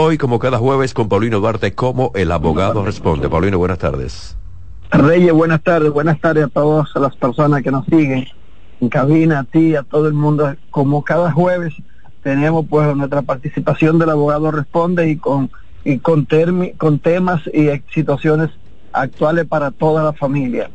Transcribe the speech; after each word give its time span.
Hoy, 0.00 0.16
como 0.16 0.38
cada 0.38 0.58
jueves, 0.58 0.94
con 0.94 1.08
Paulino 1.08 1.40
Duarte, 1.40 1.74
como 1.74 2.12
el 2.14 2.30
abogado 2.30 2.84
responde. 2.84 3.28
Paulino, 3.28 3.58
buenas 3.58 3.78
tardes. 3.78 4.36
Reyes, 4.92 5.32
buenas 5.32 5.60
tardes. 5.60 5.90
Buenas 5.90 6.20
tardes 6.20 6.44
a 6.44 6.48
todas 6.48 6.88
las 6.94 7.16
personas 7.16 7.64
que 7.64 7.72
nos 7.72 7.84
siguen 7.86 8.24
en 8.80 8.88
cabina, 8.90 9.40
a 9.40 9.44
ti, 9.44 9.74
a 9.74 9.82
todo 9.82 10.06
el 10.06 10.14
mundo. 10.14 10.54
Como 10.70 11.02
cada 11.02 11.32
jueves 11.32 11.74
tenemos 12.22 12.64
pues 12.70 12.94
nuestra 12.94 13.22
participación 13.22 13.98
del 13.98 14.10
abogado 14.10 14.52
responde 14.52 15.10
y 15.10 15.16
con 15.16 15.50
y 15.82 15.98
con, 15.98 16.28
con 16.76 17.00
temas 17.00 17.42
y 17.52 17.68
situaciones 17.92 18.50
actuales 18.92 19.46
para 19.46 19.72
toda 19.72 20.04
la 20.04 20.12
familia. 20.12 20.70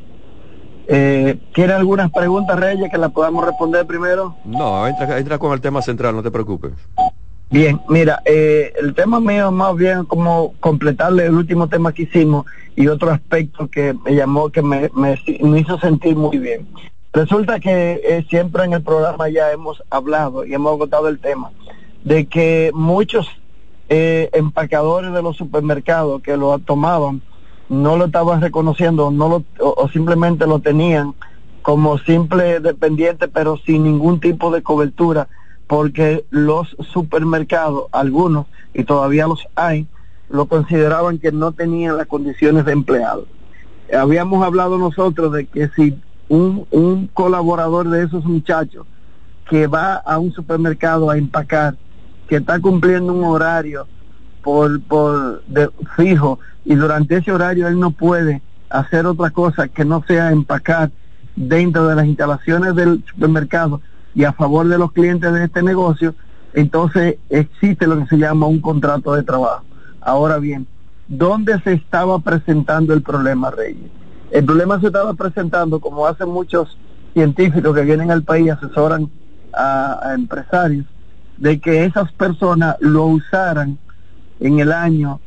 Eh, 0.86 1.40
¿Tiene 1.55 1.71
algunas 1.71 2.12
preguntas, 2.12 2.60
Reyes, 2.60 2.92
que 2.92 2.98
las 2.98 3.14
podamos 3.14 3.46
responder 3.46 3.88
primero? 3.88 4.36
No, 4.44 4.86
entra, 4.86 5.18
entra 5.18 5.38
con 5.38 5.54
el 5.54 5.62
tema 5.62 5.82
central, 5.82 6.14
no 6.14 6.21
te 6.21 6.30
preocupes. 6.30 6.74
Bien, 7.54 7.79
mira, 7.88 8.20
eh, 8.25 8.73
el 8.79 8.95
tema 8.95 9.20
mío 9.20 9.51
más 9.51 9.75
bien 9.75 10.05
como 10.05 10.55
completarle 10.59 11.27
el 11.27 11.35
último 11.35 11.67
tema 11.67 11.94
que 11.94 12.02
hicimos 12.02 12.48
y 12.75 12.88
otro 12.88 13.11
aspecto 13.11 13.67
que 13.67 13.94
me 14.03 14.16
llamó, 14.16 14.49
que 14.49 14.63
me, 14.63 14.89
me, 14.95 15.20
hizo 15.59 15.77
sentir 15.77 16.16
muy 16.16 16.39
bien. 16.39 16.67
Resulta 17.13 17.59
que 17.59 18.02
eh, 18.03 18.25
siempre 18.27 18.63
en 18.63 18.73
el 18.73 18.81
programa 18.81 19.30
ya 19.30 19.52
hemos 19.52 19.84
hablado 19.91 20.44
y 20.45 20.55
hemos 20.55 20.73
agotado 20.73 21.08
el 21.08 21.20
tema 21.20 21.52
de 22.03 22.25
que 22.25 22.71
muchos 22.73 23.27
eh, 23.88 24.31
empacadores 24.33 25.13
de 25.13 25.22
los 25.22 25.38
supermercados 25.38 26.23
que 26.23 26.35
lo 26.35 26.58
tomaban 26.58 27.22
no 27.70 27.97
lo 27.97 28.05
estaban 28.05 28.41
reconociendo 28.41 29.11
no 29.11 29.30
lo, 29.30 29.44
o, 29.59 29.88
simplemente 29.89 30.47
lo 30.47 30.58
tenían 30.58 31.13
como 31.61 31.99
simple 31.99 32.59
dependiente 32.61 33.27
pero 33.27 33.58
sin 33.58 33.83
ningún 33.83 34.20
tipo 34.20 34.49
de 34.49 34.63
cobertura 34.63 35.27
porque 35.67 36.26
los 36.30 36.76
supermercados, 36.91 37.85
algunos, 37.91 38.48
y 38.73 38.84
todavía 38.84 39.27
los 39.27 39.48
hay, 39.55 39.88
lo 40.30 40.48
consideraban 40.48 41.20
que 41.20 41.31
no 41.31 41.52
tenían 41.52 41.98
las 41.98 42.08
condiciones 42.08 42.66
de 42.66 42.73
empleado. 42.73 43.28
Habíamos 43.95 44.44
hablado 44.44 44.78
nosotros 44.78 45.31
de 45.34 45.45
que 45.45 45.69
si 45.69 46.00
un, 46.30 46.66
un 46.72 47.08
colaborador 47.08 47.89
de 47.89 48.03
esos 48.03 48.25
muchachos 48.25 48.86
que 49.50 49.67
va 49.67 49.95
a 49.95 50.17
un 50.17 50.31
supermercado 50.34 51.09
a 51.09 51.17
empacar, 51.17 51.75
que 52.28 52.38
está 52.38 52.59
cumpliendo 52.59 53.14
un 53.14 53.23
horario 53.25 53.86
por, 54.41 54.81
por 54.81 55.44
de, 55.45 55.69
fijo 55.95 56.39
y 56.66 56.75
durante 56.75 57.17
ese 57.17 57.31
horario 57.31 57.67
él 57.67 57.80
no 57.80 57.91
puede 57.91 58.41
hacer 58.69 59.06
otra 59.06 59.30
cosa 59.30 59.67
que 59.67 59.86
no 59.86 60.03
sea 60.08 60.31
empacar 60.31 60.91
dentro 61.36 61.88
de 61.88 61.95
las 61.95 62.06
instalaciones 62.06 62.75
del 62.75 63.03
supermercado 63.06 63.81
y 64.16 64.23
a 64.23 64.33
favor 64.33 64.67
de 64.67 64.78
los 64.78 64.92
clientes 64.92 65.31
de 65.33 65.45
este 65.45 65.64
negocio, 65.64 66.14
entonces 66.53 67.17
existe 67.30 67.88
lo 67.88 67.97
que 68.00 68.08
se 68.08 68.17
llama 68.17 68.47
un 68.47 68.61
contrato 68.61 69.14
de 69.14 69.23
trabajo. 69.23 69.64
Ahora 70.02 70.38
bien, 70.38 70.67
¿dónde 71.08 71.59
se 71.61 71.73
estaba 71.73 72.19
presentando 72.19 72.94
el 72.94 73.02
problema, 73.02 73.50
Reyes? 73.52 73.89
El 74.31 74.45
problema 74.45 74.80
se 74.80 74.88
estaba 74.88 75.14
presentando, 75.14 75.80
como 75.80 76.06
hacen 76.06 76.30
muchos 76.30 76.78
científicos 77.14 77.75
que 77.75 77.84
vienen 77.84 78.11
al 78.11 78.23
país 78.23 78.47
y 78.47 78.50
asesoran 78.50 79.09
a, 79.53 80.14
empresarios, 80.16 80.86
de 81.38 81.59
que 81.59 81.86
esas 81.86 82.11
personas 82.14 82.75
lo 82.80 83.06
usaran 83.06 83.78
en 84.39 84.59
el 84.59 84.72
año 84.72 85.19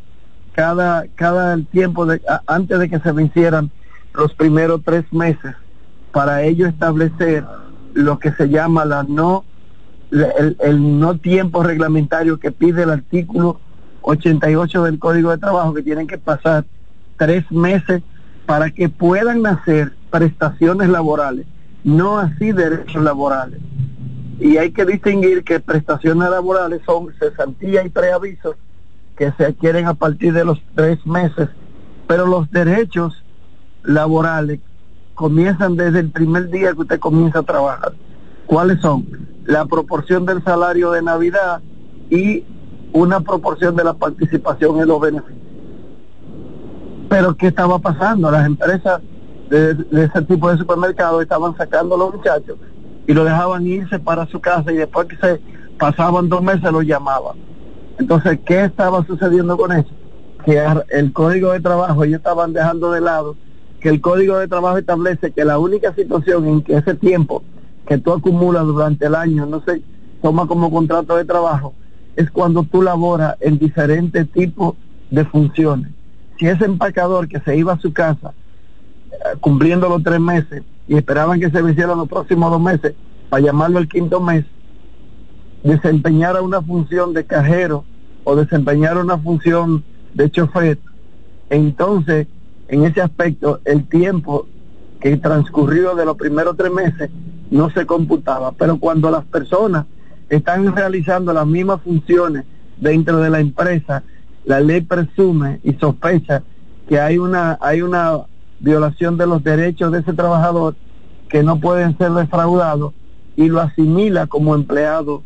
cada, 0.53 1.07
cada 1.14 1.57
tiempo 1.59 2.07
de, 2.07 2.20
antes 2.47 2.79
de 2.79 2.89
que 2.89 2.98
se 3.01 3.12
vencieran 3.12 3.70
los 4.14 4.33
primeros 4.34 4.81
tres 4.84 5.05
meses 5.12 5.55
para 6.12 6.42
ello 6.42 6.67
establecer 6.67 7.45
lo 7.97 8.19
que 8.19 8.30
se 8.33 8.48
llama 8.48 8.84
la 8.84 9.02
no 9.05 9.44
el, 10.11 11.00
no 11.00 11.19
tiempo 11.19 11.62
reglamentario 11.62 12.39
que 12.39 12.52
pide 12.52 12.83
el 12.83 12.91
artículo 12.91 13.58
88 14.02 14.84
del 14.84 14.98
Código 14.98 15.30
de 15.30 15.39
Trabajo, 15.39 15.75
que 15.75 15.83
tienen 15.83 16.06
que 16.06 16.19
pasar 16.19 16.64
tres 17.17 17.50
meses 17.50 18.02
para 18.44 18.70
que 18.70 18.89
puedan 18.89 19.44
hacer 19.47 19.94
prestaciones 20.11 20.89
laborales, 20.91 21.47
no 21.83 22.18
así 22.18 22.52
derechos 22.52 23.02
laborales. 23.02 23.58
Y 24.39 24.58
hay 24.58 24.70
que 24.70 24.85
distinguir 24.85 25.42
que 25.42 25.58
prestaciones 25.58 26.30
laborales 26.30 26.83
son 26.85 27.12
cesantía 27.18 27.85
y 27.85 27.89
preavisos 27.89 28.56
que 29.17 29.33
se 29.33 29.46
adquieren 29.46 29.86
a 29.86 29.95
partir 29.95 30.35
de 30.35 30.45
los 30.45 30.62
tres 30.74 31.05
meses, 31.06 31.48
pero 32.06 32.27
los 32.27 32.48
derechos 32.51 33.24
laborales 33.83 34.61
comienzan 35.17 35.75
desde 35.75 35.99
el 36.01 36.11
primer 36.11 36.49
día 36.51 36.73
que 36.75 36.83
usted 36.83 37.01
comienza 37.01 37.41
a 37.41 37.43
trabajar. 37.43 37.93
¿Cuáles 38.47 38.81
son? 38.81 39.05
La 39.45 39.65
proporción 39.65 40.25
del 40.25 40.45
salario 40.45 40.93
de 40.93 41.03
Navidad 41.03 41.61
y 42.11 42.45
una 42.93 43.21
proporción 43.21 43.75
de 43.75 43.83
la 43.83 43.95
participación 43.95 44.79
en 44.81 44.87
los 44.87 45.01
beneficios. 45.01 45.41
Pero 47.09 47.37
¿qué 47.37 47.49
estaba 47.49 47.79
pasando? 47.79 48.31
Las 48.31 48.47
empresas 48.47 49.01
de, 49.49 49.77
ese 49.93 50.23
tipo 50.23 50.51
de 50.51 50.59
supermercados 50.59 51.23
estaban 51.23 51.57
sacando 51.57 51.95
a 51.95 51.98
los 51.98 52.15
muchachos 52.15 52.59
y 53.07 53.13
lo 53.15 53.25
dejaban 53.25 53.67
irse 53.67 53.98
para 53.98 54.27
su 54.27 54.41
casa 54.41 54.71
y 54.73 54.77
después 54.77 55.07
que 55.09 55.17
se 55.17 55.41
pasaban 55.79 56.29
dos 56.29 56.43
meses 56.43 56.71
lo 56.71 56.83
llamaban. 56.83 57.37
Entonces, 57.98 58.39
¿qué 58.45 58.65
estaba 58.65 59.05
sucediendo 59.07 59.57
con 59.57 59.73
eso? 59.73 59.91
Que 60.45 60.63
el 60.91 61.13
código 61.13 61.53
de 61.53 61.61
trabajo 61.61 62.05
ellos 62.05 62.19
estaban 62.19 62.53
dejando 62.53 62.93
de 62.93 63.01
lado 63.01 63.37
que 63.86 63.91
el 63.91 64.01
Código 64.01 64.36
de 64.39 64.48
Trabajo 64.48 64.79
establece 64.79 65.30
que 65.30 65.45
la 65.45 65.61
única 65.61 65.95
situación 65.95 66.48
en 66.48 66.63
que 66.63 66.77
ese 66.77 66.97
tiempo 66.97 67.45
que 67.86 67.98
tú 67.98 68.13
acumulas 68.13 68.67
durante 68.67 69.07
el 69.07 69.14
año 69.14 69.47
no 69.47 69.63
se 69.63 69.80
toma 70.20 70.48
como 70.48 70.73
contrato 70.73 71.17
de 71.17 71.24
trabajo 71.24 71.73
es 72.17 72.29
cuando 72.33 72.64
tú 72.64 72.83
laboras 72.83 73.36
en 73.39 73.61
diferentes 73.61 74.29
tipos 74.33 74.74
de 75.08 75.24
funciones. 75.27 75.92
Si 76.36 76.48
ese 76.48 76.64
empacador 76.64 77.29
que 77.29 77.39
se 77.39 77.57
iba 77.57 77.74
a 77.74 77.79
su 77.79 77.92
casa 77.92 78.35
eh, 79.13 79.36
cumpliendo 79.39 79.89
los 79.89 80.03
tres 80.03 80.18
meses 80.18 80.64
y 80.89 80.97
esperaban 80.97 81.39
que 81.39 81.53
se 81.53 81.63
vencieran 81.63 81.97
los 81.97 82.08
próximos 82.08 82.51
dos 82.51 82.61
meses 82.61 82.92
para 83.29 83.45
llamarlo 83.45 83.79
el 83.79 83.89
quinto 83.89 84.20
mes, 84.20 84.45
desempeñara 85.63 86.42
una 86.42 86.61
función 86.61 87.14
de 87.14 87.24
cajero 87.24 87.85
o 88.24 88.35
desempeñara 88.35 88.98
una 88.98 89.17
función 89.17 89.85
de 90.13 90.29
chofer, 90.29 90.77
entonces 91.51 92.27
en 92.69 92.85
ese 92.85 93.01
aspecto 93.01 93.61
el 93.65 93.89
tiempo 93.89 94.47
que 95.01 95.17
transcurrió 95.17 95.95
de 95.95 96.05
los 96.05 96.17
primeros 96.17 96.57
tres 96.57 96.73
meses 96.73 97.11
no 97.51 97.71
se 97.71 97.87
computaba, 97.87 98.53
pero 98.53 98.79
cuando 98.79 99.11
las 99.11 99.25
personas 99.25 99.87
están 100.29 100.75
realizando 100.75 101.33
las 101.33 101.47
mismas 101.47 101.81
funciones 101.83 102.45
dentro 102.77 103.19
de 103.19 103.31
la 103.31 103.41
empresa, 103.41 104.03
la 104.45 104.61
ley 104.61 104.81
presume 104.81 105.61
y 105.63 105.75
sospecha 105.75 106.43
que 106.89 107.01
hay 107.01 107.19
una 107.19 107.59
hay 107.61 107.83
una 107.83 108.21
violación 108.61 109.17
de 109.17 109.27
los 109.27 109.43
derechos 109.43 109.93
de 109.93 110.01
ese 110.01 110.13
trabajador 110.13 110.75
que 111.29 111.43
no 111.43 111.61
pueden 111.61 111.97
ser 111.98 112.13
defraudados 112.13 112.95
y 113.37 113.48
lo 113.48 113.61
asimila 113.61 114.27
como 114.27 114.55
empleado, 114.55 115.23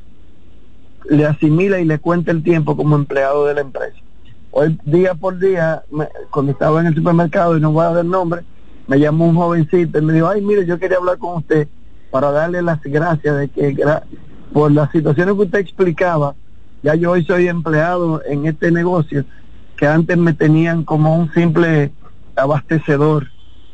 le 1.09 1.27
asimila 1.27 1.79
y 1.81 1.85
le 1.85 1.99
cuenta 1.99 2.33
el 2.33 2.43
tiempo 2.43 2.77
como 2.77 2.97
empleado 2.97 3.47
de 3.47 3.55
la 3.55 3.61
empresa. 3.61 3.99
Hoy 4.53 4.79
día 4.85 5.15
por 5.15 5.39
día, 5.39 5.85
cuando 6.31 6.53
estaba 6.53 6.81
en 6.81 6.89
el 6.89 6.95
supermercado, 6.95 7.57
y 7.57 7.61
no 7.61 7.71
voy 7.71 7.85
a 7.85 7.91
dar 7.91 8.05
nombre, 8.05 8.43
me 8.89 8.99
llamó 8.99 9.27
un 9.27 9.37
jovencito 9.37 9.99
y 9.99 10.03
me 10.03 10.13
dijo, 10.13 10.27
ay, 10.27 10.43
mire, 10.43 10.67
yo 10.67 10.79
quería 10.79 10.97
hablar 10.97 11.19
con 11.19 11.37
usted 11.37 11.69
para 12.11 12.33
darle 12.33 12.61
las 12.61 12.83
gracias 12.83 13.39
de 13.39 13.49
que 13.49 13.77
por 14.53 14.73
las 14.73 14.91
situaciones 14.91 15.35
que 15.37 15.43
usted 15.43 15.59
explicaba, 15.61 16.35
ya 16.83 16.97
yo 16.97 17.13
hoy 17.13 17.25
soy 17.25 17.47
empleado 17.47 18.23
en 18.25 18.47
este 18.47 18.73
negocio 18.73 19.25
que 19.77 19.87
antes 19.87 20.19
me 20.19 20.33
tenían 20.33 20.83
como 20.85 21.17
un 21.17 21.33
simple 21.33 21.93
abastecedor. 22.35 23.29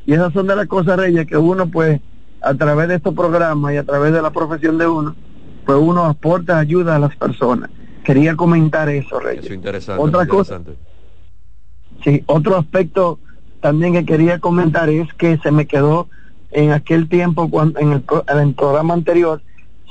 Y 0.05 0.13
esas 0.13 0.35
son 0.35 0.47
de 0.47 0.57
las 0.57 0.67
cosas, 0.67 0.99
Reyes, 0.99 1.27
que 1.27 1.39
uno 1.39 1.69
pues 1.69 2.01
a 2.43 2.53
través 2.55 2.89
de 2.89 2.97
estos 2.97 3.15
programas 3.15 3.73
y 3.73 3.79
a 3.79 3.85
través 3.85 4.13
de 4.13 4.21
la 4.21 4.31
profesión 4.31 4.77
de 4.77 4.87
uno, 4.87 5.17
pues 5.65 5.79
uno 5.81 6.05
aporta 6.05 6.59
ayuda 6.59 6.97
a 6.97 6.99
las 6.99 7.17
personas. 7.17 7.71
Quería 8.07 8.37
comentar 8.37 8.89
eso, 8.89 9.19
Reyes. 9.19 9.47
Eso 9.47 9.53
interesante. 9.53 10.01
Otra 10.01 10.23
interesante. 10.23 10.75
cosa. 10.75 12.05
Sí, 12.05 12.23
otro 12.27 12.57
aspecto 12.57 13.19
también 13.61 13.95
que 13.95 14.05
quería 14.05 14.39
comentar 14.39 14.89
es 14.89 15.13
que 15.15 15.39
se 15.39 15.51
me 15.51 15.67
quedó 15.67 16.07
en 16.53 16.71
aquel 16.71 17.09
tiempo, 17.09 17.51
cuando, 17.51 17.81
en, 17.81 17.95
el, 17.95 18.05
en 18.29 18.39
el 18.39 18.55
programa 18.55 18.95
anterior, 18.95 19.43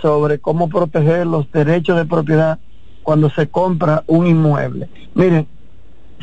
sobre 0.02 0.40
cómo 0.40 0.70
proteger 0.70 1.28
los 1.28 1.52
derechos 1.52 1.98
de 1.98 2.06
propiedad 2.06 2.58
cuando 3.04 3.30
se 3.32 3.50
compra 3.50 4.06
un 4.08 4.28
inmueble. 4.28 4.88
Miren, 5.14 5.46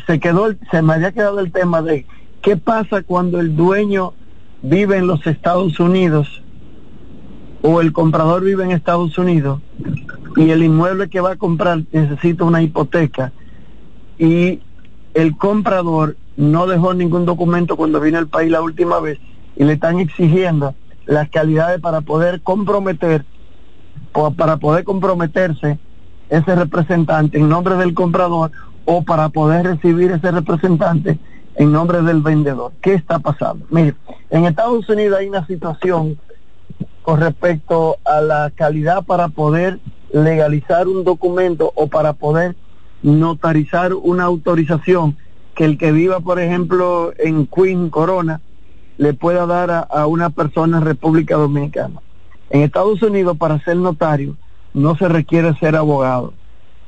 se 0.07 0.19
quedó, 0.19 0.47
se 0.71 0.81
me 0.81 0.93
había 0.93 1.11
quedado 1.11 1.41
el 1.41 1.51
tema 1.51 1.83
de 1.83 2.07
qué 2.41 2.57
pasa 2.57 3.03
cuando 3.03 3.39
el 3.39 3.55
dueño 3.55 4.13
vive 4.63 4.97
en 4.97 5.05
los 5.05 5.27
Estados 5.27 5.79
Unidos 5.79 6.41
o 7.63 7.79
el 7.79 7.93
comprador 7.93 8.43
vive 8.43 8.65
en 8.65 8.71
Estados 8.71 9.17
Unidos 9.17 9.61
y 10.35 10.49
el 10.49 10.63
inmueble 10.63 11.09
que 11.09 11.21
va 11.21 11.31
a 11.31 11.35
comprar 11.37 11.83
necesita 11.91 12.43
una 12.43 12.61
hipoteca 12.61 13.31
y 14.19 14.59
el 15.13 15.37
comprador 15.37 16.17
no 16.35 16.67
dejó 16.67 16.93
ningún 16.93 17.25
documento 17.25 17.77
cuando 17.77 18.01
vino 18.01 18.17
al 18.17 18.27
país 18.27 18.51
la 18.51 18.61
última 18.61 18.99
vez 18.99 19.17
y 19.55 19.63
le 19.63 19.73
están 19.73 19.99
exigiendo 19.99 20.75
las 21.05 21.29
calidades 21.29 21.79
para 21.79 22.01
poder 22.01 22.41
comprometer 22.41 23.23
o 24.11 24.31
para 24.31 24.57
poder 24.57 24.83
comprometerse 24.83 25.79
ese 26.29 26.55
representante 26.55 27.37
en 27.37 27.47
nombre 27.47 27.75
del 27.75 27.93
comprador 27.93 28.51
o 28.83 29.03
para 29.03 29.29
poder 29.29 29.65
recibir 29.65 30.11
ese 30.11 30.31
representante 30.31 31.17
en 31.55 31.71
nombre 31.71 32.01
del 32.01 32.21
vendedor. 32.21 32.73
¿Qué 32.81 32.93
está 32.93 33.19
pasando? 33.19 33.65
Mire, 33.69 33.95
en 34.31 34.45
Estados 34.45 34.89
Unidos 34.89 35.19
hay 35.19 35.29
una 35.29 35.45
situación 35.47 36.17
con 37.03 37.19
respecto 37.19 37.97
a 38.05 38.21
la 38.21 38.51
calidad 38.55 39.03
para 39.05 39.27
poder 39.27 39.79
legalizar 40.11 40.87
un 40.87 41.03
documento 41.03 41.71
o 41.75 41.87
para 41.87 42.13
poder 42.13 42.55
notarizar 43.03 43.93
una 43.93 44.23
autorización 44.23 45.17
que 45.53 45.65
el 45.65 45.77
que 45.77 45.91
viva, 45.91 46.21
por 46.21 46.39
ejemplo, 46.39 47.13
en 47.19 47.45
Queen 47.45 47.89
Corona, 47.89 48.41
le 48.97 49.13
pueda 49.13 49.45
dar 49.45 49.87
a, 49.89 50.07
una 50.07 50.29
persona 50.29 50.77
en 50.77 50.85
República 50.85 51.35
Dominicana. 51.35 52.01
En 52.49 52.61
Estados 52.61 53.01
Unidos, 53.03 53.37
para 53.37 53.59
ser 53.59 53.77
notario, 53.77 54.35
no 54.73 54.95
se 54.95 55.07
requiere 55.07 55.53
ser 55.55 55.75
abogado. 55.75 56.33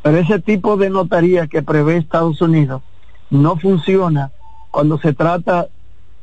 Pero 0.02 0.18
ese 0.18 0.40
tipo 0.40 0.78
de 0.78 0.90
notaría 0.90 1.48
que 1.48 1.62
prevé 1.62 1.98
Estados 1.98 2.42
Unidos 2.42 2.82
no 3.30 3.58
funciona 3.58 4.32
cuando 4.72 4.98
se 5.00 5.14
trata 5.14 5.68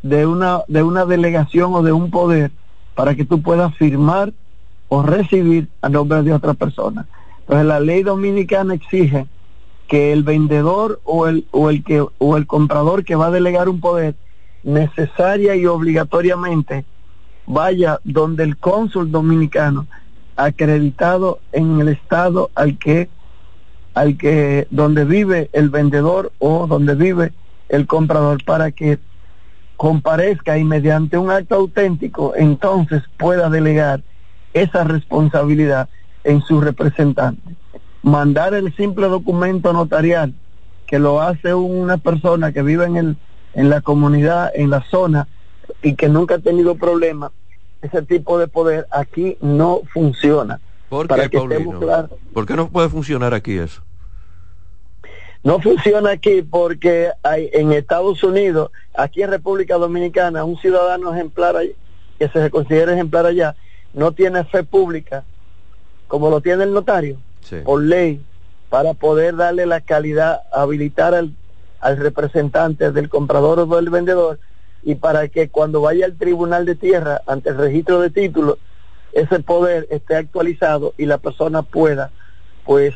de 0.02 0.26
una, 0.26 0.62
de 0.68 0.82
una 0.82 1.04
delegación 1.04 1.74
o 1.74 1.82
de 1.82 1.92
un 1.92 2.10
poder 2.10 2.52
para 2.94 3.14
que 3.14 3.24
tú 3.24 3.42
puedas 3.42 3.74
firmar 3.76 4.32
o 4.88 5.02
recibir 5.02 5.68
a 5.80 5.88
nombre 5.88 6.22
de 6.22 6.32
otra 6.32 6.54
persona. 6.54 7.06
Entonces 7.40 7.66
la 7.66 7.80
ley 7.80 8.02
dominicana 8.02 8.74
exige 8.74 9.26
que 9.88 10.12
el 10.12 10.22
vendedor 10.22 11.00
o 11.04 11.26
el, 11.26 11.46
o 11.50 11.70
el 11.70 11.82
que 11.84 12.04
o 12.18 12.36
el 12.36 12.46
comprador 12.46 13.04
que 13.04 13.14
va 13.14 13.26
a 13.26 13.30
delegar 13.30 13.68
un 13.68 13.80
poder 13.80 14.14
necesaria 14.62 15.56
y 15.56 15.66
obligatoriamente 15.66 16.84
vaya 17.46 17.98
donde 18.04 18.44
el 18.44 18.56
cónsul 18.56 19.10
dominicano 19.10 19.86
acreditado 20.36 21.40
en 21.52 21.80
el 21.80 21.88
estado 21.88 22.50
al 22.54 22.78
que 22.78 23.08
al 23.94 24.16
que 24.16 24.66
donde 24.70 25.04
vive 25.04 25.50
el 25.52 25.68
vendedor 25.68 26.32
o 26.38 26.66
donde 26.66 26.94
vive 26.94 27.32
el 27.68 27.86
comprador 27.86 28.42
para 28.44 28.70
que 28.70 28.98
comparezca 29.82 30.56
y 30.58 30.62
mediante 30.62 31.18
un 31.18 31.28
acto 31.32 31.56
auténtico 31.56 32.34
entonces 32.36 33.02
pueda 33.18 33.50
delegar 33.50 34.00
esa 34.54 34.84
responsabilidad 34.84 35.88
en 36.22 36.40
su 36.42 36.60
representante. 36.60 37.56
Mandar 38.04 38.54
el 38.54 38.72
simple 38.76 39.08
documento 39.08 39.72
notarial 39.72 40.34
que 40.86 41.00
lo 41.00 41.20
hace 41.20 41.52
una 41.52 41.96
persona 41.96 42.52
que 42.52 42.62
vive 42.62 42.84
en 42.84 42.96
el 42.96 43.16
en 43.54 43.70
la 43.70 43.80
comunidad, 43.80 44.52
en 44.54 44.70
la 44.70 44.84
zona 44.88 45.26
y 45.82 45.96
que 45.96 46.08
nunca 46.08 46.36
ha 46.36 46.38
tenido 46.38 46.76
problemas, 46.76 47.32
ese 47.82 48.02
tipo 48.02 48.38
de 48.38 48.46
poder 48.46 48.86
aquí 48.92 49.36
no 49.40 49.80
funciona. 49.92 50.60
¿Por 50.90 51.08
qué, 51.08 51.28
¿Por 52.32 52.46
qué 52.46 52.54
no 52.54 52.68
puede 52.68 52.88
funcionar 52.88 53.34
aquí 53.34 53.58
eso? 53.58 53.82
No 55.42 55.60
funciona 55.60 56.10
aquí 56.10 56.42
porque 56.42 57.10
hay, 57.22 57.50
en 57.52 57.72
Estados 57.72 58.22
Unidos, 58.22 58.70
aquí 58.94 59.22
en 59.22 59.30
República 59.30 59.76
Dominicana, 59.76 60.44
un 60.44 60.56
ciudadano 60.58 61.12
ejemplar 61.12 61.56
que 62.18 62.28
se 62.28 62.50
considera 62.50 62.92
ejemplar 62.92 63.26
allá, 63.26 63.56
no 63.92 64.12
tiene 64.12 64.44
fe 64.44 64.62
pública 64.62 65.24
como 66.12 66.28
lo 66.28 66.42
tiene 66.42 66.64
el 66.64 66.74
notario, 66.74 67.16
por 67.64 67.82
ley, 67.82 68.22
para 68.68 68.92
poder 68.92 69.34
darle 69.34 69.64
la 69.64 69.80
calidad, 69.80 70.42
habilitar 70.52 71.14
al, 71.14 71.32
al 71.80 71.96
representante 71.96 72.92
del 72.92 73.08
comprador 73.08 73.60
o 73.60 73.66
del 73.66 73.88
vendedor 73.88 74.38
y 74.82 74.96
para 74.96 75.28
que 75.28 75.48
cuando 75.48 75.80
vaya 75.80 76.04
al 76.04 76.18
tribunal 76.18 76.66
de 76.66 76.74
tierra 76.74 77.22
ante 77.26 77.48
el 77.48 77.56
registro 77.56 77.98
de 78.00 78.10
títulos, 78.10 78.58
ese 79.14 79.40
poder 79.40 79.86
esté 79.90 80.16
actualizado 80.16 80.92
y 80.98 81.06
la 81.06 81.16
persona 81.16 81.62
pueda, 81.62 82.10
pues, 82.66 82.94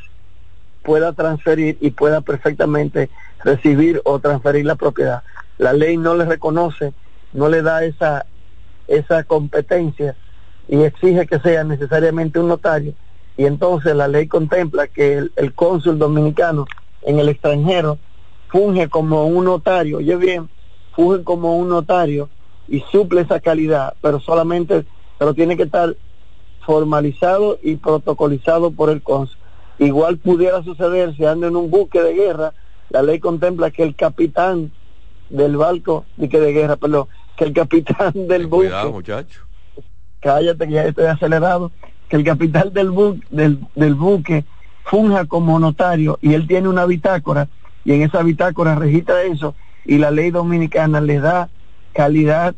pueda 0.86 1.12
transferir 1.12 1.76
y 1.80 1.90
pueda 1.90 2.20
perfectamente 2.20 3.10
recibir 3.42 4.00
o 4.04 4.20
transferir 4.20 4.64
la 4.64 4.76
propiedad. 4.76 5.24
La 5.58 5.72
ley 5.72 5.96
no 5.96 6.14
le 6.14 6.24
reconoce, 6.24 6.94
no 7.32 7.48
le 7.48 7.60
da 7.60 7.84
esa, 7.84 8.24
esa 8.86 9.24
competencia 9.24 10.14
y 10.68 10.82
exige 10.84 11.26
que 11.26 11.40
sea 11.40 11.64
necesariamente 11.64 12.38
un 12.38 12.46
notario. 12.46 12.94
Y 13.36 13.46
entonces 13.46 13.96
la 13.96 14.06
ley 14.06 14.28
contempla 14.28 14.86
que 14.86 15.14
el, 15.18 15.32
el 15.34 15.54
cónsul 15.54 15.98
dominicano 15.98 16.66
en 17.02 17.18
el 17.18 17.28
extranjero 17.30 17.98
funge 18.48 18.88
como 18.88 19.26
un 19.26 19.44
notario, 19.44 19.98
oye 19.98 20.14
bien, 20.14 20.48
funge 20.94 21.24
como 21.24 21.56
un 21.56 21.68
notario 21.68 22.30
y 22.68 22.80
suple 22.92 23.22
esa 23.22 23.40
calidad, 23.40 23.94
pero 24.00 24.20
solamente, 24.20 24.86
pero 25.18 25.34
tiene 25.34 25.56
que 25.56 25.64
estar 25.64 25.96
formalizado 26.64 27.58
y 27.60 27.74
protocolizado 27.74 28.70
por 28.70 28.90
el 28.90 29.02
cónsul. 29.02 29.36
Igual 29.78 30.18
pudiera 30.18 30.62
suceder 30.62 31.14
si 31.16 31.24
anda 31.24 31.48
en 31.48 31.56
un 31.56 31.70
buque 31.70 32.00
de 32.00 32.14
guerra, 32.14 32.52
la 32.90 33.02
ley 33.02 33.18
contempla 33.20 33.70
que 33.70 33.82
el 33.82 33.94
capitán 33.94 34.72
del 35.28 35.56
barco, 35.56 36.04
de 36.16 36.28
que 36.28 36.40
de 36.40 36.52
guerra, 36.52 36.76
perdón, 36.76 37.08
que 37.36 37.44
el 37.44 37.52
capitán 37.52 38.12
del 38.14 38.46
buque. 38.46 38.68
Cuidado, 38.68 38.92
muchacho. 38.92 39.40
Cállate 40.20 40.66
que 40.66 40.72
ya 40.72 40.84
estoy 40.84 41.06
acelerado. 41.06 41.72
Que 42.08 42.16
el 42.16 42.24
capitán 42.24 42.72
del 42.72 42.90
buque, 42.90 43.20
del, 43.30 43.58
del 43.74 43.94
buque 43.94 44.44
funja 44.84 45.26
como 45.26 45.58
notario 45.58 46.18
y 46.22 46.34
él 46.34 46.46
tiene 46.46 46.68
una 46.68 46.86
bitácora 46.86 47.48
y 47.84 47.92
en 47.92 48.02
esa 48.02 48.22
bitácora 48.22 48.76
registra 48.76 49.22
eso 49.24 49.54
y 49.84 49.98
la 49.98 50.10
ley 50.10 50.30
dominicana 50.30 51.00
le 51.00 51.18
da 51.18 51.48
calidad 51.92 52.54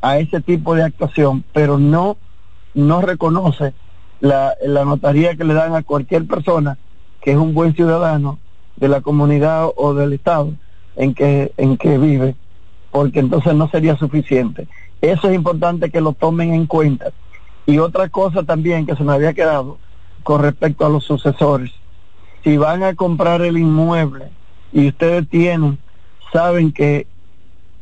a 0.00 0.18
ese 0.18 0.40
tipo 0.40 0.74
de 0.74 0.82
actuación, 0.82 1.44
pero 1.52 1.78
no, 1.78 2.16
no 2.74 3.02
reconoce 3.02 3.74
la, 4.22 4.54
la 4.64 4.84
notaría 4.84 5.36
que 5.36 5.44
le 5.44 5.52
dan 5.52 5.74
a 5.74 5.82
cualquier 5.82 6.26
persona 6.26 6.78
que 7.20 7.32
es 7.32 7.36
un 7.36 7.54
buen 7.54 7.74
ciudadano 7.74 8.38
de 8.76 8.88
la 8.88 9.00
comunidad 9.00 9.68
o 9.76 9.94
del 9.94 10.12
estado 10.12 10.52
en 10.96 11.12
que, 11.12 11.52
en 11.56 11.76
que 11.76 11.98
vive, 11.98 12.36
porque 12.92 13.18
entonces 13.18 13.54
no 13.54 13.68
sería 13.68 13.96
suficiente. 13.96 14.68
Eso 15.00 15.28
es 15.28 15.34
importante 15.34 15.90
que 15.90 16.00
lo 16.00 16.12
tomen 16.12 16.54
en 16.54 16.66
cuenta. 16.66 17.12
Y 17.66 17.78
otra 17.78 18.08
cosa 18.08 18.44
también 18.44 18.86
que 18.86 18.94
se 18.94 19.02
me 19.02 19.12
había 19.12 19.34
quedado 19.34 19.78
con 20.22 20.40
respecto 20.40 20.86
a 20.86 20.88
los 20.88 21.04
sucesores. 21.04 21.72
Si 22.44 22.56
van 22.56 22.84
a 22.84 22.94
comprar 22.94 23.42
el 23.42 23.58
inmueble 23.58 24.28
y 24.72 24.88
ustedes 24.88 25.28
tienen 25.28 25.78
saben 26.32 26.72
que, 26.72 27.08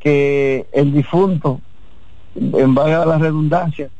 que 0.01 0.67
el 0.73 0.93
difunto, 0.93 1.61
en 2.35 2.75
base 2.75 2.95
a 2.95 3.05
la 3.05 3.19
redundancia, 3.19 3.91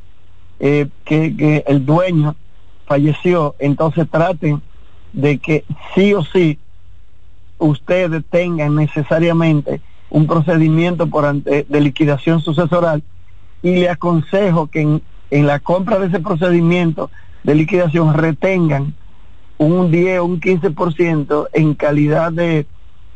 eh, 0.61 0.87
que, 1.03 1.63
el 1.67 1.85
dueño 1.85 2.35
falleció, 2.85 3.55
entonces 3.59 4.07
traten 4.09 4.61
de 5.11 5.39
que 5.39 5.65
sí 5.93 6.13
o 6.13 6.23
sí 6.23 6.57
ustedes 7.57 8.23
tengan 8.29 8.75
necesariamente 8.75 9.81
un 10.09 10.27
procedimiento 10.27 11.07
por 11.07 11.25
ante, 11.25 11.65
de 11.67 11.81
liquidación 11.81 12.41
sucesoral 12.41 13.03
y 13.61 13.75
le 13.75 13.89
aconsejo 13.89 14.67
que 14.67 14.81
en, 14.81 15.01
en, 15.31 15.47
la 15.47 15.59
compra 15.59 15.99
de 15.99 16.07
ese 16.07 16.19
procedimiento 16.19 17.11
de 17.43 17.55
liquidación 17.55 18.13
retengan 18.13 18.93
un 19.57 19.91
10 19.91 20.19
o 20.19 20.25
un 20.25 20.39
15% 20.39 21.47
en 21.53 21.73
calidad 21.75 22.31
de 22.31 22.65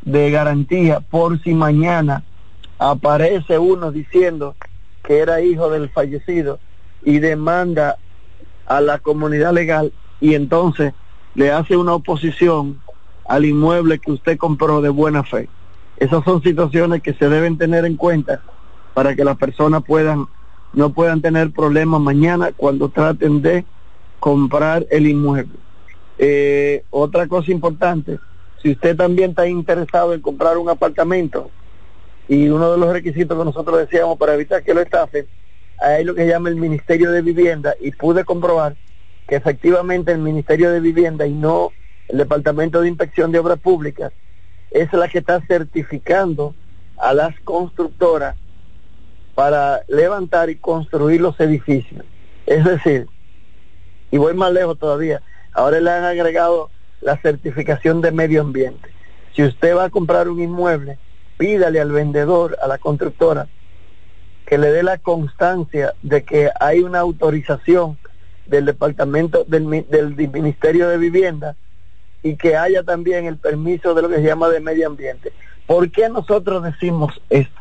de 0.05 0.29
garantía 0.29 0.99
por 0.99 1.41
si 1.41 1.53
mañana 1.53 2.23
aparece 2.77 3.57
uno 3.57 3.91
diciendo 3.91 4.55
que 5.03 5.17
era 5.17 5.41
hijo 5.41 5.69
del 5.69 5.89
fallecido 5.89 6.59
y 7.03 7.19
demanda 7.19 7.97
a 8.65 8.81
la 8.81 8.99
comunidad 8.99 9.53
legal 9.53 9.93
y 10.19 10.33
entonces 10.33 10.93
le 11.35 11.51
hace 11.51 11.77
una 11.77 11.93
oposición 11.93 12.81
al 13.27 13.45
inmueble 13.45 13.99
que 13.99 14.11
usted 14.11 14.37
compró 14.37 14.81
de 14.81 14.89
buena 14.89 15.23
fe. 15.23 15.49
Esas 15.97 16.23
son 16.23 16.41
situaciones 16.41 17.01
que 17.01 17.13
se 17.13 17.29
deben 17.29 17.57
tener 17.57 17.85
en 17.85 17.95
cuenta 17.95 18.41
para 18.93 19.15
que 19.15 19.23
las 19.23 19.37
personas 19.37 19.83
puedan 19.83 20.27
no 20.73 20.89
puedan 20.89 21.21
tener 21.21 21.51
problemas 21.51 22.01
mañana 22.01 22.51
cuando 22.51 22.89
traten 22.89 23.41
de 23.41 23.63
comprar 24.19 24.85
el 24.91 25.07
inmueble. 25.07 25.57
Eh, 26.17 26.83
otra 26.89 27.27
cosa 27.27 27.51
importante, 27.51 28.19
si 28.61 28.71
usted 28.71 28.95
también 28.95 29.29
está 29.29 29.47
interesado 29.47 30.13
en 30.13 30.21
comprar 30.21 30.57
un 30.57 30.69
apartamento 30.69 31.49
y 32.27 32.49
uno 32.49 32.71
de 32.73 32.77
los 32.77 32.91
requisitos 32.91 33.37
que 33.37 33.45
nosotros 33.45 33.77
decíamos 33.77 34.17
para 34.17 34.33
evitar 34.33 34.63
que 34.63 34.73
lo 34.73 34.81
estafen, 34.81 35.27
hay 35.79 36.03
lo 36.03 36.15
que 36.15 36.23
se 36.23 36.29
llama 36.29 36.49
el 36.49 36.55
Ministerio 36.55 37.11
de 37.11 37.21
Vivienda 37.21 37.75
y 37.79 37.91
pude 37.91 38.23
comprobar 38.23 38.75
que 39.27 39.35
efectivamente 39.35 40.11
el 40.11 40.19
Ministerio 40.19 40.71
de 40.71 40.79
Vivienda 40.79 41.25
y 41.25 41.33
no 41.33 41.71
el 42.07 42.17
Departamento 42.17 42.81
de 42.81 42.89
Inspección 42.89 43.31
de 43.31 43.39
Obras 43.39 43.59
Públicas 43.59 44.13
es 44.71 44.91
la 44.93 45.07
que 45.07 45.19
está 45.19 45.41
certificando 45.47 46.53
a 46.97 47.13
las 47.13 47.39
constructoras 47.41 48.35
para 49.33 49.83
levantar 49.87 50.49
y 50.49 50.55
construir 50.55 51.21
los 51.21 51.39
edificios. 51.39 52.05
Es 52.45 52.63
decir, 52.63 53.07
y 54.11 54.17
voy 54.17 54.33
más 54.33 54.51
lejos 54.51 54.77
todavía, 54.77 55.21
ahora 55.53 55.79
le 55.79 55.89
han 55.91 56.03
agregado 56.03 56.69
la 57.01 57.17
certificación 57.17 58.01
de 58.01 58.11
medio 58.11 58.41
ambiente. 58.41 58.89
Si 59.35 59.43
usted 59.43 59.75
va 59.75 59.85
a 59.85 59.89
comprar 59.89 60.29
un 60.29 60.39
inmueble, 60.39 60.97
pídale 61.37 61.81
al 61.81 61.91
vendedor, 61.91 62.57
a 62.61 62.67
la 62.67 62.77
constructora, 62.77 63.47
que 64.45 64.57
le 64.57 64.71
dé 64.71 64.83
la 64.83 64.97
constancia 64.97 65.93
de 66.01 66.23
que 66.23 66.49
hay 66.59 66.81
una 66.81 66.99
autorización 66.99 67.97
del 68.45 68.65
departamento 68.65 69.43
del, 69.47 69.85
del 69.89 70.15
Ministerio 70.29 70.87
de 70.87 70.97
Vivienda 70.97 71.55
y 72.21 72.35
que 72.35 72.55
haya 72.55 72.83
también 72.83 73.25
el 73.25 73.37
permiso 73.37 73.93
de 73.93 74.01
lo 74.01 74.09
que 74.09 74.15
se 74.15 74.23
llama 74.23 74.49
de 74.49 74.59
medio 74.59 74.87
ambiente. 74.87 75.31
¿Por 75.67 75.89
qué 75.91 76.09
nosotros 76.09 76.63
decimos 76.63 77.19
esto? 77.29 77.59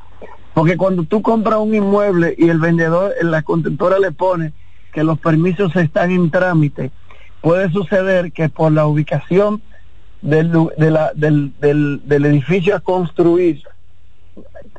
Porque 0.54 0.76
cuando 0.76 1.04
tú 1.04 1.20
compras 1.20 1.58
un 1.58 1.74
inmueble 1.74 2.34
y 2.38 2.48
el 2.48 2.58
vendedor, 2.58 3.12
en 3.20 3.30
la 3.30 3.42
constructora 3.42 3.98
le 3.98 4.12
pone 4.12 4.52
que 4.92 5.02
los 5.02 5.18
permisos 5.18 5.74
están 5.76 6.12
en 6.12 6.30
trámite, 6.30 6.92
puede 7.40 7.70
suceder 7.70 8.32
que 8.32 8.48
por 8.48 8.72
la 8.72 8.86
ubicación 8.86 9.60
del, 10.22 10.50
del, 10.76 11.52
del, 12.06 12.24
edificio 12.24 12.76
a 12.76 12.80
construir 12.80 13.62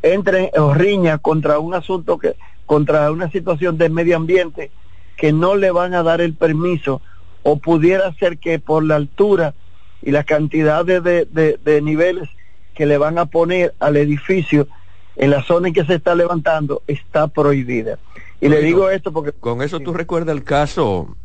entre 0.02 0.52
o 0.58 0.74
riña 0.74 1.18
contra 1.18 1.60
un 1.60 1.74
asunto 1.74 2.18
que 2.18 2.36
contra 2.66 3.12
una 3.12 3.30
situación 3.30 3.78
de 3.78 3.90
medio 3.90 4.18
ambiente 4.18 4.72
que 5.18 5.32
no 5.32 5.56
le 5.56 5.72
van 5.72 5.94
a 5.94 6.04
dar 6.04 6.22
el 6.22 6.34
permiso 6.34 7.02
o 7.44 7.58
pudiera 7.58 8.14
ser 8.16 8.38
que 8.38 8.60
por 8.60 8.84
la 8.84 8.96
altura 8.96 9.54
y 10.02 10.12
la 10.12 10.24
cantidad 10.24 10.86
de, 10.86 11.02
de, 11.02 11.82
niveles 11.82 12.30
que 12.74 12.86
le 12.86 12.98
van 12.98 13.18
a 13.18 13.26
poner 13.26 13.74
al 13.80 13.98
edificio 13.98 14.68
en 15.16 15.30
la 15.30 15.44
zona 15.44 15.70
en 15.70 15.74
que 15.74 15.86
se 15.86 15.96
está 15.96 16.16
levantando 16.16 16.82
está 16.88 17.28
prohibida. 17.28 17.98
Y 18.42 18.50
le 18.50 18.62
digo 18.62 18.90
esto 18.90 19.12
porque... 19.14 19.32
Con 19.32 19.62
eso 19.62 19.80
tú 19.80 19.94
recuerdas 19.94 20.36
el 20.36 20.44
caso 20.44 21.16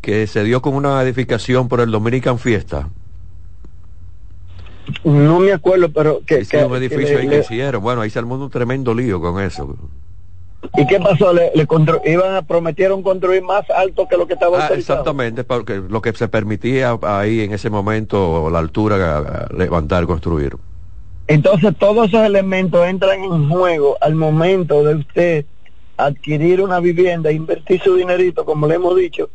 que 0.00 0.26
se 0.26 0.44
dio 0.44 0.62
con 0.62 0.74
una 0.74 1.02
edificación 1.02 1.68
por 1.68 1.80
el 1.80 1.90
Dominican 1.90 2.38
Fiesta. 2.38 2.88
No 5.04 5.40
me 5.40 5.52
acuerdo, 5.52 5.90
pero 5.90 6.20
que... 6.26 6.46
un 6.64 6.76
edificio 6.76 7.18
ahí 7.18 7.28
que 7.28 7.38
hicieron. 7.40 7.82
Bueno, 7.82 8.02
ahí 8.02 8.10
se 8.10 8.18
armó 8.18 8.34
un 8.36 8.50
tremendo 8.50 8.94
lío 8.94 9.20
con 9.20 9.40
eso. 9.40 9.76
¿Y 10.76 10.86
qué 10.86 10.98
pasó? 10.98 11.32
Le, 11.32 11.52
iban 12.04 12.34
a 12.34 12.42
prometieron 12.42 13.02
construir 13.02 13.42
más 13.42 13.68
alto 13.70 14.08
que 14.08 14.16
lo 14.16 14.26
que 14.26 14.34
estaba 14.34 14.66
ah, 14.66 14.70
Exactamente, 14.74 15.44
porque 15.44 15.82
lo 15.88 16.00
que 16.00 16.12
se 16.12 16.28
permitía 16.28 16.98
ahí 17.02 17.40
en 17.42 17.52
ese 17.52 17.70
momento, 17.70 18.48
la 18.50 18.60
altura, 18.60 19.48
levantar, 19.56 20.06
construir. 20.06 20.56
Entonces 21.26 21.74
todos 21.78 22.08
esos 22.08 22.24
elementos 22.24 22.86
entran 22.86 23.24
en 23.24 23.48
juego 23.48 23.96
al 24.00 24.14
momento 24.14 24.84
de 24.84 24.94
usted 24.96 25.46
adquirir 25.96 26.60
una 26.60 26.80
vivienda, 26.80 27.30
invertir 27.30 27.80
su 27.82 27.96
dinerito, 27.96 28.44
como 28.44 28.66
le 28.66 28.74
hemos 28.74 28.96
dicho, 28.96 29.30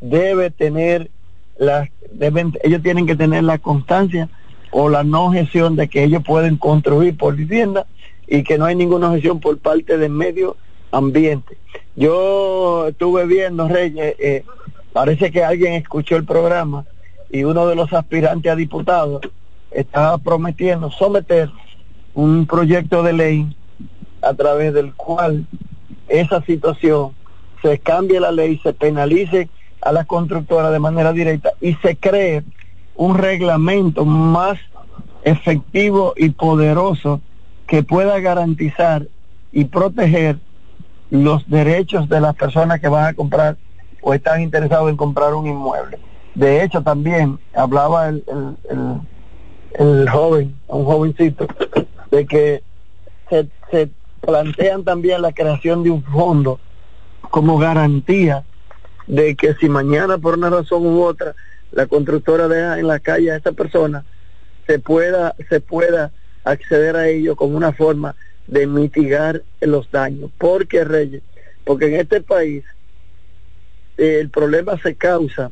debe 0.00 0.50
tener 0.50 1.10
la, 1.58 1.88
deben, 2.12 2.52
ellos 2.62 2.82
tienen 2.82 3.06
que 3.06 3.16
tener 3.16 3.44
la 3.44 3.58
constancia 3.58 4.28
o 4.76 4.88
la 4.88 5.04
no 5.04 5.30
gestión 5.30 5.76
de 5.76 5.88
que 5.88 6.02
ellos 6.02 6.24
pueden 6.24 6.56
construir 6.56 7.16
por 7.16 7.36
vivienda 7.36 7.86
y 8.26 8.42
que 8.42 8.58
no 8.58 8.64
hay 8.64 8.74
ninguna 8.74 9.12
gestión 9.12 9.38
por 9.38 9.56
parte 9.58 9.98
del 9.98 10.10
medio 10.10 10.56
ambiente. 10.90 11.56
Yo 11.94 12.88
estuve 12.88 13.24
viendo, 13.24 13.68
Reyes, 13.68 14.16
eh, 14.18 14.44
parece 14.92 15.30
que 15.30 15.44
alguien 15.44 15.74
escuchó 15.74 16.16
el 16.16 16.24
programa 16.24 16.86
y 17.30 17.44
uno 17.44 17.68
de 17.68 17.76
los 17.76 17.92
aspirantes 17.92 18.50
a 18.50 18.56
diputados 18.56 19.22
estaba 19.70 20.18
prometiendo 20.18 20.90
someter 20.90 21.50
un 22.14 22.44
proyecto 22.44 23.04
de 23.04 23.12
ley 23.12 23.56
a 24.22 24.34
través 24.34 24.74
del 24.74 24.92
cual 24.94 25.46
esa 26.08 26.42
situación 26.42 27.12
se 27.62 27.78
cambie 27.78 28.18
la 28.18 28.32
ley, 28.32 28.58
se 28.60 28.72
penalice 28.72 29.48
a 29.80 29.92
la 29.92 30.04
constructora 30.04 30.72
de 30.72 30.80
manera 30.80 31.12
directa 31.12 31.52
y 31.60 31.74
se 31.74 31.94
cree 31.94 32.42
un 32.96 33.16
reglamento 33.16 34.04
más 34.04 34.58
efectivo 35.22 36.14
y 36.16 36.30
poderoso 36.30 37.20
que 37.66 37.82
pueda 37.82 38.20
garantizar 38.20 39.06
y 39.52 39.64
proteger 39.64 40.38
los 41.10 41.48
derechos 41.48 42.08
de 42.08 42.20
las 42.20 42.34
personas 42.34 42.80
que 42.80 42.88
van 42.88 43.06
a 43.06 43.14
comprar 43.14 43.56
o 44.02 44.12
están 44.12 44.42
interesados 44.42 44.90
en 44.90 44.96
comprar 44.96 45.34
un 45.34 45.46
inmueble. 45.46 45.98
De 46.34 46.62
hecho, 46.62 46.82
también 46.82 47.38
hablaba 47.54 48.08
el, 48.08 48.24
el, 48.68 49.00
el, 49.78 50.08
joven, 50.08 50.54
un 50.66 50.84
jovencito, 50.84 51.46
de 52.10 52.26
que 52.26 52.62
se, 53.30 53.48
se 53.70 53.88
plantean 54.20 54.84
también 54.84 55.22
la 55.22 55.32
creación 55.32 55.82
de 55.82 55.90
un 55.90 56.02
fondo 56.02 56.58
como 57.30 57.58
garantía 57.58 58.44
de 59.06 59.34
que 59.36 59.54
si 59.54 59.68
mañana 59.68 60.18
por 60.18 60.34
una 60.34 60.50
razón 60.50 60.86
u 60.86 61.02
otra 61.02 61.34
la 61.74 61.86
constructora 61.86 62.48
deja 62.48 62.78
en 62.78 62.86
la 62.86 63.00
calle 63.00 63.32
a 63.32 63.36
esta 63.36 63.52
persona, 63.52 64.04
se 64.66 64.78
pueda, 64.78 65.34
se 65.48 65.60
pueda 65.60 66.12
acceder 66.44 66.96
a 66.96 67.08
ello 67.08 67.36
como 67.36 67.56
una 67.56 67.72
forma 67.72 68.14
de 68.46 68.66
mitigar 68.66 69.42
los 69.60 69.90
daños. 69.90 70.30
porque 70.38 70.84
Reyes? 70.84 71.22
Porque 71.64 71.86
en 71.86 72.00
este 72.00 72.20
país 72.20 72.64
eh, 73.96 74.18
el 74.20 74.30
problema 74.30 74.78
se 74.80 74.94
causa, 74.94 75.50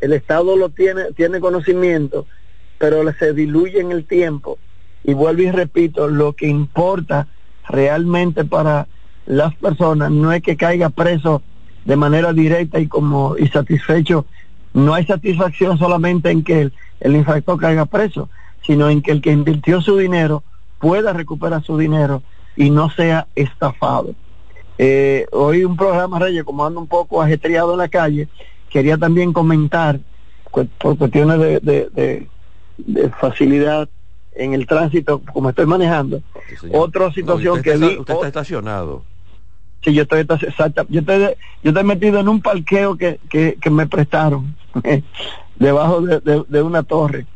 el 0.00 0.12
Estado 0.12 0.56
lo 0.56 0.70
tiene, 0.70 1.12
tiene 1.16 1.40
conocimiento, 1.40 2.26
pero 2.78 3.02
se 3.14 3.32
diluye 3.32 3.80
en 3.80 3.92
el 3.92 4.06
tiempo. 4.06 4.58
Y 5.04 5.14
vuelvo 5.14 5.42
y 5.42 5.50
repito, 5.50 6.08
lo 6.08 6.32
que 6.34 6.46
importa 6.46 7.28
realmente 7.68 8.44
para 8.44 8.86
las 9.26 9.54
personas 9.56 10.10
no 10.10 10.32
es 10.32 10.42
que 10.42 10.56
caiga 10.56 10.88
preso 10.90 11.42
de 11.84 11.96
manera 11.96 12.32
directa 12.32 12.78
y 12.78 12.86
como 12.86 13.36
y 13.36 13.48
satisfecho. 13.48 14.26
No 14.74 14.94
hay 14.94 15.06
satisfacción 15.06 15.78
solamente 15.78 16.30
en 16.30 16.44
que 16.44 16.62
el, 16.62 16.72
el 17.00 17.16
infractor 17.16 17.58
caiga 17.58 17.86
preso, 17.86 18.28
sino 18.66 18.88
en 18.88 19.02
que 19.02 19.12
el 19.12 19.20
que 19.20 19.32
invirtió 19.32 19.80
su 19.80 19.96
dinero 19.96 20.42
pueda 20.78 21.12
recuperar 21.12 21.62
su 21.62 21.76
dinero 21.76 22.22
y 22.56 22.70
no 22.70 22.90
sea 22.90 23.26
estafado. 23.34 24.14
Eh, 24.78 25.26
hoy 25.32 25.64
un 25.64 25.76
programa, 25.76 26.18
Reyes, 26.18 26.44
como 26.44 26.64
ando 26.64 26.80
un 26.80 26.86
poco 26.86 27.20
ajetreado 27.20 27.72
en 27.72 27.78
la 27.78 27.88
calle, 27.88 28.28
quería 28.68 28.96
también 28.96 29.32
comentar, 29.32 30.00
por 30.78 30.96
cuestiones 30.96 31.62
de, 31.62 32.28
facilidad 33.20 33.88
en 34.34 34.54
el 34.54 34.66
tránsito, 34.66 35.20
como 35.32 35.50
estoy 35.50 35.66
manejando, 35.66 36.22
otra 36.72 37.12
situación 37.12 37.60
que 37.60 37.76
vi... 37.76 37.98
Usted 37.98 38.14
está 38.14 38.26
estacionado. 38.28 39.02
Sí, 39.82 39.94
yo 39.94 40.02
estoy, 40.02 40.20
exacta, 40.20 40.84
yo 40.88 41.00
estoy, 41.00 41.18
yo 41.62 41.70
estoy 41.70 41.84
metido 41.84 42.18
en 42.20 42.28
un 42.28 42.42
parqueo 42.42 42.96
que, 42.96 43.20
que, 43.28 43.56
que 43.60 43.70
me 43.70 43.86
prestaron, 43.86 44.56
debajo 45.56 46.00
de 46.02 46.62
una 46.62 46.82
torre. 46.82 47.26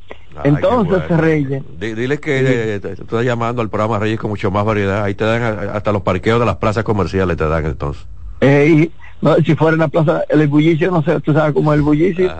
Entonces, 0.44 1.16
Reyes. 1.16 1.62
Dile 1.78 2.18
que 2.18 2.80
te 2.80 2.92
estoy 2.92 3.24
llamando 3.24 3.62
al 3.62 3.68
programa 3.68 3.98
Reyes 3.98 4.18
con 4.18 4.30
mucho 4.30 4.50
más 4.50 4.64
variedad. 4.64 5.04
Ahí 5.04 5.14
te 5.14 5.24
dan 5.24 5.68
hasta 5.70 5.92
los 5.92 6.02
parqueos 6.02 6.40
de 6.40 6.46
las 6.46 6.56
plazas 6.56 6.84
comerciales, 6.84 7.36
te 7.36 7.46
dan 7.46 7.66
entonces. 7.66 8.06
Eh, 8.40 8.90
si 9.44 9.54
fuera 9.54 9.74
en 9.74 9.80
la 9.80 9.88
plaza, 9.88 10.24
el 10.28 10.48
bullicio, 10.48 10.90
no 10.90 11.02
sé, 11.02 11.20
tú 11.20 11.32
sabes 11.32 11.54
cómo 11.54 11.72
es 11.72 11.78
el 11.78 11.82
bullicio. 11.82 12.32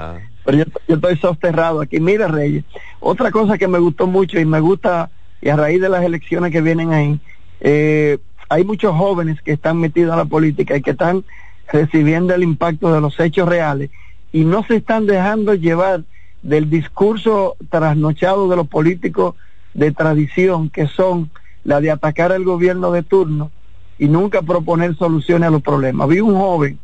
Pero 0.44 0.58
yo, 0.58 0.64
estoy 0.94 1.16
sosterrado 1.18 1.80
aquí. 1.80 2.00
Mira, 2.00 2.26
Reyes, 2.28 2.64
otra 3.00 3.30
cosa 3.30 3.58
que 3.58 3.68
me 3.68 3.78
gustó 3.78 4.06
mucho 4.06 4.40
y 4.40 4.44
me 4.44 4.60
gusta, 4.60 5.10
y 5.40 5.50
a 5.50 5.56
raíz 5.56 5.80
de 5.80 5.88
las 5.88 6.02
elecciones 6.02 6.50
que 6.50 6.60
vienen 6.60 6.92
ahí, 6.92 7.20
eh, 7.60 8.18
hay 8.52 8.64
muchos 8.64 8.94
jóvenes 8.94 9.40
que 9.40 9.52
están 9.52 9.78
metidos 9.78 10.12
en 10.12 10.18
la 10.18 10.24
política 10.26 10.76
y 10.76 10.82
que 10.82 10.90
están 10.90 11.24
recibiendo 11.72 12.34
el 12.34 12.42
impacto 12.42 12.92
de 12.92 13.00
los 13.00 13.18
hechos 13.18 13.48
reales 13.48 13.90
y 14.30 14.44
no 14.44 14.62
se 14.64 14.76
están 14.76 15.06
dejando 15.06 15.54
llevar 15.54 16.02
del 16.42 16.68
discurso 16.68 17.56
trasnochado 17.70 18.50
de 18.50 18.56
los 18.56 18.68
políticos 18.68 19.36
de 19.72 19.90
tradición, 19.92 20.68
que 20.68 20.86
son 20.86 21.30
la 21.64 21.80
de 21.80 21.90
atacar 21.90 22.30
al 22.30 22.44
gobierno 22.44 22.92
de 22.92 23.02
turno 23.02 23.50
y 23.98 24.08
nunca 24.08 24.42
proponer 24.42 24.96
soluciones 24.96 25.48
a 25.48 25.50
los 25.50 25.62
problemas. 25.62 26.08
Vi 26.08 26.20
un 26.20 26.34
joven, 26.34 26.78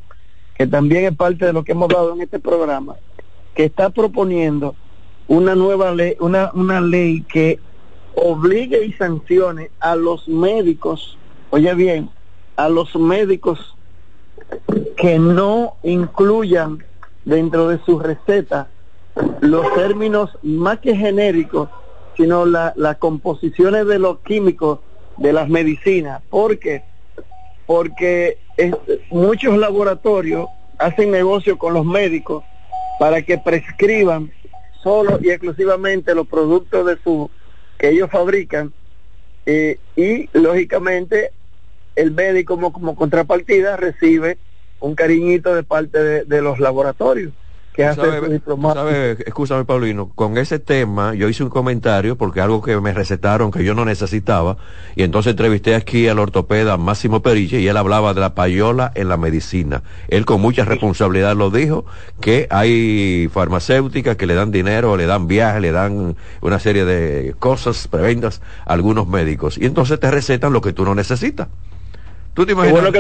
que 0.57 0.67
también 0.67 1.05
es 1.05 1.17
parte 1.17 1.45
de 1.45 1.53
lo 1.53 1.65
que 1.65 1.73
hemos 1.73 1.91
dado 1.91 2.15
en 2.15 2.23
este 2.23 2.39
programa, 2.39 2.97
que 3.55 3.65
está 3.65 3.91
proponiendo 3.91 4.75
una 5.27 5.55
nueva 5.55 5.95
ley, 5.95 6.17
una, 6.19 6.51
una 6.55 6.81
ley 6.81 7.21
que 7.29 7.59
obligue 8.15 8.87
y 8.87 8.93
sancione 8.95 9.71
a 9.81 9.97
los 9.97 10.27
médicos, 10.29 11.19
oye 11.51 11.75
bien, 11.75 12.11
a 12.57 12.69
los 12.69 12.95
médicos 12.97 13.77
que 14.97 15.19
no 15.19 15.77
incluyan 15.83 16.85
dentro 17.25 17.69
de 17.69 17.79
su 17.85 17.99
receta 17.99 18.69
los 19.41 19.75
términos 19.75 20.31
más 20.43 20.79
que 20.79 20.97
genéricos, 20.97 21.69
sino 22.17 22.47
las 22.47 22.97
composiciones 22.99 23.87
de 23.87 23.99
los 23.99 24.21
químicos 24.21 24.81
de 25.17 25.33
las 25.33 25.49
medicinas. 25.49 26.23
¿Por 26.31 26.59
qué? 26.59 26.85
Porque 27.67 28.39
muchos 29.11 29.57
laboratorios 29.59 30.49
hacen 30.79 31.11
negocio 31.11 31.59
con 31.59 31.75
los 31.75 31.85
médicos 31.85 32.45
para 32.99 33.23
que 33.23 33.39
prescriban 33.39 34.33
solo 34.83 35.19
y 35.21 35.31
exclusivamente 35.31 36.15
los 36.15 36.27
productos 36.27 36.87
de 36.87 36.99
su 37.03 37.31
que 37.79 37.91
ellos 37.91 38.11
fabrican 38.11 38.73
eh, 39.47 39.79
y 39.97 40.29
lógicamente 40.33 41.33
el 41.99 42.13
médico 42.13 42.55
como, 42.55 42.73
como 42.73 42.95
contrapartida 42.95 43.77
recibe 43.77 44.39
un 44.81 44.95
cariñito 44.95 45.55
de 45.55 45.65
parte 45.65 46.25
de 46.25 46.43
los 46.43 46.61
laboratorios 46.61 47.33
que 47.79 47.85
hace 47.85 48.01
sabe, 48.01 48.29
diplomático. 48.29 48.89
escúchame, 49.25 49.65
Paulino, 49.65 50.11
con 50.13 50.37
ese 50.37 50.59
tema 50.59 51.15
yo 51.15 51.29
hice 51.29 51.45
un 51.45 51.49
comentario 51.49 52.19
porque 52.19 52.41
algo 52.41 52.61
que 52.61 52.77
me 52.81 52.93
recetaron 52.93 53.53
que 53.53 53.63
yo 53.63 53.73
no 53.73 53.85
necesitaba 53.85 54.57
y 54.97 55.05
entonces 55.05 55.31
entrevisté 55.31 55.77
aquí 55.77 56.09
al 56.09 56.19
ortopeda 56.19 56.77
Máximo 56.77 57.23
Periche 57.23 57.61
y 57.61 57.69
él 57.69 57.77
hablaba 57.77 58.15
de 58.15 58.21
la 58.21 58.35
payola 58.35 58.91
en 58.97 59.09
la 59.09 59.17
medicina. 59.17 59.85
Él 60.09 60.25
con 60.25 60.41
mucha 60.41 60.65
responsabilidad 60.65 61.37
lo 61.37 61.53
dijo 61.53 61.87
que 62.21 62.49
hay 62.51 63.29
farmacéuticas 63.33 64.17
que 64.17 64.27
le 64.27 64.35
dan 64.35 64.51
dinero, 64.51 64.97
le 64.97 65.07
dan 65.07 65.29
viajes, 65.29 65.63
le 65.63 65.71
dan 65.71 66.17
una 66.41 66.59
serie 66.59 66.85
de 66.85 67.37
cosas, 67.39 67.87
preventas 67.87 68.43
a 68.67 68.73
algunos 68.73 69.07
médicos 69.07 69.57
y 69.57 69.67
entonces 69.67 70.01
te 70.01 70.11
recetan 70.11 70.53
lo 70.53 70.63
que 70.63 70.73
tú 70.73 70.85
no 70.85 70.97
necesitas. 70.97 71.47
Tú 72.39 72.47
te 72.47 72.53
imaginas 72.53 72.95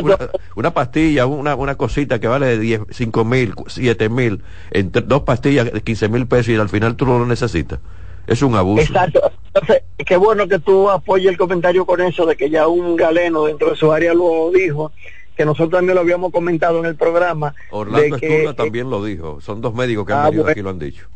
una, 0.56 0.74
pastilla, 0.74 1.26
una, 1.26 1.54
una 1.54 1.76
cosita 1.76 2.18
que 2.18 2.26
vale 2.26 2.46
de 2.46 2.58
10, 2.58 2.80
5 2.90 3.24
mil, 3.24 3.54
7 3.68 4.08
mil, 4.08 4.42
entre 4.72 5.02
dos 5.02 5.22
pastillas 5.22 5.72
de 5.72 5.80
15 5.80 6.08
mil 6.08 6.26
pesos 6.26 6.48
y 6.48 6.56
al 6.56 6.68
final 6.68 6.96
tú 6.96 7.06
no 7.06 7.20
lo 7.20 7.24
necesitas. 7.24 7.78
Es 8.26 8.42
un 8.42 8.56
abuso. 8.56 8.82
Exacto. 8.82 9.20
Entonces, 9.54 9.84
qué 10.04 10.16
bueno 10.16 10.48
que 10.48 10.58
tú 10.58 10.90
apoyes 10.90 11.28
el 11.28 11.36
comentario 11.36 11.86
con 11.86 12.00
eso 12.00 12.26
de 12.26 12.34
que 12.34 12.50
ya 12.50 12.66
un 12.66 12.96
galeno 12.96 13.44
dentro 13.44 13.70
de 13.70 13.76
su 13.76 13.92
área 13.92 14.12
lo 14.12 14.50
dijo, 14.50 14.90
que 15.36 15.44
nosotros 15.44 15.70
también 15.70 15.94
lo 15.94 16.00
habíamos 16.00 16.32
comentado 16.32 16.80
en 16.80 16.86
el 16.86 16.96
programa. 16.96 17.54
Orlando 17.70 18.16
de 18.16 18.54
también 18.56 18.90
lo 18.90 19.04
dijo. 19.04 19.40
Son 19.40 19.60
dos 19.60 19.72
médicos 19.72 20.04
que 20.04 20.14
han 20.14 20.18
ah, 20.18 20.30
venido 20.30 20.48
aquí 20.48 20.62
lo 20.62 20.70
han 20.70 20.80
dicho. 20.80 21.06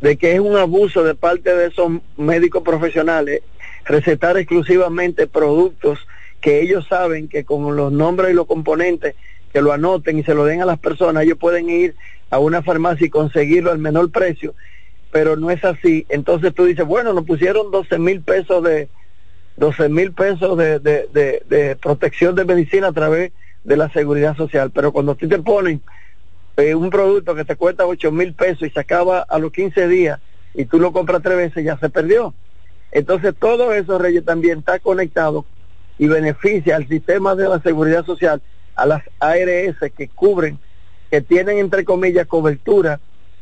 De 0.00 0.16
que 0.16 0.32
es 0.32 0.40
un 0.40 0.56
abuso 0.56 1.04
de 1.04 1.14
parte 1.14 1.54
de 1.54 1.66
esos 1.66 1.92
médicos 2.16 2.62
profesionales 2.62 3.42
recetar 3.84 4.38
exclusivamente 4.38 5.26
productos 5.26 5.98
que 6.42 6.60
ellos 6.60 6.86
saben 6.88 7.28
que 7.28 7.44
con 7.44 7.74
los 7.76 7.90
nombres 7.90 8.32
y 8.32 8.34
los 8.34 8.46
componentes 8.46 9.14
que 9.52 9.62
lo 9.62 9.72
anoten 9.72 10.18
y 10.18 10.24
se 10.24 10.34
lo 10.34 10.44
den 10.44 10.60
a 10.60 10.66
las 10.66 10.78
personas, 10.78 11.22
ellos 11.22 11.38
pueden 11.38 11.70
ir 11.70 11.94
a 12.30 12.38
una 12.38 12.62
farmacia 12.62 13.06
y 13.06 13.10
conseguirlo 13.10 13.70
al 13.70 13.78
menor 13.78 14.10
precio, 14.10 14.54
pero 15.10 15.36
no 15.36 15.50
es 15.50 15.64
así. 15.64 16.04
Entonces 16.08 16.52
tú 16.52 16.64
dices, 16.64 16.84
bueno, 16.84 17.12
nos 17.12 17.24
pusieron 17.24 17.70
12 17.70 17.98
mil 17.98 18.20
pesos 18.22 18.62
de 18.62 18.88
12 19.56 19.88
mil 19.90 20.12
pesos 20.12 20.56
de, 20.58 20.78
de, 20.78 21.42
de, 21.48 21.76
protección 21.76 22.34
de 22.34 22.44
medicina 22.44 22.88
a 22.88 22.92
través 22.92 23.32
de 23.64 23.76
la 23.76 23.90
seguridad 23.90 24.36
social, 24.36 24.70
pero 24.70 24.92
cuando 24.92 25.14
tú 25.14 25.28
te 25.28 25.38
ponen 25.38 25.82
eh, 26.56 26.74
un 26.74 26.90
producto 26.90 27.34
que 27.34 27.44
te 27.44 27.56
cuesta 27.56 27.86
8 27.86 28.10
mil 28.10 28.32
pesos 28.32 28.66
y 28.66 28.70
se 28.70 28.80
acaba 28.80 29.20
a 29.20 29.38
los 29.38 29.52
15 29.52 29.86
días 29.88 30.20
y 30.54 30.64
tú 30.64 30.80
lo 30.80 30.92
compras 30.92 31.22
tres 31.22 31.36
veces, 31.36 31.64
ya 31.64 31.78
se 31.78 31.90
perdió. 31.90 32.34
Entonces 32.90 33.34
todo 33.38 33.72
eso, 33.72 33.98
Reyes, 33.98 34.24
también 34.24 34.60
está 34.60 34.78
conectado 34.78 35.44
y 35.98 36.08
beneficia 36.08 36.76
al 36.76 36.88
sistema 36.88 37.34
de 37.34 37.48
la 37.48 37.60
seguridad 37.60 38.04
social, 38.04 38.42
a 38.74 38.86
las 38.86 39.02
ARS 39.20 39.76
que 39.96 40.08
cubren, 40.08 40.58
que 41.10 41.20
tienen 41.20 41.58
entre 41.58 41.84
comillas 41.84 42.26
cobertura 42.26 43.00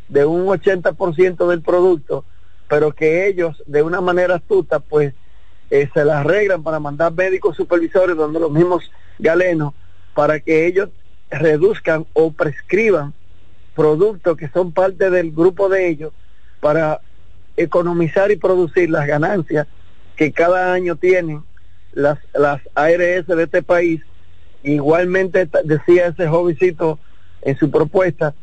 de 0.08 0.24
un 0.24 0.46
80% 0.46 1.48
del 1.48 1.62
producto, 1.62 2.24
pero 2.68 2.92
que 2.92 3.26
ellos 3.26 3.62
de 3.66 3.82
una 3.82 4.00
manera 4.00 4.36
astuta 4.36 4.80
pues 4.80 5.14
eh, 5.70 5.88
se 5.94 6.04
las 6.04 6.16
arreglan 6.16 6.62
para 6.62 6.80
mandar 6.80 7.12
médicos 7.12 7.56
supervisores 7.56 8.16
donde 8.16 8.40
los 8.40 8.50
mismos 8.50 8.90
galenos 9.18 9.72
para 10.14 10.40
que 10.40 10.66
ellos 10.66 10.88
reduzcan 11.30 12.06
o 12.12 12.32
prescriban 12.32 13.14
productos 13.74 14.36
que 14.36 14.48
son 14.48 14.72
parte 14.72 15.10
del 15.10 15.30
grupo 15.30 15.68
de 15.68 15.88
ellos 15.88 16.12
para 16.60 17.00
economizar 17.56 18.30
y 18.30 18.36
producir 18.36 18.90
las 18.90 19.06
ganancias 19.06 19.66
que 20.16 20.32
cada 20.32 20.72
año 20.72 20.96
tienen 20.96 21.44
las, 21.92 22.18
las 22.34 22.60
ARS 22.74 23.26
de 23.26 23.42
este 23.42 23.62
país. 23.62 24.02
Igualmente 24.62 25.48
decía 25.64 26.08
ese 26.08 26.28
jovencito 26.28 26.98
en 27.42 27.56
su 27.58 27.70
propuesta 27.70 28.34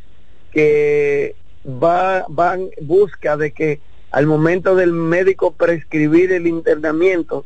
que 0.51 1.35
va, 1.65 2.25
van 2.29 2.69
busca 2.81 3.37
de 3.37 3.51
que 3.51 3.79
al 4.11 4.25
momento 4.25 4.75
del 4.75 4.93
médico 4.93 5.53
prescribir 5.53 6.31
el 6.31 6.47
internamiento 6.47 7.45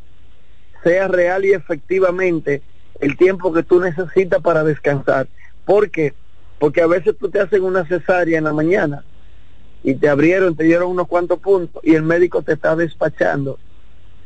sea 0.84 1.08
real 1.08 1.44
y 1.46 1.54
efectivamente 1.54 2.62
el 3.00 3.18
tiempo 3.18 3.52
que 3.52 3.64
tú 3.64 3.80
necesitas 3.80 4.42
para 4.42 4.64
descansar. 4.64 5.28
¿Por 5.66 5.90
qué? 5.90 6.14
Porque 6.60 6.82
a 6.82 6.88
veces 6.88 7.16
tú 7.20 7.30
te 7.30 7.40
hacen 7.40 7.64
una 7.64 7.86
cesárea 7.86 8.38
en 8.38 8.44
la 8.44 8.54
mañana 8.54 9.04
y 9.84 9.96
te 9.96 10.08
abrieron, 10.08 10.56
te 10.56 10.64
dieron 10.64 10.92
unos 10.92 11.08
cuantos 11.08 11.40
puntos 11.40 11.84
y 11.84 11.96
el 11.96 12.04
médico 12.04 12.44
te 12.44 12.54
está 12.54 12.76
despachando 12.76 13.60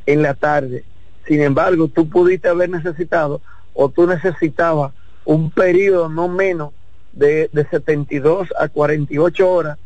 en 0.06 0.22
la 0.22 0.34
tarde 0.34 0.84
sin 1.28 1.42
embargo, 1.42 1.88
tú 1.88 2.10
pudiste 2.10 2.50
haber 2.50 2.70
necesitado 2.70 3.42
o 3.74 3.90
tú 3.90 4.08
necesitabas 4.08 4.94
un 5.26 5.52
periodo 5.52 6.08
no 6.10 6.28
menos 6.28 6.72
de, 7.12 7.50
de 7.52 7.66
72 7.68 8.50
a 8.58 8.68
48 8.70 9.50
horas, 9.50 9.78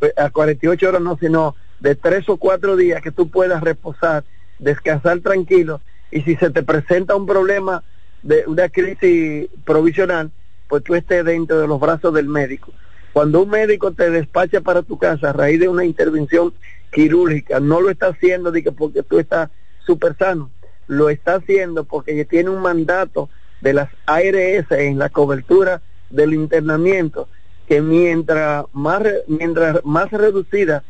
eh, 0.00 0.12
a 0.16 0.30
48 0.30 0.88
horas 0.88 1.02
no, 1.02 1.16
sino 1.18 1.54
de 1.80 1.94
tres 1.94 2.28
o 2.28 2.36
cuatro 2.36 2.76
días 2.76 3.02
que 3.02 3.12
tú 3.12 3.28
puedas 3.28 3.62
reposar, 3.62 4.24
descansar 4.58 5.20
tranquilo 5.20 5.80
y 6.10 6.22
si 6.22 6.36
se 6.36 6.50
te 6.50 6.62
presenta 6.62 7.14
un 7.14 7.26
problema 7.26 7.84
de 8.22 8.44
una 8.46 8.68
crisis 8.68 9.48
provisional, 9.64 10.30
pues 10.68 10.82
tú 10.82 10.94
estés 10.94 11.24
dentro 11.24 11.60
de 11.60 11.68
los 11.68 11.78
brazos 11.78 12.12
del 12.12 12.28
médico. 12.28 12.72
Cuando 13.12 13.42
un 13.42 13.50
médico 13.50 13.92
te 13.92 14.10
despacha 14.10 14.60
para 14.60 14.82
tu 14.82 14.98
casa 14.98 15.30
a 15.30 15.32
raíz 15.32 15.60
de 15.60 15.68
una 15.68 15.84
intervención 15.84 16.52
quirúrgica, 16.90 17.60
no 17.60 17.80
lo 17.80 17.90
está 17.90 18.08
haciendo 18.08 18.52
porque 18.76 19.02
tú 19.02 19.18
estás 19.18 19.50
súper 19.86 20.16
sano, 20.16 20.50
lo 20.86 21.10
está 21.10 21.36
haciendo 21.36 21.84
porque 21.84 22.24
tiene 22.24 22.50
un 22.50 22.62
mandato 22.62 23.28
de 23.60 23.72
las 23.72 23.88
ARS 24.06 24.70
en 24.70 24.98
la 24.98 25.08
cobertura 25.08 25.82
del 26.10 26.34
internamiento 26.34 27.28
que 27.66 27.80
mientras 27.80 28.64
más 28.72 29.02
mientras 29.26 29.84
más 29.84 30.10
reducida 30.10 30.84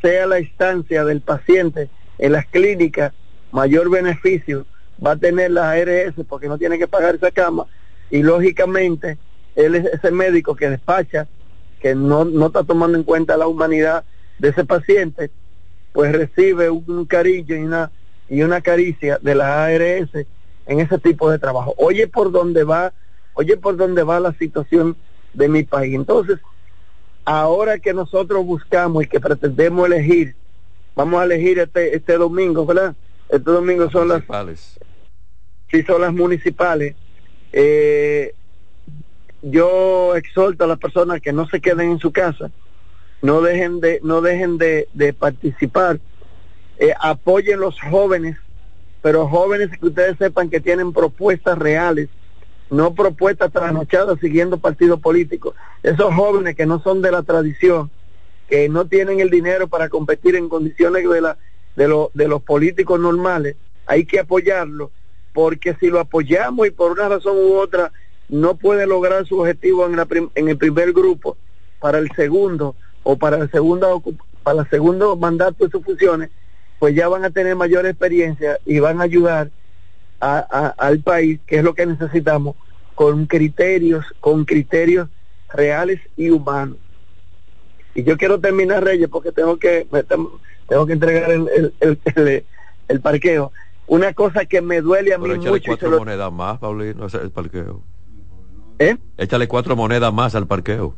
sea 0.00 0.26
la 0.26 0.38
estancia 0.38 1.04
del 1.04 1.20
paciente 1.20 1.88
en 2.18 2.32
las 2.32 2.46
clínicas 2.46 3.12
mayor 3.50 3.90
beneficio 3.90 4.66
va 5.04 5.12
a 5.12 5.16
tener 5.16 5.50
la 5.50 5.70
ARS 5.70 6.14
porque 6.28 6.48
no 6.48 6.58
tiene 6.58 6.78
que 6.78 6.88
pagar 6.88 7.14
esa 7.14 7.30
cama. 7.30 7.66
Y 8.10 8.22
lógicamente 8.22 9.18
él 9.56 9.74
es 9.74 9.86
ese 9.86 10.10
médico 10.10 10.54
que 10.54 10.70
despacha 10.70 11.26
que 11.80 11.94
no, 11.94 12.24
no 12.24 12.46
está 12.46 12.64
tomando 12.64 12.98
en 12.98 13.04
cuenta 13.04 13.36
la 13.36 13.46
humanidad 13.46 14.04
de 14.38 14.48
ese 14.48 14.64
paciente 14.64 15.30
pues 15.92 16.12
recibe 16.12 16.70
un 16.70 17.04
cariño 17.06 17.56
y 17.56 17.62
una 17.62 17.90
y 18.30 18.42
una 18.42 18.60
caricia 18.62 19.18
de 19.20 19.34
la 19.34 19.64
ARS 19.64 20.10
en 20.66 20.80
ese 20.80 20.98
tipo 20.98 21.30
de 21.30 21.38
trabajo. 21.38 21.74
Oye 21.76 22.06
por 22.06 22.30
dónde 22.30 22.62
va, 22.64 22.94
oye 23.34 23.56
por 23.56 23.76
dónde 23.76 24.04
va 24.04 24.20
la 24.20 24.32
situación 24.34 24.96
de 25.34 25.48
mi 25.48 25.64
país. 25.64 25.94
Entonces, 25.94 26.38
ahora 27.24 27.78
que 27.80 27.92
nosotros 27.92 28.46
buscamos 28.46 29.02
y 29.02 29.08
que 29.08 29.18
pretendemos 29.20 29.86
elegir, 29.86 30.36
vamos 30.94 31.20
a 31.20 31.24
elegir 31.24 31.58
este, 31.58 31.96
este 31.96 32.16
domingo, 32.16 32.64
¿verdad? 32.64 32.94
Este 33.28 33.50
domingo 33.50 33.90
son 33.90 34.08
las 34.08 34.22
Sí, 35.70 35.82
son 35.82 36.00
las 36.00 36.12
municipales. 36.12 36.96
Eh, 37.52 38.34
yo 39.42 40.14
exhorto 40.16 40.64
a 40.64 40.66
las 40.66 40.78
personas 40.78 41.20
que 41.20 41.32
no 41.32 41.48
se 41.48 41.60
queden 41.60 41.92
en 41.92 41.98
su 41.98 42.12
casa, 42.12 42.50
no 43.22 43.40
dejen 43.40 43.80
de, 43.80 44.00
no 44.02 44.20
dejen 44.20 44.56
de, 44.58 44.88
de 44.92 45.12
participar 45.12 46.00
eh, 46.80 46.94
apoyen 46.98 47.60
los 47.60 47.78
jóvenes, 47.78 48.36
pero 49.02 49.28
jóvenes 49.28 49.70
que 49.78 49.86
ustedes 49.86 50.16
sepan 50.18 50.48
que 50.48 50.60
tienen 50.60 50.92
propuestas 50.92 51.58
reales, 51.58 52.08
no 52.70 52.94
propuestas 52.94 53.52
trasnochadas 53.52 54.18
siguiendo 54.18 54.58
partidos 54.58 54.98
políticos. 55.00 55.54
Esos 55.82 56.14
jóvenes 56.14 56.56
que 56.56 56.64
no 56.64 56.82
son 56.82 57.02
de 57.02 57.12
la 57.12 57.22
tradición, 57.22 57.90
que 58.48 58.68
no 58.68 58.86
tienen 58.86 59.20
el 59.20 59.28
dinero 59.28 59.68
para 59.68 59.90
competir 59.90 60.36
en 60.36 60.48
condiciones 60.48 61.08
de, 61.08 61.20
la, 61.20 61.36
de, 61.76 62.06
de 62.14 62.28
los 62.28 62.42
políticos 62.42 62.98
normales, 62.98 63.56
hay 63.86 64.06
que 64.06 64.20
apoyarlo, 64.20 64.90
porque 65.34 65.76
si 65.80 65.88
lo 65.88 66.00
apoyamos 66.00 66.66
y 66.66 66.70
por 66.70 66.92
una 66.92 67.08
razón 67.08 67.36
u 67.36 67.56
otra 67.56 67.92
no 68.30 68.54
puede 68.54 68.86
lograr 68.86 69.26
su 69.26 69.38
objetivo 69.40 69.84
en, 69.86 69.96
la 69.96 70.06
en 70.34 70.48
el 70.48 70.56
primer 70.56 70.92
grupo, 70.92 71.36
para 71.78 71.98
el 71.98 72.10
segundo 72.16 72.74
o 73.02 73.16
para 73.16 73.36
el 73.38 73.50
segundo, 73.50 74.02
para 74.42 74.62
el 74.62 74.70
segundo 74.70 75.16
mandato 75.16 75.64
de 75.64 75.70
sus 75.70 75.84
funciones, 75.84 76.30
pues 76.80 76.94
ya 76.94 77.08
van 77.08 77.24
a 77.24 77.30
tener 77.30 77.54
mayor 77.54 77.86
experiencia 77.86 78.58
y 78.64 78.80
van 78.80 79.00
a 79.00 79.04
ayudar 79.04 79.50
al 80.18 81.00
país, 81.00 81.38
que 81.46 81.58
es 81.58 81.62
lo 81.64 81.74
que 81.74 81.86
necesitamos, 81.86 82.56
con 82.94 83.26
criterios, 83.26 84.04
con 84.18 84.46
criterios 84.46 85.08
reales 85.52 86.00
y 86.16 86.30
humanos. 86.30 86.78
Y 87.94 88.02
yo 88.02 88.16
quiero 88.16 88.40
terminar, 88.40 88.82
Reyes, 88.82 89.08
porque 89.08 89.30
tengo 89.30 89.58
que, 89.58 89.86
tengo 90.68 90.86
que 90.86 90.92
entregar 90.94 91.30
el, 91.30 91.74
el, 91.80 92.44
el, 92.88 93.00
parqueo. 93.00 93.52
Una 93.86 94.14
cosa 94.14 94.46
que 94.46 94.62
me 94.62 94.80
duele 94.80 95.12
a 95.12 95.18
mí 95.18 95.28
mucho. 95.28 95.52
cuatro 95.66 95.98
monedas 95.98 96.32
más, 96.32 96.58
Paulino, 96.58 97.06
el 97.06 97.30
parqueo. 97.30 97.82
¿Eh? 98.78 98.96
Échale 99.18 99.48
cuatro 99.48 99.76
monedas 99.76 100.14
más 100.14 100.34
al 100.34 100.46
parqueo. 100.46 100.94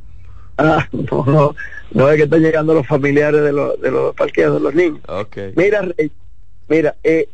Ah, 0.63 0.89
no, 0.93 1.25
no, 1.27 1.57
no 1.93 2.11
es 2.11 2.17
que 2.17 2.23
están 2.25 2.41
llegando 2.41 2.75
los 2.75 2.87
familiares 2.87 3.43
de 3.43 3.53
los, 3.53 3.81
de 3.81 3.91
los 3.91 4.15
parqueos 4.15 4.55
de 4.55 4.61
los 4.61 4.75
niños. 4.75 5.01
Mira, 5.57 5.87
mira, 6.69 6.95
eh, 7.03 7.29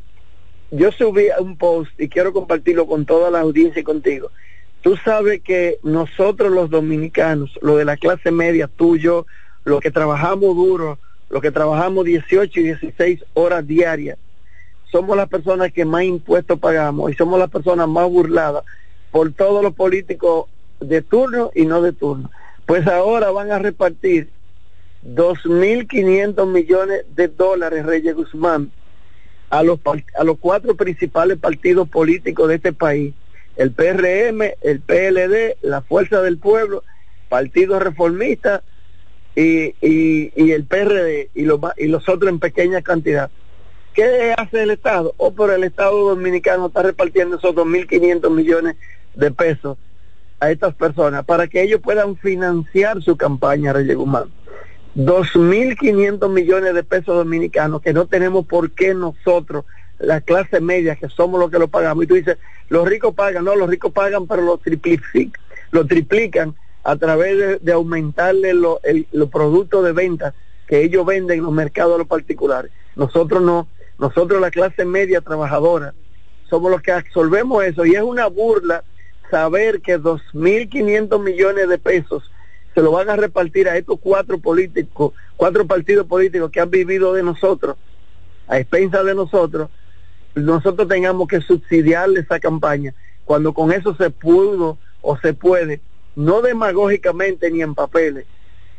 yo 0.70 0.90
subí 0.92 1.26
un 1.38 1.56
post 1.56 1.90
y 1.98 2.08
quiero 2.08 2.32
compartirlo 2.32 2.86
con 2.86 3.04
toda 3.04 3.30
la 3.30 3.40
audiencia 3.40 3.80
y 3.80 3.84
contigo, 3.84 4.30
Tú 4.80 4.96
sabes 4.96 5.42
que 5.42 5.78
nosotros 5.82 6.52
los 6.52 6.70
dominicanos, 6.70 7.58
lo 7.62 7.76
de 7.76 7.84
la 7.84 7.96
clase 7.96 8.30
media, 8.30 8.68
tuyo, 8.68 9.26
los 9.64 9.80
que 9.80 9.90
trabajamos 9.90 10.54
duro, 10.54 10.98
los 11.30 11.42
que 11.42 11.50
trabajamos 11.50 12.04
18 12.04 12.60
y 12.60 12.62
16 12.62 13.24
horas 13.34 13.66
diarias, 13.66 14.18
somos 14.90 15.16
las 15.16 15.28
personas 15.28 15.72
que 15.72 15.84
más 15.84 16.04
impuestos 16.04 16.58
pagamos 16.60 17.10
y 17.10 17.14
somos 17.14 17.38
las 17.38 17.50
personas 17.50 17.88
más 17.88 18.08
burladas 18.08 18.64
por 19.10 19.32
todos 19.32 19.62
los 19.62 19.74
políticos 19.74 20.46
de 20.80 21.02
turno 21.02 21.50
y 21.54 21.66
no 21.66 21.82
de 21.82 21.92
turno. 21.92 22.30
Pues 22.68 22.86
ahora 22.86 23.30
van 23.30 23.50
a 23.50 23.58
repartir 23.58 24.28
2.500 25.02 26.46
millones 26.46 27.06
de 27.16 27.28
dólares, 27.28 27.86
Reyes 27.86 28.14
Guzmán, 28.14 28.70
a 29.48 29.62
los, 29.62 29.80
a 30.14 30.22
los 30.22 30.38
cuatro 30.38 30.74
principales 30.74 31.38
partidos 31.38 31.88
políticos 31.88 32.46
de 32.46 32.56
este 32.56 32.74
país, 32.74 33.14
el 33.56 33.72
PRM, 33.72 34.52
el 34.60 34.80
PLD, 34.80 35.56
la 35.62 35.80
Fuerza 35.80 36.20
del 36.20 36.36
Pueblo, 36.36 36.84
Partido 37.30 37.78
Reformista 37.78 38.62
y, 39.34 39.74
y, 39.80 40.52
el 40.52 40.64
PRD 40.64 41.30
y 41.34 41.44
los, 41.44 41.58
y 41.78 41.86
los 41.86 42.06
otros 42.06 42.30
en 42.30 42.38
pequeña 42.38 42.82
cantidad. 42.82 43.30
¿Qué 43.94 44.34
hace 44.36 44.64
el 44.64 44.72
Estado? 44.72 45.14
O 45.16 45.28
oh, 45.28 45.32
por 45.32 45.50
el 45.52 45.64
Estado 45.64 46.10
dominicano 46.10 46.66
está 46.66 46.82
repartiendo 46.82 47.38
esos 47.38 47.54
2.500 47.54 48.30
millones 48.30 48.76
de 49.14 49.30
pesos 49.30 49.78
a 50.40 50.50
estas 50.50 50.74
personas 50.74 51.24
para 51.24 51.46
que 51.46 51.62
ellos 51.62 51.80
puedan 51.80 52.16
financiar 52.16 53.02
su 53.02 53.16
campaña, 53.16 53.72
Reyes 53.72 53.96
Guzmán. 53.96 54.24
2.500 54.96 56.28
millones 56.30 56.74
de 56.74 56.82
pesos 56.82 57.16
dominicanos 57.16 57.82
que 57.82 57.92
no 57.92 58.06
tenemos 58.06 58.46
por 58.46 58.70
qué 58.72 58.94
nosotros, 58.94 59.64
la 59.98 60.20
clase 60.20 60.60
media, 60.60 60.96
que 60.96 61.08
somos 61.08 61.38
los 61.38 61.50
que 61.50 61.58
lo 61.58 61.68
pagamos. 61.68 62.04
Y 62.04 62.06
tú 62.06 62.14
dices, 62.14 62.38
los 62.68 62.88
ricos 62.88 63.14
pagan, 63.14 63.44
no, 63.44 63.54
los 63.54 63.68
ricos 63.68 63.92
pagan, 63.92 64.26
pero 64.26 64.42
lo 64.42 64.58
triplican, 64.58 65.32
lo 65.70 65.86
triplican 65.86 66.54
a 66.84 66.96
través 66.96 67.62
de, 67.62 67.72
aumentarle 67.72 68.54
los 68.54 68.80
productos 69.30 69.84
de 69.84 69.92
venta 69.92 70.34
que 70.66 70.82
ellos 70.82 71.04
venden 71.06 71.38
en 71.38 71.44
los 71.44 71.52
mercados 71.52 71.94
a 71.94 71.98
los 71.98 72.06
particulares. 72.06 72.72
Nosotros 72.96 73.42
no, 73.42 73.68
nosotros 73.98 74.40
la 74.40 74.50
clase 74.50 74.84
media 74.84 75.20
trabajadora 75.20 75.94
somos 76.48 76.70
los 76.70 76.82
que 76.82 76.92
absorbemos 76.92 77.64
eso 77.64 77.84
y 77.84 77.94
es 77.94 78.02
una 78.02 78.26
burla 78.26 78.82
saber 79.30 79.80
que 79.80 79.98
2.500 79.98 81.22
millones 81.22 81.68
de 81.68 81.78
pesos 81.78 82.30
se 82.74 82.82
lo 82.82 82.92
van 82.92 83.10
a 83.10 83.16
repartir 83.16 83.68
a 83.68 83.76
estos 83.76 83.98
cuatro 84.00 84.38
políticos, 84.38 85.12
cuatro 85.36 85.66
partidos 85.66 86.06
políticos 86.06 86.50
que 86.50 86.60
han 86.60 86.70
vivido 86.70 87.12
de 87.12 87.22
nosotros, 87.22 87.76
a 88.46 88.58
expensas 88.58 89.04
de 89.04 89.14
nosotros, 89.14 89.68
nosotros 90.34 90.86
tengamos 90.88 91.26
que 91.28 91.40
subsidiarle 91.40 92.20
esa 92.20 92.38
campaña, 92.38 92.94
cuando 93.24 93.52
con 93.52 93.72
eso 93.72 93.94
se 93.96 94.10
pudo 94.10 94.78
o 95.02 95.18
se 95.18 95.34
puede, 95.34 95.80
no 96.14 96.40
demagógicamente 96.40 97.50
ni 97.50 97.62
en 97.62 97.74
papeles, 97.74 98.26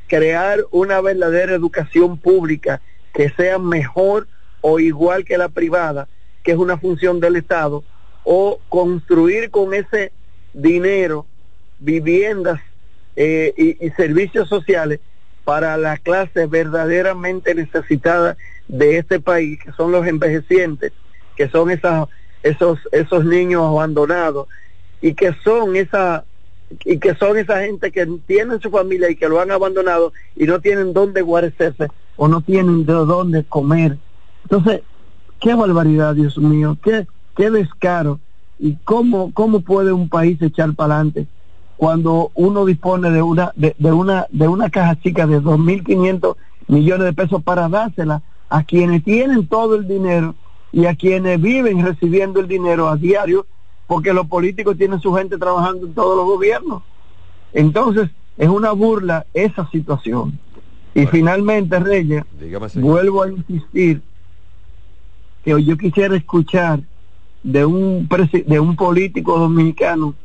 crear 0.08 0.66
una 0.72 1.02
verdadera 1.02 1.54
educación 1.54 2.18
pública 2.18 2.82
que 3.14 3.30
sea 3.32 3.60
mejor 3.60 4.28
o 4.62 4.80
igual 4.80 5.26
que 5.26 5.38
la 5.38 5.50
privada, 5.50 6.08
que 6.44 6.52
es 6.52 6.58
una 6.58 6.78
función 6.78 7.20
del 7.20 7.36
Estado, 7.36 7.84
o 8.24 8.60
construir 8.70 9.52
con 9.52 9.74
ese 9.74 10.12
dinero 10.54 11.26
viviendas 11.80 12.60
eh, 13.16 13.54
y, 13.58 13.90
servicios 13.92 14.48
sociales 14.48 15.00
para 15.44 15.78
la 15.78 15.98
clase 15.98 16.46
verdaderamente 16.46 17.56
necesitada 17.56 18.38
de 18.68 18.98
este 18.98 19.20
país, 19.20 19.60
que 19.64 19.72
son 19.72 19.92
los 19.92 20.06
envejecientes, 20.06 20.94
que 21.36 21.50
son 21.50 21.72
esas, 21.72 22.08
esos, 22.44 22.80
esos 22.92 23.26
niños 23.26 23.64
abandonados 23.64 24.48
y 25.02 25.14
que 25.14 25.34
son 25.44 25.76
esa 25.76 26.24
y 26.86 27.00
que 27.00 27.16
son 27.16 27.36
esa 27.38 27.62
gente 27.62 27.92
que 27.92 28.06
tienen 28.28 28.62
su 28.62 28.70
familia 28.70 29.10
y 29.10 29.16
que 29.16 29.28
lo 29.28 29.42
han 29.42 29.50
abandonado 29.50 30.14
y 30.36 30.46
no 30.46 30.60
tienen 30.62 30.94
dónde 30.94 31.22
guarecerse 31.22 31.88
o 32.16 32.28
no 32.28 32.42
tienen 32.42 32.86
de 32.86 32.94
dónde 32.94 33.44
comer. 33.44 33.98
Entonces, 34.44 34.82
qué 35.40 35.56
barbaridad, 35.56 36.14
Dios 36.14 36.38
mío, 36.38 36.78
qué, 36.84 37.08
qué 37.36 37.50
descaro 37.50 38.20
y 38.60 38.76
cómo, 38.84 39.32
cómo 39.34 39.62
puede 39.62 39.92
un 39.92 40.10
país 40.10 40.42
echar 40.42 40.74
para 40.76 40.96
adelante 40.96 41.28
cuando 41.80 42.32
uno 42.36 42.66
dispone 42.66 43.10
de 43.10 43.22
una, 43.22 43.54
de, 43.56 43.74
una, 43.94 44.28
de 44.32 44.50
una 44.50 44.70
caja 44.70 45.00
chica 45.00 45.26
de 45.26 45.40
2.500 45.42 46.36
millones 46.68 47.06
de 47.06 47.14
pesos 47.14 47.42
para 47.42 47.70
dársela 47.70 48.22
a 48.50 48.64
quienes 48.64 49.02
tienen 49.06 49.48
todo 49.48 49.76
el 49.76 49.88
dinero 49.88 50.36
y 50.74 50.88
a 50.88 50.96
quienes 50.96 51.40
viven 51.40 51.86
recibiendo 51.86 52.42
el 52.42 52.50
dinero 52.50 52.90
a 52.90 52.98
diario, 52.98 53.46
porque 53.88 54.12
los 54.12 54.28
políticos 54.28 54.78
tienen 54.78 55.00
su 55.00 55.14
gente 55.14 55.38
trabajando 55.38 55.88
en 55.88 55.94
todos 55.94 56.18
los 56.18 56.26
gobiernos. 56.26 56.84
Entonces, 57.54 58.10
es 58.38 58.50
una 58.50 58.74
burla 58.74 59.26
esa 59.34 59.70
situación. 59.70 60.38
Y 60.94 61.06
finalmente, 61.06 61.80
Reyes, 61.80 62.26
vuelvo 62.76 63.24
a 63.24 63.32
insistir 63.32 64.02
que 65.46 65.64
yo 65.64 65.78
quisiera 65.78 66.14
escuchar 66.18 66.82
de 67.44 67.66
un, 67.66 68.08
de 68.46 68.60
un 68.60 68.76
político 68.76 69.40
dominicano 69.40 70.16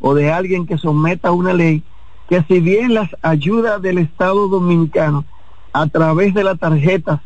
o 0.00 0.14
de 0.14 0.32
alguien 0.32 0.66
que 0.66 0.78
someta 0.78 1.32
una 1.32 1.52
ley 1.52 1.82
que 2.28 2.42
si 2.48 2.60
bien 2.60 2.94
las 2.94 3.10
ayudas 3.22 3.80
del 3.82 3.98
Estado 3.98 4.48
dominicano 4.48 5.24
a 5.72 5.86
través 5.88 6.34
de 6.34 6.44
las 6.44 6.58
tarjetas 6.58 7.20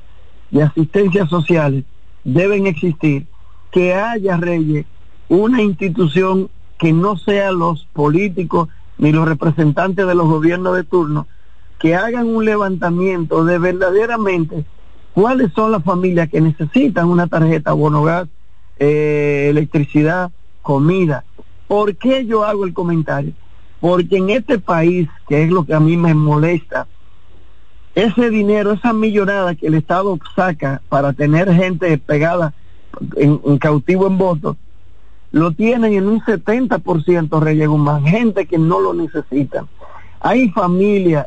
de 0.51 0.63
asistencia 0.63 1.27
sociales 1.27 1.85
deben 2.25 2.67
existir, 2.67 3.27
que 3.71 3.95
haya, 3.95 4.37
Reyes, 4.37 4.87
una 5.29 5.63
institución 5.63 6.49
que 6.79 6.93
no 6.93 7.17
sea 7.17 7.53
los 7.53 7.87
políticos 7.93 8.69
ni 8.97 9.13
los 9.13 9.29
representantes 9.29 10.07
de 10.07 10.15
los 10.15 10.27
gobiernos 10.27 10.75
de 10.75 10.85
turno, 10.85 11.27
que 11.79 11.95
hagan 11.95 12.27
un 12.27 12.45
levantamiento 12.45 13.45
de 13.45 13.59
verdaderamente 13.59 14.65
cuáles 15.13 15.53
son 15.53 15.73
las 15.73 15.85
familias 15.85 16.29
que 16.29 16.41
necesitan 16.41 17.09
una 17.09 17.27
tarjeta 17.27 17.73
bono 17.73 18.03
gas, 18.03 18.29
eh, 18.79 19.49
electricidad, 19.51 20.31
comida, 20.63 21.25
¿Por 21.69 21.97
qué 21.97 22.25
yo 22.25 22.45
hago 22.45 22.65
el 22.65 22.73
comentario? 22.73 23.35
Porque 23.79 24.17
en 24.17 24.31
este 24.31 24.59
país, 24.59 25.07
que 25.29 25.45
es 25.45 25.51
lo 25.51 25.65
que 25.65 25.75
a 25.75 25.81
mí 25.81 25.97
me 25.97 26.15
molesta, 26.15 26.89
ese 27.95 28.31
dinero, 28.31 28.73
esa 28.73 28.93
millonada 28.95 29.55
que 29.55 29.67
el 29.67 29.75
Estado 29.75 30.19
saca 30.35 30.81
para 30.89 31.13
tener 31.13 31.53
gente 31.53 31.99
pegada 31.99 32.55
en, 33.17 33.59
cautivo 33.59 34.07
en 34.07 34.17
votos, 34.17 34.57
lo 35.31 35.53
tienen 35.53 35.93
en 35.93 36.07
un 36.07 36.23
70% 36.23 37.39
Reyes 37.39 37.69
Guzmán, 37.69 38.07
gente 38.07 38.47
que 38.47 38.57
no 38.57 38.81
lo 38.81 38.95
necesita. 38.95 39.67
Hay 40.21 40.49
familias 40.51 41.27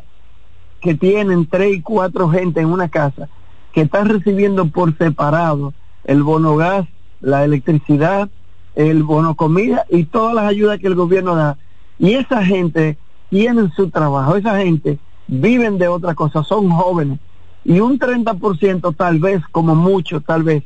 que 0.80 0.94
tienen 0.96 1.46
tres 1.46 1.76
y 1.76 1.82
cuatro 1.82 2.28
gente 2.28 2.60
en 2.60 2.66
una 2.66 2.88
casa 2.88 3.28
que 3.72 3.82
están 3.82 4.08
recibiendo 4.08 4.66
por 4.66 4.98
separado 4.98 5.72
el 6.04 6.24
bono 6.24 6.56
gas, 6.56 6.86
la 7.22 7.44
electricidad, 7.44 8.28
el 8.74 9.02
bono 9.02 9.34
comida 9.34 9.86
y 9.88 10.04
todas 10.04 10.34
las 10.34 10.44
ayudas 10.44 10.78
que 10.78 10.88
el 10.88 10.94
gobierno 10.94 11.34
da. 11.34 11.56
Y 11.98 12.14
esa 12.14 12.44
gente 12.44 12.98
tiene 13.30 13.70
su 13.74 13.90
trabajo, 13.90 14.36
esa 14.36 14.58
gente 14.58 14.98
viven 15.28 15.78
de 15.78 15.88
otra 15.88 16.14
cosa, 16.14 16.42
son 16.42 16.68
jóvenes. 16.70 17.18
Y 17.64 17.80
un 17.80 17.98
30% 17.98 18.94
tal 18.96 19.20
vez, 19.20 19.40
como 19.52 19.74
mucho, 19.74 20.20
tal 20.20 20.42
vez, 20.42 20.64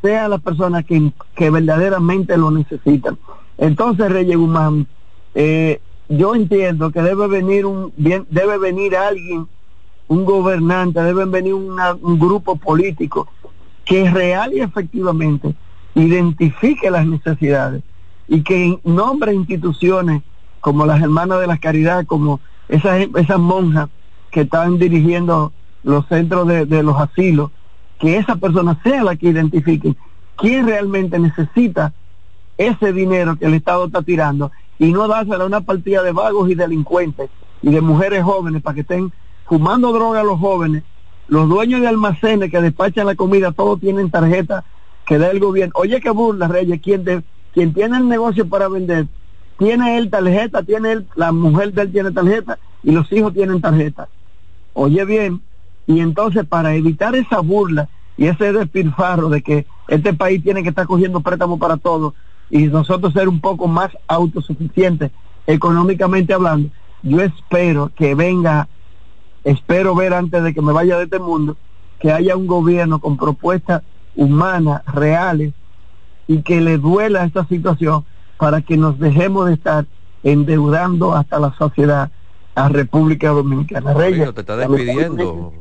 sea 0.00 0.28
la 0.28 0.38
persona 0.38 0.82
que, 0.84 1.12
que 1.34 1.50
verdaderamente 1.50 2.36
lo 2.36 2.50
necesitan. 2.50 3.18
Entonces, 3.58 4.10
Reyes 4.10 4.36
Guzmán, 4.36 4.86
eh, 5.34 5.80
yo 6.08 6.34
entiendo 6.34 6.92
que 6.92 7.02
debe 7.02 7.26
venir 7.26 7.66
un 7.66 7.92
bien, 7.96 8.24
debe 8.30 8.56
venir 8.56 8.96
alguien, 8.96 9.48
un 10.06 10.24
gobernante, 10.24 11.02
debe 11.02 11.24
venir 11.26 11.54
un 11.54 12.18
grupo 12.18 12.56
político 12.56 13.28
que 13.84 14.08
real 14.08 14.54
y 14.54 14.60
efectivamente 14.60 15.54
identifique 15.94 16.90
las 16.90 17.06
necesidades 17.06 17.82
y 18.28 18.42
que 18.42 18.78
nombre 18.84 19.34
instituciones 19.34 20.22
como 20.60 20.86
las 20.86 21.00
hermanas 21.00 21.40
de 21.40 21.46
la 21.46 21.58
caridad, 21.58 22.04
como 22.06 22.40
esas, 22.68 23.06
esas 23.16 23.38
monjas 23.38 23.88
que 24.30 24.42
están 24.42 24.78
dirigiendo 24.78 25.52
los 25.82 26.06
centros 26.06 26.46
de, 26.46 26.82
los 26.82 27.00
asilos, 27.00 27.50
que 27.98 28.16
esa 28.16 28.36
persona 28.36 28.78
sea 28.82 29.02
la 29.02 29.16
que 29.16 29.28
identifique 29.28 29.96
quién 30.36 30.66
realmente 30.66 31.18
necesita 31.18 31.92
ese 32.58 32.92
dinero 32.92 33.36
que 33.36 33.46
el 33.46 33.54
Estado 33.54 33.86
está 33.86 34.02
tirando 34.02 34.52
y 34.78 34.92
no 34.92 35.08
dárselo 35.08 35.44
a 35.44 35.46
una 35.46 35.60
partida 35.60 36.02
de 36.02 36.12
vagos 36.12 36.50
y 36.50 36.54
delincuentes 36.54 37.30
y 37.62 37.70
de 37.70 37.80
mujeres 37.80 38.22
jóvenes 38.22 38.62
para 38.62 38.74
que 38.74 38.80
estén 38.82 39.12
fumando 39.46 39.92
droga 39.92 40.20
a 40.20 40.24
los 40.24 40.38
jóvenes. 40.38 40.82
Los 41.28 41.48
dueños 41.48 41.80
de 41.80 41.88
almacenes 41.88 42.50
que 42.50 42.60
despachan 42.60 43.06
la 43.06 43.14
comida, 43.14 43.52
todos 43.52 43.80
tienen 43.80 44.10
tarjeta 44.10 44.64
que 45.08 45.16
da 45.16 45.30
el 45.30 45.40
gobierno. 45.40 45.72
Oye, 45.76 46.00
qué 46.02 46.10
burla, 46.10 46.48
Reyes, 46.48 46.82
quien, 46.82 47.02
de, 47.02 47.22
quien 47.54 47.72
tiene 47.72 47.96
el 47.96 48.08
negocio 48.08 48.46
para 48.46 48.68
vender, 48.68 49.06
tiene 49.58 49.96
él 49.96 50.10
tarjeta, 50.10 50.62
tiene 50.62 50.92
él, 50.92 51.06
la 51.16 51.32
mujer 51.32 51.72
de 51.72 51.82
él 51.82 51.92
tiene 51.92 52.10
tarjeta 52.12 52.58
y 52.82 52.92
los 52.92 53.10
hijos 53.10 53.32
tienen 53.32 53.62
tarjeta. 53.62 54.08
Oye 54.74 55.04
bien, 55.06 55.40
y 55.86 56.00
entonces 56.00 56.44
para 56.44 56.74
evitar 56.74 57.16
esa 57.16 57.40
burla 57.40 57.88
y 58.18 58.26
ese 58.26 58.52
despilfarro 58.52 59.30
de 59.30 59.40
que 59.40 59.66
este 59.88 60.12
país 60.12 60.42
tiene 60.42 60.62
que 60.62 60.68
estar 60.68 60.86
cogiendo 60.86 61.20
préstamos 61.20 61.58
para 61.58 61.78
todo 61.78 62.14
y 62.50 62.66
nosotros 62.66 63.14
ser 63.14 63.30
un 63.30 63.40
poco 63.40 63.66
más 63.66 63.90
autosuficientes 64.08 65.10
económicamente 65.46 66.34
hablando, 66.34 66.68
yo 67.02 67.22
espero 67.22 67.90
que 67.96 68.14
venga, 68.14 68.68
espero 69.42 69.94
ver 69.94 70.12
antes 70.12 70.42
de 70.42 70.52
que 70.52 70.60
me 70.60 70.72
vaya 70.72 70.98
de 70.98 71.04
este 71.04 71.18
mundo, 71.18 71.56
que 71.98 72.12
haya 72.12 72.36
un 72.36 72.46
gobierno 72.46 73.00
con 73.00 73.16
propuestas 73.16 73.82
humanas, 74.18 74.82
reales, 74.86 75.54
y 76.26 76.42
que 76.42 76.60
le 76.60 76.76
duela 76.76 77.24
esta 77.24 77.46
situación 77.46 78.04
para 78.36 78.60
que 78.60 78.76
nos 78.76 78.98
dejemos 78.98 79.46
de 79.46 79.54
estar 79.54 79.86
endeudando 80.24 81.14
hasta 81.14 81.38
la 81.38 81.54
sociedad 81.56 82.10
a 82.54 82.68
República 82.68 83.30
Dominicana. 83.30 83.94
Reyes, 83.94 84.34
te 84.34 84.40
está 84.40 84.56
despidiendo. 84.56 85.54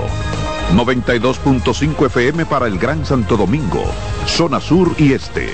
92.5 0.77 2.07
FM 2.07 2.47
para 2.47 2.69
el 2.69 2.79
Gran 2.79 3.05
Santo 3.05 3.37
Domingo, 3.37 3.85
zona 4.27 4.61
sur 4.61 4.95
y 4.99 5.15
este. 5.15 5.51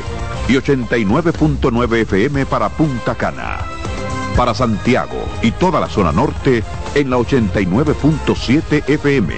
Y 0.46 0.56
89.9 0.56 1.94
FM 2.02 2.44
para 2.44 2.68
Punta 2.68 3.14
Cana. 3.14 3.81
Para 4.36 4.54
Santiago 4.54 5.24
y 5.42 5.50
toda 5.52 5.80
la 5.80 5.88
zona 5.88 6.12
norte 6.12 6.62
en 6.94 7.10
la 7.10 7.18
89.7 7.18 8.88
FM. 8.88 9.34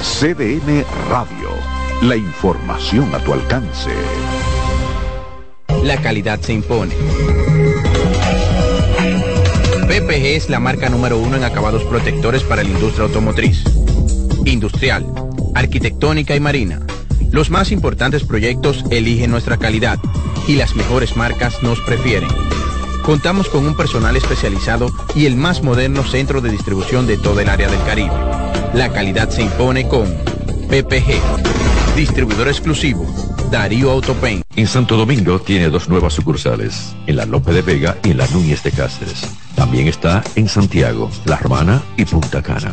CDN 0.00 0.84
Radio. 1.08 1.50
La 2.02 2.16
información 2.16 3.14
a 3.14 3.18
tu 3.18 3.32
alcance. 3.32 3.90
La 5.84 5.96
calidad 5.98 6.40
se 6.40 6.52
impone 6.52 6.94
PPG 9.92 10.24
es 10.24 10.48
la 10.48 10.58
marca 10.58 10.88
número 10.88 11.18
uno 11.18 11.36
en 11.36 11.44
acabados 11.44 11.84
protectores 11.84 12.42
para 12.44 12.62
la 12.62 12.70
industria 12.70 13.04
automotriz, 13.04 13.62
industrial, 14.46 15.04
arquitectónica 15.54 16.34
y 16.34 16.40
marina. 16.40 16.80
Los 17.30 17.50
más 17.50 17.70
importantes 17.72 18.24
proyectos 18.24 18.86
eligen 18.90 19.30
nuestra 19.30 19.58
calidad 19.58 19.98
y 20.48 20.54
las 20.54 20.76
mejores 20.76 21.14
marcas 21.14 21.62
nos 21.62 21.78
prefieren. 21.80 22.30
Contamos 23.02 23.48
con 23.48 23.66
un 23.66 23.76
personal 23.76 24.16
especializado 24.16 24.88
y 25.14 25.26
el 25.26 25.36
más 25.36 25.62
moderno 25.62 26.04
centro 26.04 26.40
de 26.40 26.50
distribución 26.50 27.06
de 27.06 27.18
todo 27.18 27.40
el 27.40 27.48
área 27.48 27.68
del 27.68 27.82
Caribe. 27.82 28.14
La 28.74 28.92
calidad 28.92 29.28
se 29.28 29.42
impone 29.42 29.88
con 29.88 30.06
PPG, 30.68 31.96
distribuidor 31.96 32.48
exclusivo, 32.48 33.04
Darío 33.50 33.90
Autopain. 33.90 34.42
En 34.54 34.66
Santo 34.68 34.96
Domingo 34.96 35.40
tiene 35.40 35.68
dos 35.68 35.88
nuevas 35.88 36.14
sucursales, 36.14 36.94
en 37.06 37.16
la 37.16 37.26
Lope 37.26 37.52
de 37.52 37.62
Vega 37.62 37.98
y 38.04 38.12
en 38.12 38.18
la 38.18 38.26
Núñez 38.28 38.62
de 38.62 38.70
Cáceres. 38.70 39.28
También 39.56 39.88
está 39.88 40.22
en 40.36 40.48
Santiago, 40.48 41.10
La 41.24 41.36
Romana 41.36 41.82
y 41.96 42.04
Punta 42.04 42.40
Cana. 42.40 42.72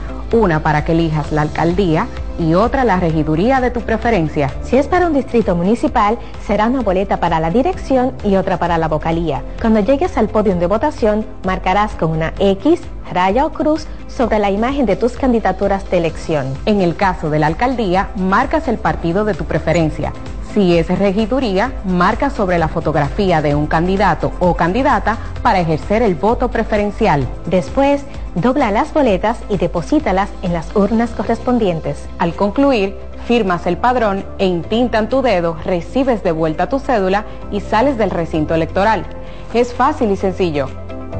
una 0.33 0.63
para 0.63 0.85
que 0.85 0.93
elijas 0.93 1.31
la 1.31 1.43
alcaldía 1.43 2.07
y 2.39 2.53
otra 2.53 2.83
la 2.83 2.99
regiduría 2.99 3.61
de 3.61 3.71
tu 3.71 3.81
preferencia. 3.81 4.51
Si 4.63 4.77
es 4.77 4.87
para 4.87 5.07
un 5.07 5.13
distrito 5.13 5.55
municipal, 5.55 6.17
será 6.45 6.67
una 6.67 6.81
boleta 6.81 7.19
para 7.19 7.39
la 7.39 7.51
dirección 7.51 8.13
y 8.23 8.35
otra 8.35 8.57
para 8.57 8.77
la 8.77 8.87
vocalía. 8.87 9.43
Cuando 9.61 9.79
llegues 9.81 10.17
al 10.17 10.29
podio 10.29 10.55
de 10.55 10.67
votación, 10.67 11.25
marcarás 11.45 11.93
con 11.93 12.11
una 12.11 12.33
X, 12.39 12.81
raya 13.11 13.45
o 13.45 13.51
cruz 13.51 13.87
sobre 14.07 14.39
la 14.39 14.49
imagen 14.49 14.85
de 14.85 14.95
tus 14.95 15.13
candidaturas 15.13 15.89
de 15.89 15.97
elección. 15.97 16.53
En 16.65 16.81
el 16.81 16.95
caso 16.95 17.29
de 17.29 17.39
la 17.39 17.47
alcaldía, 17.47 18.09
marcas 18.15 18.67
el 18.67 18.77
partido 18.77 19.25
de 19.25 19.33
tu 19.33 19.45
preferencia. 19.45 20.13
Si 20.53 20.77
es 20.77 20.87
regiduría, 20.99 21.71
marca 21.85 22.29
sobre 22.29 22.57
la 22.57 22.67
fotografía 22.67 23.41
de 23.41 23.55
un 23.55 23.67
candidato 23.67 24.33
o 24.39 24.53
candidata 24.53 25.17
para 25.41 25.61
ejercer 25.61 26.01
el 26.01 26.15
voto 26.15 26.51
preferencial. 26.51 27.25
Después, 27.45 28.03
dobla 28.35 28.71
las 28.71 28.93
boletas 28.93 29.39
y 29.49 29.57
deposítalas 29.57 30.29
en 30.41 30.53
las 30.53 30.75
urnas 30.75 31.11
correspondientes. 31.11 32.07
Al 32.17 32.33
concluir, 32.35 32.95
firmas 33.27 33.67
el 33.67 33.77
padrón 33.77 34.25
e 34.37 34.45
intintan 34.45 35.09
tu 35.09 35.21
dedo, 35.21 35.57
recibes 35.63 36.23
de 36.23 36.31
vuelta 36.31 36.69
tu 36.69 36.79
cédula 36.79 37.25
y 37.51 37.59
sales 37.59 37.97
del 37.97 38.09
recinto 38.09 38.55
electoral. 38.55 39.05
Es 39.53 39.73
fácil 39.73 40.11
y 40.11 40.17
sencillo. 40.17 40.67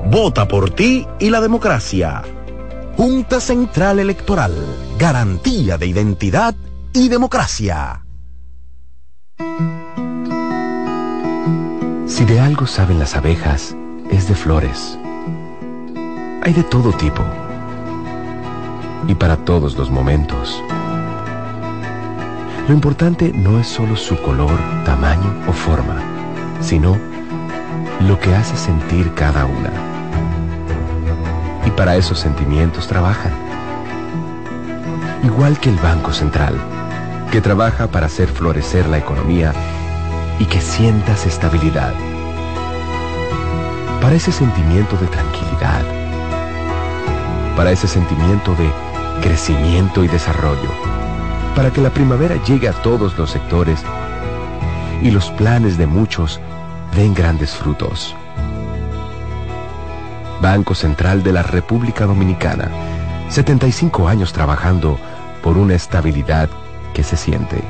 Vota 0.09 0.47
por 0.47 0.69
ti 0.71 1.05
y 1.19 1.29
la 1.29 1.41
democracia. 1.41 2.23
Junta 2.97 3.39
Central 3.39 3.99
Electoral. 3.99 4.53
Garantía 4.97 5.77
de 5.77 5.87
identidad 5.87 6.55
y 6.93 7.09
democracia. 7.09 8.05
Si 12.05 12.25
de 12.25 12.39
algo 12.39 12.67
saben 12.67 12.99
las 12.99 13.15
abejas, 13.15 13.75
es 14.11 14.27
de 14.27 14.35
flores 14.35 14.99
hay 16.41 16.53
de 16.53 16.63
todo 16.63 16.91
tipo 16.91 17.23
y 19.07 19.15
para 19.15 19.37
todos 19.37 19.77
los 19.77 19.89
momentos. 19.91 20.61
Lo 22.67 22.73
importante 22.73 23.31
no 23.33 23.59
es 23.59 23.67
solo 23.67 23.95
su 23.95 24.19
color, 24.21 24.57
tamaño 24.85 25.33
o 25.47 25.53
forma, 25.53 25.97
sino 26.61 26.97
lo 28.07 28.19
que 28.19 28.33
hace 28.35 28.57
sentir 28.57 29.13
cada 29.13 29.45
una. 29.45 29.71
Y 31.65 31.71
para 31.71 31.95
esos 31.95 32.19
sentimientos 32.19 32.87
trabajan. 32.87 33.33
Igual 35.23 35.59
que 35.59 35.69
el 35.69 35.77
Banco 35.77 36.11
Central, 36.11 36.55
que 37.31 37.41
trabaja 37.41 37.87
para 37.87 38.07
hacer 38.07 38.27
florecer 38.27 38.87
la 38.87 38.97
economía 38.97 39.53
y 40.39 40.45
que 40.45 40.59
sientas 40.59 41.25
estabilidad. 41.25 41.93
Para 44.01 44.15
ese 44.15 44.31
sentimiento 44.31 44.97
de 44.97 45.07
tranquilidad 45.07 46.00
para 47.55 47.71
ese 47.71 47.87
sentimiento 47.87 48.55
de 48.55 48.69
crecimiento 49.21 50.03
y 50.03 50.07
desarrollo, 50.07 50.69
para 51.55 51.71
que 51.71 51.81
la 51.81 51.89
primavera 51.89 52.35
llegue 52.43 52.67
a 52.67 52.73
todos 52.73 53.17
los 53.17 53.31
sectores 53.31 53.83
y 55.01 55.11
los 55.11 55.29
planes 55.31 55.77
de 55.77 55.87
muchos 55.87 56.39
den 56.95 57.13
grandes 57.13 57.51
frutos. 57.55 58.15
Banco 60.41 60.73
Central 60.73 61.23
de 61.23 61.33
la 61.33 61.43
República 61.43 62.05
Dominicana, 62.05 62.69
75 63.29 64.07
años 64.07 64.33
trabajando 64.33 64.97
por 65.43 65.57
una 65.57 65.75
estabilidad 65.75 66.49
que 66.93 67.03
se 67.03 67.15
siente. 67.15 67.63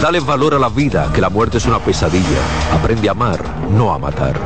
Dale 0.00 0.20
valor 0.20 0.54
a 0.54 0.58
la 0.58 0.68
vida, 0.68 1.10
que 1.12 1.20
la 1.20 1.30
muerte 1.30 1.58
es 1.58 1.66
una 1.66 1.78
pesadilla. 1.78 2.38
Aprende 2.72 3.08
a 3.08 3.12
amar, 3.12 3.40
no 3.70 3.92
a 3.92 3.98
matar. 3.98 4.38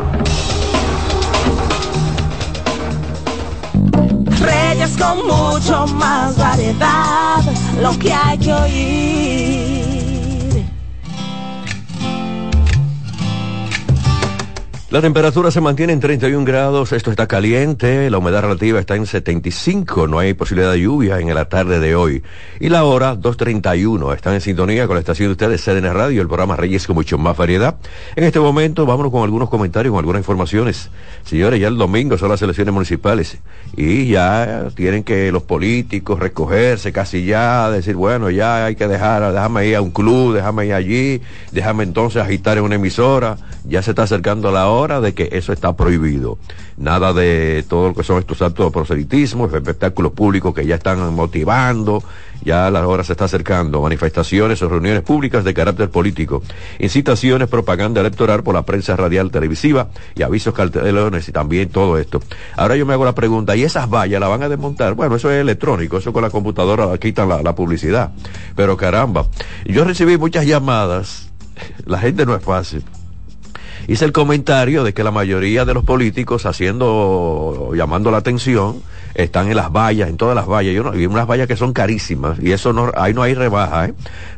Mucho 5.15 5.87
más 5.95 6.37
variedad, 6.37 7.43
lo 7.81 7.99
que 7.99 8.13
hay 8.13 8.39
que 8.39 8.53
oír. 8.53 9.60
La 14.91 15.01
temperatura 15.01 15.53
se 15.53 15.61
mantiene 15.61 15.93
en 15.93 16.01
31 16.01 16.45
grados, 16.45 16.91
esto 16.91 17.13
está 17.13 17.29
caliente, 17.29 18.11
la 18.11 18.19
humedad 18.19 18.43
relativa 18.43 18.81
está 18.81 18.97
en 18.97 19.07
75, 19.07 20.09
no 20.09 20.19
hay 20.19 20.35
posibilidad 20.35 20.73
de 20.73 20.81
lluvia 20.81 21.21
en 21.21 21.33
la 21.33 21.45
tarde 21.45 21.79
de 21.79 21.95
hoy. 21.95 22.25
Y 22.59 22.71
la 22.71 22.83
hora 22.83 23.15
2.31, 23.15 24.13
están 24.17 24.35
en 24.35 24.41
sintonía 24.41 24.89
con 24.89 24.97
la 24.97 25.01
estación 25.01 25.29
de 25.29 25.33
ustedes, 25.35 25.63
CDN 25.63 25.95
Radio, 25.95 26.21
el 26.21 26.27
programa 26.27 26.57
Reyes 26.57 26.89
con 26.89 26.97
mucho 26.97 27.19
más 27.19 27.37
variedad. 27.37 27.77
En 28.17 28.25
este 28.25 28.41
momento 28.41 28.85
vámonos 28.85 29.13
con 29.13 29.23
algunos 29.23 29.49
comentarios, 29.49 29.93
con 29.93 30.01
algunas 30.01 30.23
informaciones. 30.23 30.91
Señores, 31.25 31.61
ya 31.61 31.69
el 31.69 31.79
domingo 31.79 32.19
son 32.19 32.31
las 32.31 32.43
elecciones 32.43 32.75
municipales 32.75 33.39
y 33.77 34.09
ya 34.09 34.71
tienen 34.75 35.05
que 35.05 35.31
los 35.31 35.45
políticos 35.45 36.19
recogerse 36.19 36.91
casi 36.91 37.25
ya, 37.25 37.71
decir, 37.71 37.95
bueno, 37.95 38.29
ya 38.29 38.65
hay 38.65 38.75
que 38.75 38.89
dejar, 38.89 39.33
déjame 39.33 39.69
ir 39.69 39.77
a 39.77 39.83
un 39.83 39.93
club, 39.93 40.35
déjame 40.35 40.67
ir 40.67 40.75
allí, 40.75 41.21
déjame 41.53 41.85
entonces 41.85 42.21
agitar 42.21 42.59
en 42.59 42.65
una 42.65 42.75
emisora, 42.75 43.37
ya 43.65 43.83
se 43.83 43.93
está 43.93 44.03
acercando 44.03 44.51
la 44.51 44.67
hora 44.67 44.80
de 44.81 45.13
que 45.13 45.29
eso 45.33 45.53
está 45.53 45.77
prohibido. 45.77 46.39
Nada 46.79 47.13
de 47.13 47.63
todo 47.69 47.89
lo 47.89 47.95
que 47.95 48.03
son 48.03 48.19
estos 48.19 48.41
actos 48.41 48.65
de 48.65 48.73
proselitismo, 48.73 49.45
espectáculos 49.45 50.13
públicos 50.13 50.55
que 50.55 50.65
ya 50.65 50.77
están 50.77 51.15
motivando, 51.15 52.03
ya 52.43 52.71
la 52.71 52.87
hora 52.87 53.05
se 53.05 53.13
está 53.13 53.27
acercando, 53.27 53.83
manifestaciones 53.83 54.63
o 54.63 54.71
reuniones 54.71 55.03
públicas 55.03 55.45
de 55.45 55.53
carácter 55.53 55.91
político, 55.91 56.43
incitaciones, 56.79 57.49
propaganda 57.49 58.01
electoral 58.01 58.43
por 58.43 58.55
la 58.55 58.63
prensa 58.63 58.97
radial 58.97 59.31
televisiva 59.31 59.89
y 60.15 60.23
avisos 60.23 60.55
cartelones 60.55 61.29
y 61.29 61.33
también 61.33 61.69
todo 61.69 61.99
esto. 61.99 62.23
Ahora 62.57 62.77
yo 62.77 62.87
me 62.87 62.95
hago 62.95 63.05
la 63.05 63.15
pregunta, 63.15 63.55
¿y 63.57 63.65
esas 63.65 63.91
vallas 63.91 64.19
la 64.19 64.29
van 64.29 64.43
a 64.43 64.49
desmontar? 64.49 64.95
Bueno, 64.95 65.17
eso 65.17 65.31
es 65.31 65.43
electrónico, 65.43 65.99
eso 65.99 66.15
con 66.15 66.23
la 66.23 66.31
computadora 66.31 66.97
quitan 66.97 67.29
la 67.29 67.55
publicidad. 67.55 68.13
Pero 68.57 68.79
caramba, 68.79 69.27
yo 69.67 69.85
recibí 69.85 70.17
muchas 70.17 70.47
llamadas, 70.47 71.29
la 71.85 71.99
gente 71.99 72.25
no 72.25 72.35
es 72.35 72.43
fácil 72.43 72.83
hice 73.91 74.05
el 74.05 74.13
comentario 74.13 74.85
de 74.85 74.95
que 74.95 75.03
la 75.03 75.11
mayoría 75.11 75.65
de 75.65 75.75
los 75.75 75.83
políticos 75.83 76.47
haciendo, 76.47 77.73
llamando 77.75 78.13
la 78.13 78.19
atención, 78.19 78.81
están 79.15 79.49
en 79.49 79.57
las 79.57 79.73
vallas, 79.73 80.09
en 80.09 80.17
todas 80.17 80.37
las 80.37 80.47
vallas. 80.47 80.73
Yo 80.73 80.85
no, 80.85 80.97
y 80.97 81.07
unas 81.07 81.27
vallas 81.27 81.49
que 81.49 81.57
son 81.57 81.73
carísimas 81.73 82.39
y 82.41 82.53
eso 82.53 82.73
no, 82.73 82.93
ahí 82.97 83.13
no 83.13 83.25
hay 83.25 83.35
rebaja, 83.35 83.87
¿eh? 83.87 83.95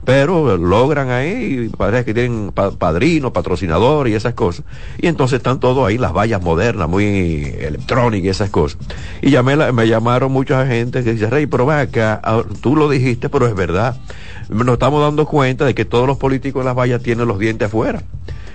pero 0.06 0.56
logran 0.56 1.10
ahí, 1.10 1.70
parece 1.76 2.06
que 2.06 2.14
tienen 2.14 2.50
padrino, 2.52 3.34
patrocinador 3.34 4.08
y 4.08 4.14
esas 4.14 4.32
cosas. 4.32 4.64
Y 4.96 5.06
entonces 5.06 5.36
están 5.36 5.60
todos 5.60 5.86
ahí, 5.86 5.98
las 5.98 6.14
vallas 6.14 6.40
modernas, 6.40 6.88
muy 6.88 7.04
electrónicas 7.04 8.24
y 8.24 8.28
esas 8.30 8.48
cosas. 8.48 8.78
Y 9.20 9.36
me 9.36 9.86
llamaron 9.86 10.32
mucha 10.32 10.66
gente 10.66 11.04
que 11.04 11.12
dice, 11.12 11.28
Rey, 11.28 11.44
pero 11.44 11.66
ve 11.66 11.74
acá, 11.74 12.22
ah, 12.24 12.42
tú 12.62 12.74
lo 12.74 12.88
dijiste, 12.88 13.28
pero 13.28 13.46
es 13.46 13.54
verdad. 13.54 14.00
Nos 14.48 14.66
estamos 14.66 15.02
dando 15.02 15.26
cuenta 15.26 15.66
de 15.66 15.74
que 15.74 15.84
todos 15.84 16.06
los 16.06 16.16
políticos 16.16 16.60
en 16.60 16.66
las 16.66 16.74
vallas 16.74 17.02
tienen 17.02 17.28
los 17.28 17.38
dientes 17.38 17.66
afuera. 17.66 18.02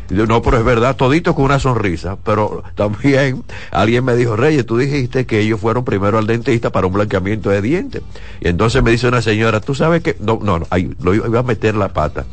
No, 0.10 0.42
pero 0.42 0.58
es 0.58 0.64
verdad, 0.64 0.96
todito 0.96 1.36
con 1.36 1.46
una 1.46 1.60
sonrisa. 1.60 2.18
Pero 2.24 2.64
también 2.76 3.44
alguien 3.72 4.06
me 4.06 4.16
dijo, 4.16 4.36
Reyes, 4.36 4.66
tú 4.66 4.78
dijiste 4.78 5.26
que 5.26 5.40
ellos 5.40 5.60
fueron 5.60 5.84
primero 5.84 6.18
al 6.18 6.28
dentista 6.28 6.72
para 6.72 6.88
un 6.88 6.94
blanqueamiento 6.94 7.50
de 7.50 7.62
dientes. 7.62 8.02
Y 8.40 8.48
entonces 8.48 8.82
me 8.84 8.92
dice 8.92 9.08
una 9.08 9.22
señora, 9.22 9.60
tú 9.60 9.76
sabes 9.76 10.02
que, 10.02 10.16
no, 10.20 10.40
no, 10.42 10.60
no 10.60 10.68
ahí, 10.70 10.90
lo 11.02 11.14
iba 11.14 11.40
a 11.40 11.44
meter 11.44 11.76
la 11.76 11.90
pata. 11.90 12.26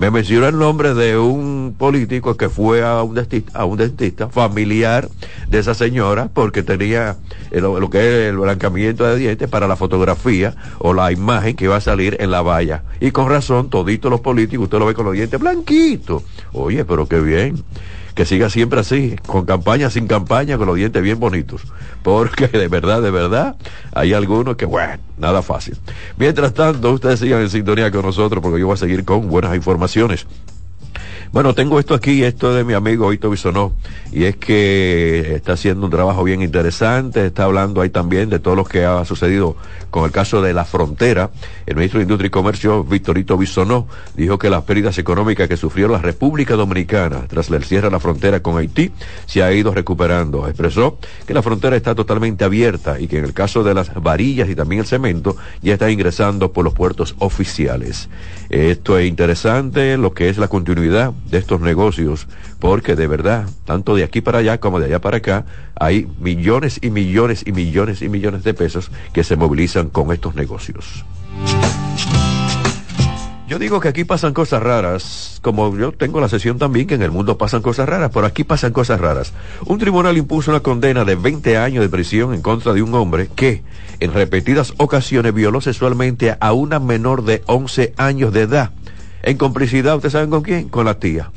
Me 0.00 0.10
mencionó 0.10 0.48
el 0.48 0.58
nombre 0.58 0.94
de 0.94 1.18
un 1.18 1.74
político 1.76 2.34
que 2.34 2.48
fue 2.48 2.82
a 2.82 3.02
un 3.02 3.14
dentista, 3.14 3.58
a 3.58 3.66
un 3.66 3.76
dentista 3.76 4.30
familiar 4.30 5.10
de 5.46 5.58
esa 5.58 5.74
señora 5.74 6.30
porque 6.32 6.62
tenía 6.62 7.18
lo, 7.50 7.90
que 7.90 7.98
es 7.98 8.30
el 8.30 8.38
blanqueamiento 8.38 9.04
de 9.04 9.18
dientes 9.18 9.46
para 9.50 9.68
la 9.68 9.76
fotografía 9.76 10.54
o 10.78 10.94
la 10.94 11.12
imagen 11.12 11.54
que 11.54 11.66
iba 11.66 11.76
a 11.76 11.82
salir 11.82 12.16
en 12.18 12.30
la 12.30 12.40
valla. 12.40 12.82
Y 12.98 13.10
con 13.10 13.28
razón, 13.28 13.68
toditos 13.68 14.10
los 14.10 14.22
políticos, 14.22 14.64
usted 14.64 14.78
lo 14.78 14.86
ve 14.86 14.94
con 14.94 15.04
los 15.04 15.12
dientes 15.12 15.38
blanquitos. 15.38 16.22
Oye, 16.54 16.86
pero 16.86 17.06
qué 17.06 17.20
bien. 17.20 17.62
Que 18.14 18.26
siga 18.26 18.50
siempre 18.50 18.80
así, 18.80 19.16
con 19.26 19.46
campaña, 19.46 19.90
sin 19.90 20.06
campaña, 20.06 20.58
con 20.58 20.66
los 20.66 20.76
dientes 20.76 21.02
bien 21.02 21.18
bonitos. 21.18 21.62
Porque 22.02 22.48
de 22.48 22.68
verdad, 22.68 23.02
de 23.02 23.10
verdad, 23.10 23.56
hay 23.92 24.12
algunos 24.12 24.56
que, 24.56 24.64
bueno, 24.64 24.98
nada 25.18 25.42
fácil. 25.42 25.76
Mientras 26.16 26.54
tanto, 26.54 26.92
ustedes 26.92 27.20
sigan 27.20 27.40
en 27.40 27.50
sintonía 27.50 27.90
con 27.90 28.02
nosotros 28.02 28.42
porque 28.42 28.60
yo 28.60 28.66
voy 28.66 28.74
a 28.74 28.78
seguir 28.78 29.04
con 29.04 29.28
buenas 29.28 29.54
informaciones. 29.54 30.26
Bueno, 31.32 31.54
tengo 31.54 31.78
esto 31.78 31.94
aquí, 31.94 32.24
esto 32.24 32.52
de 32.52 32.64
mi 32.64 32.72
amigo 32.72 33.12
Hito 33.12 33.30
Bisonó, 33.30 33.72
y 34.10 34.24
es 34.24 34.34
que 34.34 35.36
está 35.36 35.52
haciendo 35.52 35.86
un 35.86 35.92
trabajo 35.92 36.24
bien 36.24 36.42
interesante, 36.42 37.24
está 37.24 37.44
hablando 37.44 37.80
ahí 37.80 37.88
también 37.88 38.28
de 38.30 38.40
todo 38.40 38.56
lo 38.56 38.64
que 38.64 38.84
ha 38.84 39.04
sucedido 39.04 39.56
con 39.90 40.04
el 40.04 40.10
caso 40.10 40.42
de 40.42 40.52
la 40.52 40.64
frontera. 40.64 41.30
El 41.66 41.76
ministro 41.76 41.98
de 41.98 42.02
Industria 42.02 42.26
y 42.26 42.30
Comercio, 42.30 42.82
Victorito 42.82 43.36
Bisonó, 43.38 43.86
dijo 44.16 44.40
que 44.40 44.50
las 44.50 44.64
pérdidas 44.64 44.98
económicas 44.98 45.48
que 45.48 45.56
sufrió 45.56 45.86
la 45.86 45.98
República 45.98 46.56
Dominicana 46.56 47.26
tras 47.28 47.48
el 47.48 47.62
cierre 47.62 47.86
de 47.86 47.92
la 47.92 48.00
frontera 48.00 48.40
con 48.40 48.58
Haití 48.58 48.90
se 49.26 49.44
ha 49.44 49.52
ido 49.52 49.72
recuperando. 49.72 50.48
Expresó 50.48 50.98
que 51.28 51.34
la 51.34 51.42
frontera 51.42 51.76
está 51.76 51.94
totalmente 51.94 52.44
abierta 52.44 52.98
y 52.98 53.06
que 53.06 53.18
en 53.18 53.24
el 53.24 53.34
caso 53.34 53.62
de 53.62 53.74
las 53.74 53.94
varillas 53.94 54.48
y 54.48 54.56
también 54.56 54.80
el 54.80 54.86
cemento 54.86 55.36
ya 55.62 55.74
está 55.74 55.92
ingresando 55.92 56.52
por 56.52 56.64
los 56.64 56.74
puertos 56.74 57.14
oficiales. 57.20 58.08
Esto 58.48 58.98
es 58.98 59.08
interesante, 59.08 59.96
lo 59.96 60.12
que 60.12 60.28
es 60.28 60.36
la 60.36 60.48
continuidad 60.48 61.12
de 61.28 61.38
estos 61.38 61.60
negocios, 61.60 62.26
porque 62.58 62.96
de 62.96 63.06
verdad, 63.06 63.48
tanto 63.64 63.94
de 63.94 64.04
aquí 64.04 64.20
para 64.20 64.38
allá 64.38 64.58
como 64.58 64.80
de 64.80 64.86
allá 64.86 65.00
para 65.00 65.18
acá, 65.18 65.44
hay 65.78 66.08
millones 66.18 66.78
y 66.82 66.90
millones 66.90 67.42
y 67.46 67.52
millones 67.52 68.02
y 68.02 68.08
millones 68.08 68.44
de 68.44 68.54
pesos 68.54 68.90
que 69.12 69.24
se 69.24 69.36
movilizan 69.36 69.88
con 69.88 70.12
estos 70.12 70.34
negocios. 70.34 71.04
Yo 73.50 73.58
digo 73.58 73.80
que 73.80 73.88
aquí 73.88 74.04
pasan 74.04 74.32
cosas 74.32 74.62
raras, 74.62 75.40
como 75.42 75.76
yo 75.76 75.90
tengo 75.90 76.20
la 76.20 76.28
sesión 76.28 76.56
también 76.56 76.86
que 76.86 76.94
en 76.94 77.02
el 77.02 77.10
mundo 77.10 77.36
pasan 77.36 77.62
cosas 77.62 77.88
raras, 77.88 78.12
pero 78.14 78.24
aquí 78.24 78.44
pasan 78.44 78.72
cosas 78.72 79.00
raras. 79.00 79.32
Un 79.66 79.80
tribunal 79.80 80.16
impuso 80.16 80.52
una 80.52 80.60
condena 80.60 81.04
de 81.04 81.16
20 81.16 81.58
años 81.58 81.82
de 81.82 81.88
prisión 81.88 82.32
en 82.32 82.42
contra 82.42 82.72
de 82.72 82.80
un 82.80 82.94
hombre 82.94 83.28
que 83.34 83.64
en 83.98 84.12
repetidas 84.12 84.72
ocasiones 84.76 85.34
violó 85.34 85.60
sexualmente 85.60 86.36
a 86.38 86.52
una 86.52 86.78
menor 86.78 87.24
de 87.24 87.42
11 87.46 87.94
años 87.96 88.32
de 88.32 88.42
edad 88.42 88.70
en 89.22 89.36
complicidad, 89.36 89.96
¿ustedes 89.96 90.12
saben 90.12 90.30
con 90.30 90.42
quién? 90.42 90.68
Con 90.68 90.86
la 90.86 90.98
tía. 90.98 91.30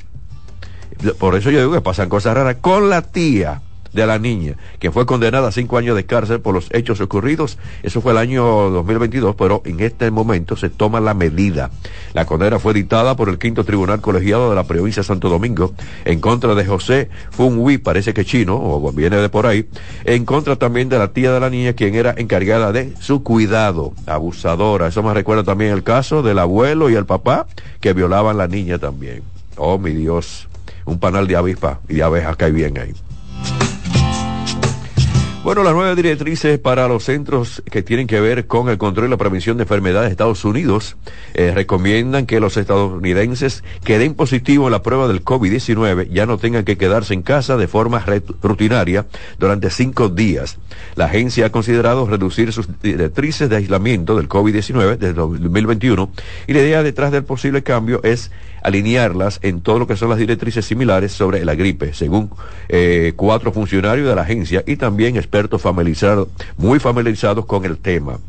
Por 1.19 1.35
eso 1.35 1.51
yo 1.51 1.59
digo 1.59 1.73
que 1.73 1.81
pasan 1.81 2.09
cosas 2.09 2.35
raras 2.35 2.57
con 2.61 2.89
la 2.89 3.01
tía 3.01 3.61
de 3.93 4.05
la 4.07 4.19
niña, 4.19 4.57
que 4.79 4.91
fue 4.91 5.05
condenada 5.05 5.47
a 5.47 5.51
cinco 5.51 5.77
años 5.77 5.95
de 5.95 6.05
cárcel 6.05 6.41
por 6.41 6.53
los 6.53 6.67
hechos 6.71 6.99
ocurridos. 7.01 7.57
Eso 7.83 8.01
fue 8.01 8.11
el 8.11 8.17
año 8.17 8.43
2022, 8.43 9.35
pero 9.35 9.61
en 9.65 9.79
este 9.79 10.09
momento 10.11 10.55
se 10.55 10.69
toma 10.69 10.99
la 10.99 11.13
medida. 11.13 11.71
La 12.13 12.25
condena 12.25 12.59
fue 12.59 12.73
dictada 12.73 13.15
por 13.15 13.29
el 13.29 13.37
quinto 13.37 13.63
tribunal 13.63 14.01
colegiado 14.01 14.49
de 14.49 14.55
la 14.55 14.63
provincia 14.65 15.01
de 15.01 15.07
Santo 15.07 15.29
Domingo 15.29 15.73
en 16.05 16.19
contra 16.19 16.55
de 16.55 16.65
José 16.65 17.09
Funwi, 17.31 17.77
parece 17.77 18.13
que 18.13 18.25
chino, 18.25 18.55
o 18.55 18.91
viene 18.91 19.17
de 19.17 19.29
por 19.29 19.45
ahí, 19.45 19.67
en 20.05 20.25
contra 20.25 20.55
también 20.55 20.89
de 20.89 20.97
la 20.97 21.13
tía 21.13 21.31
de 21.31 21.39
la 21.39 21.49
niña, 21.49 21.73
quien 21.73 21.95
era 21.95 22.13
encargada 22.17 22.71
de 22.71 22.93
su 22.99 23.23
cuidado, 23.23 23.93
abusadora. 24.05 24.87
Eso 24.87 25.03
me 25.03 25.13
recuerda 25.13 25.43
también 25.43 25.71
el 25.71 25.83
caso 25.83 26.23
del 26.23 26.39
abuelo 26.39 26.89
y 26.89 26.95
el 26.95 27.05
papá 27.05 27.47
que 27.79 27.93
violaban 27.93 28.35
a 28.35 28.39
la 28.39 28.47
niña 28.47 28.77
también. 28.77 29.23
Oh, 29.57 29.77
mi 29.77 29.91
Dios, 29.91 30.47
un 30.85 30.99
panal 30.99 31.27
de 31.27 31.35
avispa 31.35 31.79
y 31.87 31.95
de 31.95 32.03
abejas 32.03 32.35
cae 32.35 32.51
bien 32.51 32.77
ahí. 32.77 32.93
Bueno, 35.43 35.61
las 35.63 35.73
nueve 35.73 35.93
directrices 35.93 36.57
para 36.57 36.87
los 36.87 37.03
centros 37.03 37.61
que 37.69 37.83
tienen 37.83 38.07
que 38.07 38.21
ver 38.21 38.47
con 38.47 38.69
el 38.69 38.77
control 38.77 39.07
y 39.07 39.09
la 39.09 39.17
prevención 39.17 39.57
de 39.57 39.63
enfermedades 39.63 40.07
de 40.07 40.11
Estados 40.11 40.45
Unidos 40.45 40.95
eh, 41.33 41.51
recomiendan 41.53 42.25
que 42.25 42.39
los 42.39 42.55
estadounidenses 42.55 43.61
que 43.83 43.99
den 43.99 44.13
positivo 44.13 44.67
en 44.67 44.71
la 44.71 44.81
prueba 44.81 45.09
del 45.09 45.25
COVID-19 45.25 46.07
ya 46.09 46.25
no 46.25 46.37
tengan 46.37 46.63
que 46.63 46.77
quedarse 46.77 47.13
en 47.13 47.23
casa 47.23 47.57
de 47.57 47.67
forma 47.67 48.05
rutinaria 48.41 49.05
durante 49.37 49.69
cinco 49.69 50.07
días. 50.07 50.59
La 50.95 51.05
agencia 51.05 51.47
ha 51.47 51.51
considerado 51.51 52.07
reducir 52.07 52.53
sus 52.53 52.69
directrices 52.81 53.49
de 53.49 53.57
aislamiento 53.57 54.15
del 54.15 54.29
COVID-19 54.29 54.97
desde 54.97 55.13
2021 55.13 56.09
y 56.47 56.53
la 56.53 56.59
idea 56.59 56.83
detrás 56.83 57.11
del 57.11 57.25
posible 57.25 57.63
cambio 57.63 58.01
es 58.03 58.31
alinearlas 58.63 59.39
en 59.41 59.61
todo 59.61 59.79
lo 59.79 59.87
que 59.87 59.95
son 59.95 60.09
las 60.09 60.17
directrices 60.17 60.65
similares 60.65 61.11
sobre 61.11 61.45
la 61.45 61.55
gripe, 61.55 61.93
según 61.93 62.31
eh, 62.69 63.13
cuatro 63.15 63.51
funcionarios 63.51 64.07
de 64.07 64.15
la 64.15 64.21
agencia 64.21 64.63
y 64.65 64.77
también 64.77 65.17
expertos 65.17 65.61
familiarizados, 65.61 66.29
muy 66.57 66.79
familiarizados 66.79 67.45
con 67.45 67.65
el 67.65 67.77
tema. 67.77 68.19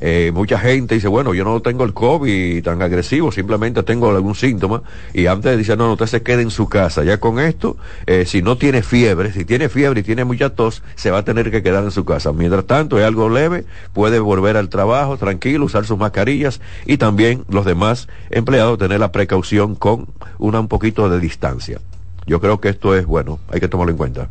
Eh, 0.00 0.30
mucha 0.34 0.58
gente 0.58 0.94
dice, 0.94 1.08
bueno, 1.08 1.34
yo 1.34 1.44
no 1.44 1.60
tengo 1.60 1.84
el 1.84 1.92
COVID 1.92 2.62
tan 2.62 2.82
agresivo, 2.82 3.32
simplemente 3.32 3.82
tengo 3.82 4.10
algún 4.10 4.34
síntoma. 4.34 4.82
Y 5.12 5.26
antes 5.26 5.56
dice, 5.58 5.76
no, 5.76 5.86
no, 5.86 5.92
usted 5.92 6.06
se 6.06 6.22
quede 6.22 6.42
en 6.42 6.50
su 6.50 6.68
casa. 6.68 7.04
Ya 7.04 7.18
con 7.18 7.38
esto, 7.38 7.76
eh, 8.06 8.24
si 8.26 8.42
no 8.42 8.56
tiene 8.58 8.82
fiebre, 8.82 9.32
si 9.32 9.44
tiene 9.44 9.68
fiebre 9.68 10.00
y 10.00 10.02
tiene 10.02 10.24
mucha 10.24 10.50
tos, 10.50 10.82
se 10.94 11.10
va 11.10 11.18
a 11.18 11.24
tener 11.24 11.50
que 11.50 11.62
quedar 11.62 11.84
en 11.84 11.90
su 11.90 12.04
casa. 12.04 12.32
Mientras 12.32 12.66
tanto, 12.66 12.98
es 12.98 13.04
algo 13.04 13.28
leve, 13.28 13.64
puede 13.92 14.18
volver 14.18 14.56
al 14.56 14.68
trabajo 14.68 15.16
tranquilo, 15.16 15.64
usar 15.64 15.86
sus 15.86 15.98
mascarillas 15.98 16.60
y 16.84 16.96
también 16.96 17.44
los 17.48 17.64
demás 17.64 18.08
empleados 18.30 18.78
tener 18.78 19.00
la 19.00 19.12
precaución 19.12 19.74
con 19.74 20.06
una 20.38 20.60
un 20.60 20.68
poquito 20.68 21.08
de 21.08 21.20
distancia. 21.20 21.80
Yo 22.26 22.40
creo 22.40 22.60
que 22.60 22.68
esto 22.68 22.94
es 22.94 23.06
bueno, 23.06 23.38
hay 23.48 23.60
que 23.60 23.68
tomarlo 23.68 23.92
en 23.92 23.98
cuenta. 23.98 24.28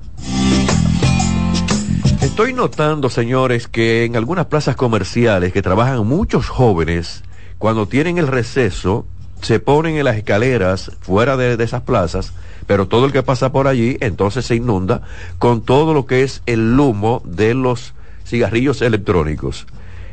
Estoy 2.26 2.53
notando, 2.53 3.11
señores, 3.11 3.67
que 3.67 4.03
en 4.03 4.15
algunas 4.15 4.47
plazas 4.47 4.76
comerciales 4.76 5.53
que 5.53 5.61
trabajan 5.61 6.07
muchos 6.07 6.49
jóvenes, 6.49 7.23
cuando 7.59 7.88
tienen 7.88 8.17
el 8.17 8.26
receso, 8.26 9.05
se 9.41 9.59
ponen 9.59 9.95
en 9.95 10.05
las 10.05 10.17
escaleras 10.17 10.91
fuera 11.01 11.38
de, 11.38 11.63
esas 11.63 11.84
plazas, 11.84 12.34
pero 12.65 12.88
todo 12.88 13.05
el 13.05 13.11
que 13.11 13.21
pasa 13.21 13.51
por 13.51 13.67
allí 13.67 13.97
entonces 14.01 14.47
se 14.47 14.55
inunda 14.55 15.03
con 15.38 15.61
todo 15.61 15.93
lo 15.93 16.07
que 16.07 16.23
es 16.23 16.41
el 16.47 16.78
humo 16.80 17.21
de 17.26 17.53
los 17.53 17.93
cigarrillos 18.26 18.82
electrónicos. 18.82 19.67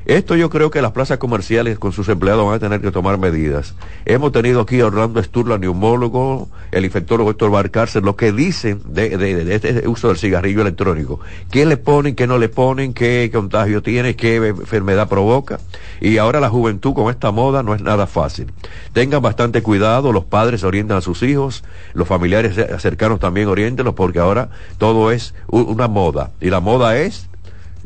Esto 0.05 0.35
yo 0.35 0.51
creo 0.51 0.71
que 0.71 0.83
las 0.83 0.93
plazas 0.93 1.19
comerciales 1.19 1.79
con 1.79 1.93
sus 1.93 2.09
empleados 2.09 2.45
van 2.45 2.57
a 2.57 2.59
tener 2.59 2.81
que 2.81 2.91
tomar 2.91 3.19
medidas. 3.19 3.75
Hemos 4.05 4.33
tenido 4.33 4.61
aquí 4.61 4.81
a 4.81 4.87
Orlando 4.87 5.23
Sturla, 5.23 5.59
neumólogo, 5.59 6.49
el 6.73 6.85
infectólogo 6.85 7.31
Héctor 7.31 7.51
Barcárcel, 7.51 8.05
lo 8.05 8.17
que 8.17 8.33
dicen 8.33 8.81
de, 8.87 9.17
de, 9.17 9.45
de, 9.45 9.55
este 9.55 9.87
uso 9.87 10.09
del 10.09 10.19
cigarrillo 10.19 10.63
electrónico. 10.63 11.21
¿Qué 11.51 11.67
le 11.67 11.77
ponen, 11.77 12.17
qué 12.17 12.27
no 12.27 12.39
le 12.39 12.49
ponen, 12.49 12.95
qué 12.95 13.31
contagio 13.33 13.83
tiene, 13.83 14.17
qué 14.17 14.37
enfermedad 14.37 15.09
provoca? 15.09 15.61
Y 16.01 16.19
ahora 16.19 16.41
la 16.41 16.49
juventud 16.49 16.95
con 16.95 17.11
esta 17.11 17.31
moda 17.31 17.63
no 17.63 17.75
es 17.75 17.83
nada 17.83 18.07
fácil. 18.07 18.53
Tengan 18.93 19.23
bastante 19.23 19.63
cuidado, 19.63 20.13
los 20.13 20.25
padres 20.25 20.65
orientan 20.65 20.97
a 20.97 21.01
sus 21.01 21.23
hijos, 21.23 21.63
los 21.95 22.09
familiares 22.09 22.57
cercanos 22.81 23.21
también 23.21 23.49
orientenlos, 23.49 23.95
porque 23.95 24.19
ahora 24.19 24.49
todo 24.79 25.13
es 25.13 25.35
una 25.49 25.87
moda. 25.87 26.33
Y 26.41 26.51
la 26.51 26.61
moda 26.61 26.99
es 26.99 27.29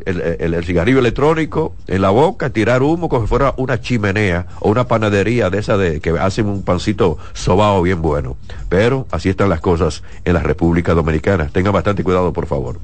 el, 0.07 0.55
el, 0.55 0.65
cigarrillo 0.65 1.01
electrónico 1.01 1.75
en 1.87 2.03
la 2.03 2.11
boca, 2.11 2.51
tirar 2.51 2.83
humo 2.83 3.09
como 3.09 3.23
si 3.23 3.29
fuera 3.29 3.55
una 3.57 3.81
chimenea 3.81 4.47
o 4.61 4.71
una 4.71 4.87
panadería 4.87 5.51
de 5.51 5.59
esa 5.59 5.77
de 5.77 6.01
que 6.01 6.11
hacen 6.11 6.47
un 6.47 6.63
pancito 6.63 7.19
sobao 7.35 7.83
bien 7.83 8.01
bueno. 8.01 8.37
Pero 8.69 9.07
así 9.11 9.29
están 9.29 9.49
las 9.49 9.61
cosas 9.61 10.03
en 10.25 10.35
la 10.35 10.41
República 10.41 10.95
Dominicana. 10.95 11.49
Tengan 11.53 11.73
bastante 11.73 12.05
cuidado, 12.05 12.33
por 12.33 12.47
favor. 12.47 12.79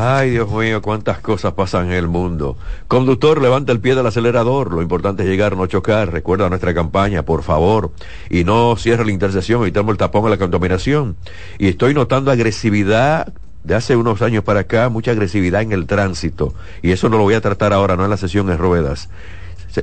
Ay, 0.00 0.30
Dios 0.30 0.48
mío, 0.52 0.80
cuántas 0.80 1.18
cosas 1.18 1.54
pasan 1.54 1.86
en 1.86 1.92
el 1.92 2.06
mundo. 2.06 2.56
Conductor, 2.86 3.42
levanta 3.42 3.72
el 3.72 3.80
pie 3.80 3.96
del 3.96 4.06
acelerador. 4.06 4.72
Lo 4.72 4.80
importante 4.80 5.24
es 5.24 5.28
llegar, 5.28 5.56
no 5.56 5.66
chocar. 5.66 6.12
Recuerda 6.12 6.48
nuestra 6.48 6.72
campaña, 6.72 7.24
por 7.24 7.42
favor. 7.42 7.90
Y 8.30 8.44
no 8.44 8.76
cierre 8.76 9.04
la 9.04 9.10
intersección, 9.10 9.62
evitamos 9.62 9.90
el 9.90 9.98
tapón 9.98 10.24
a 10.26 10.28
la 10.28 10.38
contaminación. 10.38 11.16
Y 11.58 11.66
estoy 11.66 11.94
notando 11.94 12.30
agresividad 12.30 13.32
de 13.64 13.74
hace 13.74 13.96
unos 13.96 14.22
años 14.22 14.44
para 14.44 14.60
acá, 14.60 14.88
mucha 14.88 15.10
agresividad 15.10 15.62
en 15.62 15.72
el 15.72 15.86
tránsito. 15.86 16.54
Y 16.82 16.92
eso 16.92 17.08
no 17.08 17.18
lo 17.18 17.24
voy 17.24 17.34
a 17.34 17.40
tratar 17.40 17.72
ahora, 17.72 17.96
no 17.96 18.04
en 18.04 18.10
la 18.10 18.16
sesión 18.16 18.50
en 18.50 18.58
ruedas. 18.58 19.08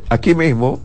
Aquí 0.09 0.36
mismo, 0.36 0.82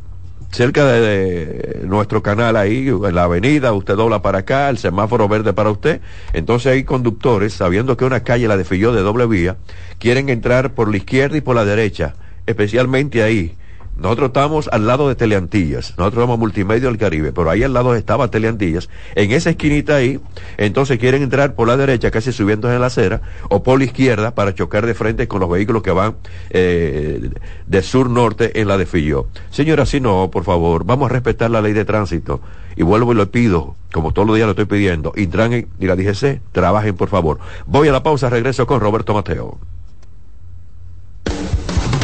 cerca 0.50 0.84
de, 0.84 1.82
nuestro 1.84 2.22
canal 2.22 2.56
ahí, 2.56 2.88
en 2.88 3.14
la 3.14 3.24
avenida, 3.24 3.72
usted 3.72 3.96
dobla 3.96 4.22
para 4.22 4.38
acá, 4.38 4.68
el 4.68 4.78
semáforo 4.78 5.28
verde 5.28 5.52
para 5.52 5.70
usted. 5.70 6.00
Entonces 6.32 6.72
hay 6.72 6.84
conductores, 6.84 7.54
sabiendo 7.54 7.96
que 7.96 8.04
una 8.04 8.20
calle 8.20 8.48
la 8.48 8.56
de 8.56 8.64
Filló 8.64 8.92
de 8.92 9.02
doble 9.02 9.26
vía, 9.26 9.56
quieren 9.98 10.28
entrar 10.28 10.74
por 10.74 10.90
la 10.90 10.96
izquierda 10.96 11.36
y 11.36 11.40
por 11.40 11.56
la 11.56 11.64
derecha, 11.64 12.14
especialmente 12.46 13.22
ahí. 13.22 13.56
Nosotros 14.00 14.28
estamos 14.28 14.68
al 14.72 14.86
lado 14.86 15.08
de 15.08 15.14
Teleantillas, 15.14 15.94
nosotros 15.98 16.22
somos 16.22 16.38
multimedia 16.38 16.88
del 16.88 16.96
Caribe, 16.96 17.32
pero 17.32 17.50
ahí 17.50 17.62
al 17.62 17.74
lado 17.74 17.94
estaba 17.94 18.28
Teleantillas, 18.28 18.88
en 19.14 19.30
esa 19.32 19.50
esquinita 19.50 19.96
ahí, 19.96 20.18
entonces 20.56 20.98
quieren 20.98 21.22
entrar 21.22 21.54
por 21.54 21.68
la 21.68 21.76
derecha, 21.76 22.10
casi 22.10 22.32
subiendo 22.32 22.72
en 22.72 22.80
la 22.80 22.86
acera, 22.86 23.20
o 23.50 23.62
por 23.62 23.78
la 23.78 23.84
izquierda 23.84 24.34
para 24.34 24.54
chocar 24.54 24.86
de 24.86 24.94
frente 24.94 25.28
con 25.28 25.40
los 25.40 25.50
vehículos 25.50 25.82
que 25.82 25.90
van 25.90 26.16
eh, 26.48 27.30
de 27.66 27.82
sur-norte 27.82 28.58
en 28.62 28.68
la 28.68 28.78
de 28.78 28.86
Filló. 28.86 29.26
Señora, 29.50 29.84
si 29.84 30.00
no, 30.00 30.30
por 30.30 30.44
favor, 30.44 30.84
vamos 30.84 31.10
a 31.10 31.12
respetar 31.12 31.50
la 31.50 31.60
ley 31.60 31.74
de 31.74 31.84
tránsito. 31.84 32.40
Y 32.76 32.82
vuelvo 32.82 33.12
y 33.12 33.16
lo 33.16 33.30
pido, 33.30 33.76
como 33.92 34.12
todos 34.12 34.26
los 34.26 34.36
días 34.36 34.46
lo 34.46 34.52
estoy 34.52 34.64
pidiendo, 34.64 35.12
y, 35.14 35.24
y 35.24 35.86
la 35.86 35.96
DGC, 35.96 36.40
trabajen 36.52 36.96
por 36.96 37.10
favor. 37.10 37.38
Voy 37.66 37.88
a 37.88 37.92
la 37.92 38.02
pausa, 38.02 38.30
regreso 38.30 38.66
con 38.66 38.80
Roberto 38.80 39.12
Mateo. 39.12 39.58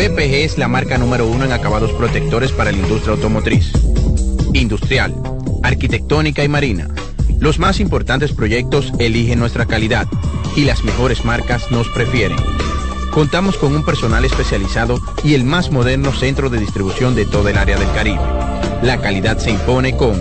PPG 0.00 0.32
es 0.46 0.56
la 0.56 0.66
marca 0.66 0.96
número 0.96 1.26
uno 1.26 1.44
en 1.44 1.52
acabados 1.52 1.92
protectores 1.92 2.52
para 2.52 2.72
la 2.72 2.78
industria 2.78 3.12
automotriz, 3.12 3.70
industrial, 4.54 5.14
arquitectónica 5.62 6.42
y 6.42 6.48
marina. 6.48 6.88
Los 7.38 7.58
más 7.58 7.80
importantes 7.80 8.32
proyectos 8.32 8.94
eligen 8.98 9.38
nuestra 9.38 9.66
calidad 9.66 10.06
y 10.56 10.64
las 10.64 10.84
mejores 10.84 11.26
marcas 11.26 11.70
nos 11.70 11.86
prefieren. 11.88 12.38
Contamos 13.10 13.58
con 13.58 13.76
un 13.76 13.84
personal 13.84 14.24
especializado 14.24 14.98
y 15.22 15.34
el 15.34 15.44
más 15.44 15.70
moderno 15.70 16.14
centro 16.14 16.48
de 16.48 16.60
distribución 16.60 17.14
de 17.14 17.26
toda 17.26 17.50
el 17.50 17.58
área 17.58 17.78
del 17.78 17.92
Caribe. 17.92 18.22
La 18.82 19.02
calidad 19.02 19.36
se 19.36 19.50
impone 19.50 19.98
con 19.98 20.18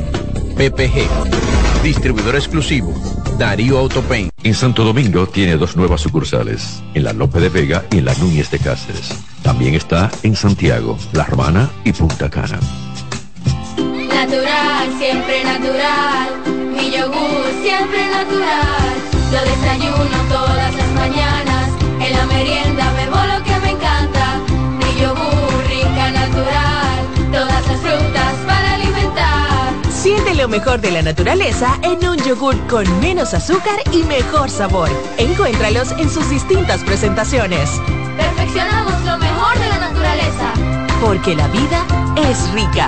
PPG, 0.57 1.83
distribuidor 1.83 2.35
exclusivo, 2.35 2.93
Darío 3.37 3.77
Autopain. 3.77 4.29
En 4.43 4.55
Santo 4.55 4.83
Domingo 4.83 5.25
tiene 5.27 5.55
dos 5.55 5.77
nuevas 5.77 6.01
sucursales, 6.01 6.83
en 6.95 7.05
la 7.05 7.13
Lope 7.13 7.39
de 7.39 7.47
Vega 7.47 7.85
y 7.91 7.99
en 7.99 8.05
la 8.05 8.15
Núñez 8.15 8.51
de 8.51 8.59
Cáceres. 8.59 9.28
También 9.43 9.75
está 9.75 10.11
en 10.23 10.35
Santiago, 10.35 10.97
La 11.13 11.25
Romana 11.25 11.69
y 11.83 11.93
Punta 11.93 12.29
Cana. 12.29 12.59
Natural, 13.77 14.89
siempre 14.97 15.43
natural. 15.43 16.29
Mi 16.75 16.91
yogur, 16.91 17.45
siempre 17.63 18.05
natural. 18.11 18.89
Lo 19.31 19.41
desayuno 19.41 20.17
todas 20.29 20.75
las 20.75 20.89
mañanas. 20.93 21.69
En 21.99 22.15
la 22.15 22.25
merienda 22.25 22.93
bebo 22.93 23.15
lo 23.15 23.43
que 23.43 23.59
me 23.59 23.71
encanta. 23.71 24.39
Mi 24.77 25.01
yogur, 25.01 25.63
rica, 25.67 26.11
natural. 26.11 27.31
Todas 27.31 27.67
las 27.67 27.79
frutas 27.79 28.33
para 28.45 28.73
alimentar. 28.75 29.73
Siente 29.91 30.35
lo 30.35 30.47
mejor 30.47 30.81
de 30.81 30.91
la 30.91 31.01
naturaleza 31.01 31.79
en 31.83 32.07
un 32.07 32.17
yogur 32.17 32.55
con 32.67 32.85
menos 32.99 33.33
azúcar 33.33 33.79
y 33.91 34.03
mejor 34.03 34.49
sabor. 34.49 34.89
Encuéntralos 35.17 35.91
en 35.93 36.09
sus 36.09 36.29
distintas 36.29 36.83
presentaciones. 36.83 37.69
Perfeccionamos 38.17 38.93
lo 39.05 39.17
mejor. 39.17 39.28
Porque 41.01 41.35
la 41.35 41.47
vida 41.47 41.85
es 42.17 42.51
rica. 42.51 42.87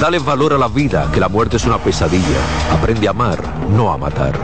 Dale 0.00 0.20
valor 0.20 0.52
a 0.52 0.58
la 0.58 0.68
vida, 0.68 1.10
que 1.12 1.18
la 1.18 1.28
muerte 1.28 1.56
es 1.56 1.64
una 1.64 1.78
pesadilla. 1.78 2.38
Aprende 2.72 3.08
a 3.08 3.10
amar, 3.10 3.42
no 3.68 3.92
a 3.92 3.98
matar. 3.98 4.38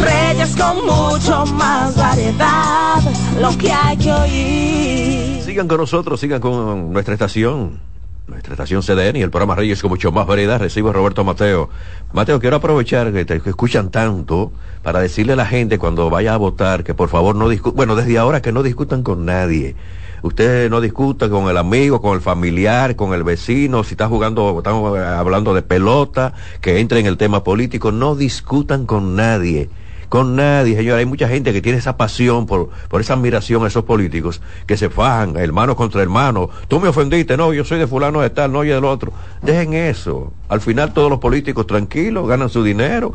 Reyes 0.00 0.56
con 0.56 0.86
mucho 0.86 1.44
más 1.52 1.94
variedad, 1.96 3.02
lo 3.38 3.58
que 3.58 3.70
hay 3.70 3.96
que 3.98 4.10
oír. 4.10 5.42
Sigan 5.42 5.68
con 5.68 5.76
nosotros, 5.76 6.18
sigan 6.18 6.40
con 6.40 6.94
nuestra 6.94 7.12
estación, 7.12 7.80
nuestra 8.26 8.54
estación 8.54 8.80
CDN 8.80 9.16
y 9.16 9.22
el 9.22 9.30
programa 9.30 9.54
Reyes 9.54 9.82
con 9.82 9.90
mucho 9.90 10.12
más 10.12 10.26
variedad. 10.26 10.58
Recibo 10.58 10.88
a 10.88 10.92
Roberto 10.94 11.24
Mateo. 11.24 11.68
Mateo, 12.14 12.40
quiero 12.40 12.56
aprovechar 12.56 13.12
que 13.12 13.26
te 13.26 13.38
que 13.42 13.50
escuchan 13.50 13.90
tanto 13.90 14.50
para 14.82 15.00
decirle 15.00 15.34
a 15.34 15.36
la 15.36 15.44
gente 15.44 15.78
cuando 15.78 16.08
vaya 16.08 16.32
a 16.32 16.38
votar 16.38 16.84
que 16.84 16.94
por 16.94 17.10
favor 17.10 17.36
no 17.36 17.50
discutan, 17.50 17.76
bueno, 17.76 17.96
desde 17.96 18.16
ahora 18.16 18.40
que 18.40 18.50
no 18.50 18.62
discutan 18.62 19.02
con 19.02 19.26
nadie. 19.26 19.76
Usted 20.22 20.70
no 20.70 20.80
discuta 20.80 21.28
con 21.28 21.48
el 21.48 21.56
amigo, 21.56 22.00
con 22.00 22.14
el 22.14 22.20
familiar, 22.20 22.94
con 22.94 23.12
el 23.12 23.24
vecino, 23.24 23.82
si 23.82 23.94
está 23.94 24.06
jugando, 24.06 24.56
estamos 24.56 24.96
hablando 24.96 25.52
de 25.52 25.62
pelota, 25.62 26.34
que 26.60 26.78
entre 26.78 27.00
en 27.00 27.06
el 27.06 27.16
tema 27.16 27.42
político, 27.42 27.90
no 27.90 28.14
discutan 28.14 28.86
con 28.86 29.16
nadie 29.16 29.68
con 30.12 30.36
nadie, 30.36 30.76
señor. 30.76 30.98
Hay 30.98 31.06
mucha 31.06 31.26
gente 31.26 31.54
que 31.54 31.62
tiene 31.62 31.78
esa 31.78 31.96
pasión 31.96 32.44
por, 32.44 32.68
por 32.90 33.00
esa 33.00 33.14
admiración 33.14 33.64
a 33.64 33.68
esos 33.68 33.84
políticos 33.84 34.42
que 34.66 34.76
se 34.76 34.90
fajan, 34.90 35.38
hermano 35.38 35.74
contra 35.74 36.02
hermano. 36.02 36.50
Tú 36.68 36.80
me 36.80 36.88
ofendiste, 36.88 37.34
no, 37.38 37.54
yo 37.54 37.64
soy 37.64 37.78
de 37.78 37.86
fulano 37.86 38.20
de 38.20 38.28
tal, 38.28 38.52
no, 38.52 38.62
yo 38.62 38.74
del 38.74 38.84
otro. 38.84 39.10
Dejen 39.40 39.72
eso. 39.72 40.34
Al 40.50 40.60
final 40.60 40.92
todos 40.92 41.08
los 41.08 41.18
políticos 41.18 41.66
tranquilos, 41.66 42.28
ganan 42.28 42.50
su 42.50 42.62
dinero, 42.62 43.14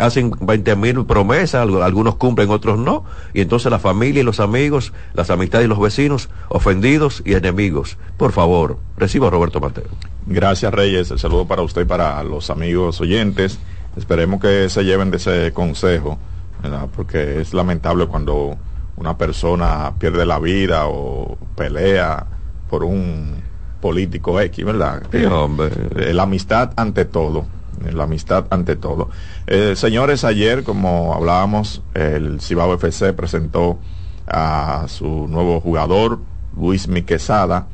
hacen 0.00 0.32
20 0.40 0.74
mil 0.74 1.04
promesas, 1.04 1.64
algu- 1.64 1.80
algunos 1.84 2.16
cumplen, 2.16 2.50
otros 2.50 2.76
no. 2.76 3.04
Y 3.32 3.40
entonces 3.42 3.70
la 3.70 3.78
familia 3.78 4.22
y 4.22 4.24
los 4.24 4.40
amigos, 4.40 4.92
las 5.14 5.30
amistades 5.30 5.66
y 5.66 5.68
los 5.68 5.78
vecinos, 5.78 6.28
ofendidos 6.48 7.22
y 7.24 7.34
enemigos. 7.34 7.98
Por 8.16 8.32
favor, 8.32 8.78
reciba 8.96 9.28
a 9.28 9.30
Roberto 9.30 9.60
Mateo. 9.60 9.84
Gracias 10.26 10.74
Reyes, 10.74 11.12
el 11.12 11.20
saludo 11.20 11.46
para 11.46 11.62
usted 11.62 11.82
y 11.82 11.84
para 11.84 12.20
los 12.24 12.50
amigos 12.50 13.00
oyentes. 13.00 13.60
Esperemos 13.96 14.40
que 14.40 14.68
se 14.68 14.84
lleven 14.84 15.10
de 15.10 15.16
ese 15.16 15.52
consejo, 15.52 16.18
¿verdad? 16.62 16.88
porque 16.94 17.40
es 17.40 17.54
lamentable 17.54 18.06
cuando 18.06 18.56
una 18.96 19.16
persona 19.16 19.92
pierde 19.98 20.26
la 20.26 20.38
vida 20.38 20.86
o 20.86 21.38
pelea 21.54 22.26
por 22.68 22.84
un 22.84 23.42
político 23.80 24.40
X, 24.40 24.64
¿verdad? 24.64 25.02
Sí, 25.12 25.24
hombre. 25.24 25.70
Eh, 25.96 26.14
la 26.14 26.24
amistad 26.24 26.72
ante 26.76 27.04
todo, 27.04 27.46
eh, 27.84 27.92
la 27.92 28.04
amistad 28.04 28.46
ante 28.50 28.76
todo. 28.76 29.10
Eh, 29.46 29.74
señores, 29.76 30.24
ayer, 30.24 30.64
como 30.64 31.14
hablábamos, 31.14 31.82
el 31.94 32.40
Cibao 32.40 32.74
FC 32.74 33.12
presentó 33.12 33.78
a 34.26 34.86
su 34.88 35.28
nuevo 35.28 35.60
jugador, 35.60 36.18
Luis 36.56 36.88
Miquesada, 36.88 37.66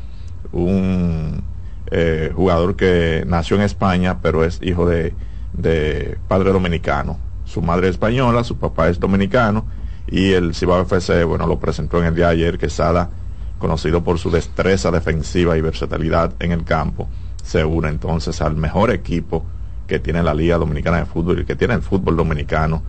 un 0.53 1.43
eh, 1.91 2.33
jugador 2.35 2.77
que 2.77 3.25
nació 3.27 3.57
en 3.57 3.63
España, 3.63 4.19
pero 4.23 4.45
es 4.45 4.61
hijo 4.63 4.87
de, 4.89 5.15
de 5.53 6.19
padre 6.29 6.53
dominicano. 6.53 7.19
Su 7.45 7.63
madre 7.63 7.89
es 7.89 7.95
española, 7.95 8.45
su 8.45 8.57
papá 8.57 8.89
es 8.89 8.99
dominicano, 8.99 9.67
y 10.07 10.33
el 10.33 10.55
Cibao 10.55 10.83
FC, 10.83 11.25
bueno, 11.25 11.47
lo 11.47 11.59
presentó 11.59 11.99
en 12.01 12.07
el 12.07 12.15
día 12.15 12.27
de 12.27 12.33
ayer, 12.33 12.59
Quesada, 12.59 13.11
conocido 13.59 14.03
por 14.03 14.19
su 14.19 14.31
destreza 14.31 14.91
defensiva 14.91 15.57
y 15.57 15.61
versatilidad 15.61 16.33
en 16.41 16.53
el 16.53 16.65
campo, 16.65 17.09
se 17.43 17.65
une 17.65 17.89
entonces 17.89 18.41
al 18.41 18.57
mejor 18.57 18.91
equipo 18.91 19.45
que 19.87 19.99
tiene 19.99 20.23
la 20.23 20.35
Liga 20.35 20.59
Dominicana 20.59 20.99
de 20.99 21.07
Fútbol 21.07 21.41
y 21.41 21.45
que 21.45 21.57
tiene 21.57 21.75
el 21.75 21.83
fútbol 21.83 22.17
dominicano 22.17 22.83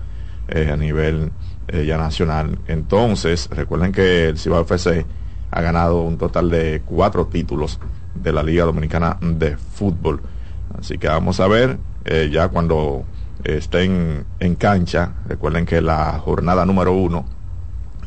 eh, 0.48 0.70
a 0.72 0.78
nivel 0.78 1.32
eh, 1.68 1.86
ya 1.86 1.98
nacional. 1.98 2.60
Entonces, 2.68 3.50
recuerden 3.52 3.92
que 3.92 4.30
el 4.30 4.38
Cibao 4.38 4.62
FC 4.62 5.06
ha 5.52 5.62
ganado 5.62 6.02
un 6.02 6.18
total 6.18 6.50
de 6.50 6.82
cuatro 6.86 7.28
títulos 7.28 7.80
de 8.16 8.32
la 8.34 8.44
Liga 8.44 8.66
Dominicana 8.66 9.18
de 9.22 9.58
Fútbol. 9.58 10.22
Así 10.78 10.98
que 10.98 11.08
vamos 11.08 11.40
a 11.40 11.48
ver, 11.48 11.78
eh, 12.06 12.30
ya 12.32 12.50
cuando 12.50 13.04
estén 13.44 14.26
en 14.40 14.56
cancha, 14.56 15.14
recuerden 15.28 15.66
que 15.66 15.82
la 15.82 16.20
jornada 16.20 16.66
número 16.66 16.94
uno, 16.94 17.26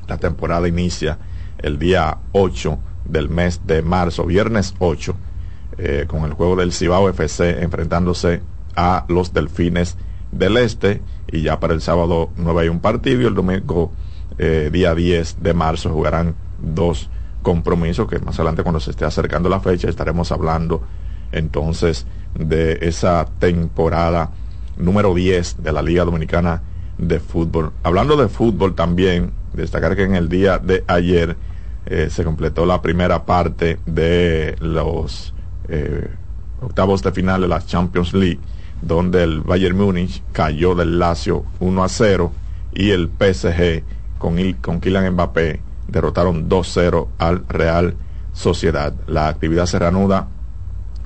la 0.09 0.19
temporada 0.19 0.69
inicia 0.69 1.19
el 1.59 1.79
día 1.79 2.19
8 2.33 2.79
del 3.05 3.29
mes 3.29 3.63
de 3.67 3.83
marzo, 3.83 4.25
viernes 4.25 4.75
8, 4.79 5.17
eh, 5.79 6.05
con 6.07 6.25
el 6.25 6.33
juego 6.33 6.57
del 6.57 6.73
Cibao 6.73 7.09
FC 7.09 7.63
enfrentándose 7.63 8.43
a 8.77 9.05
los 9.09 9.33
Delfines 9.33 9.97
del 10.33 10.57
Este 10.57 11.03
y 11.31 11.43
ya 11.43 11.61
para 11.61 11.75
el 11.75 11.81
sábado 11.81 12.31
9 12.37 12.63
hay 12.63 12.69
un 12.69 12.81
partido 12.81 13.23
y 13.23 13.27
el 13.27 13.35
domingo 13.35 13.93
eh, 14.39 14.71
día 14.73 14.95
10 14.95 15.43
de 15.43 15.55
marzo 15.55 15.91
jugarán 15.91 16.35
dos 16.59 17.11
compromisos 17.43 18.09
que 18.09 18.19
más 18.19 18.37
adelante 18.37 18.63
cuando 18.63 18.81
se 18.81 18.91
esté 18.91 19.05
acercando 19.05 19.49
la 19.49 19.61
fecha 19.61 19.89
estaremos 19.89 20.33
hablando 20.33 20.83
entonces 21.39 22.07
de 22.39 22.79
esa 22.83 23.27
temporada 23.39 24.31
número 24.77 25.15
10 25.15 25.63
de 25.63 25.73
la 25.73 25.83
Liga 25.83 26.05
Dominicana 26.05 26.63
de 26.99 27.21
Fútbol. 27.21 27.73
Hablando 27.83 28.17
de 28.17 28.29
fútbol 28.29 28.75
también, 28.75 29.33
destacar 29.55 29.97
que 29.97 30.05
en 30.05 30.15
el 30.15 30.29
día 30.29 30.59
de 30.59 30.85
ayer 30.87 31.37
eh, 31.87 32.09
se 32.11 32.25
completó 32.25 32.67
la 32.67 32.83
primera 32.83 33.25
parte 33.25 33.79
de 33.87 34.57
los 34.61 35.35
eh, 35.69 36.09
octavos 36.61 37.03
de 37.03 37.13
final 37.13 37.41
de 37.43 37.49
la 37.49 37.65
Champions 37.65 38.13
League, 38.13 38.41
donde 38.83 39.23
el 39.23 39.41
Bayern 39.41 39.77
Múnich 39.77 40.23
cayó 40.33 40.75
del 40.75 40.99
Lazio 40.99 41.45
1 41.61 41.85
a 41.85 41.89
0 41.89 42.33
y 42.75 42.91
el 42.91 43.09
PSG 43.09 43.83
con, 44.19 44.37
Il- 44.39 44.61
con 44.61 44.81
Kylian 44.81 45.13
Mbappé 45.13 45.61
derrotaron 45.89 46.49
2-0 46.49 47.09
al 47.19 47.45
Real 47.49 47.95
Sociedad. 48.33 48.93
La 49.07 49.29
actividad 49.29 49.67
se 49.67 49.79
reanuda 49.79 50.29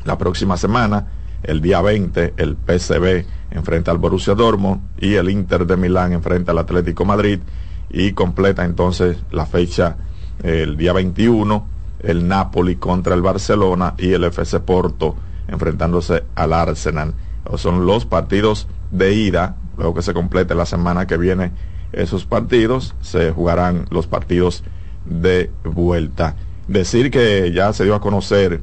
la 0.05 0.19
próxima 0.19 0.57
semana. 0.57 1.07
El 1.43 1.61
día 1.61 1.81
20 1.81 2.35
el 2.37 2.57
PSV 2.57 3.25
enfrenta 3.51 3.91
al 3.91 3.99
Borussia 3.99 4.35
Dortmund 4.35 4.83
y 4.99 5.15
el 5.15 5.31
Inter 5.31 5.67
de 5.67 5.77
Milán 5.77 6.13
enfrenta 6.13 6.53
al 6.53 6.59
Atlético 6.59 7.05
Madrid 7.05 7.41
y 7.89 8.13
completa 8.13 8.65
entonces 8.65 9.17
la 9.31 9.47
fecha 9.47 9.97
eh, 10.43 10.63
el 10.63 10.77
día 10.77 10.93
21 10.93 11.67
el 12.03 12.29
Napoli 12.29 12.77
contra 12.77 13.15
el 13.15 13.23
Barcelona 13.23 13.95
y 13.99 14.13
el 14.13 14.25
FC 14.25 14.61
Porto 14.61 15.17
enfrentándose 15.49 16.25
al 16.35 16.53
Arsenal. 16.53 17.15
Son 17.57 17.87
los 17.87 18.07
partidos 18.07 18.69
de 18.91 19.15
ida, 19.15 19.57
luego 19.77 19.95
que 19.95 20.03
se 20.03 20.15
complete 20.15 20.55
la 20.55 20.67
semana 20.67 21.07
que 21.07 21.17
viene 21.17 21.53
esos 21.93 22.25
partidos, 22.25 22.95
se 23.01 23.33
jugarán 23.33 23.87
los 23.91 24.07
partidos 24.07 24.63
de 25.05 25.51
vuelta. 25.65 26.37
Decir 26.69 27.11
que 27.11 27.51
ya 27.53 27.73
se 27.73 27.85
dio 27.85 27.95
a 27.95 28.01
conocer 28.01 28.63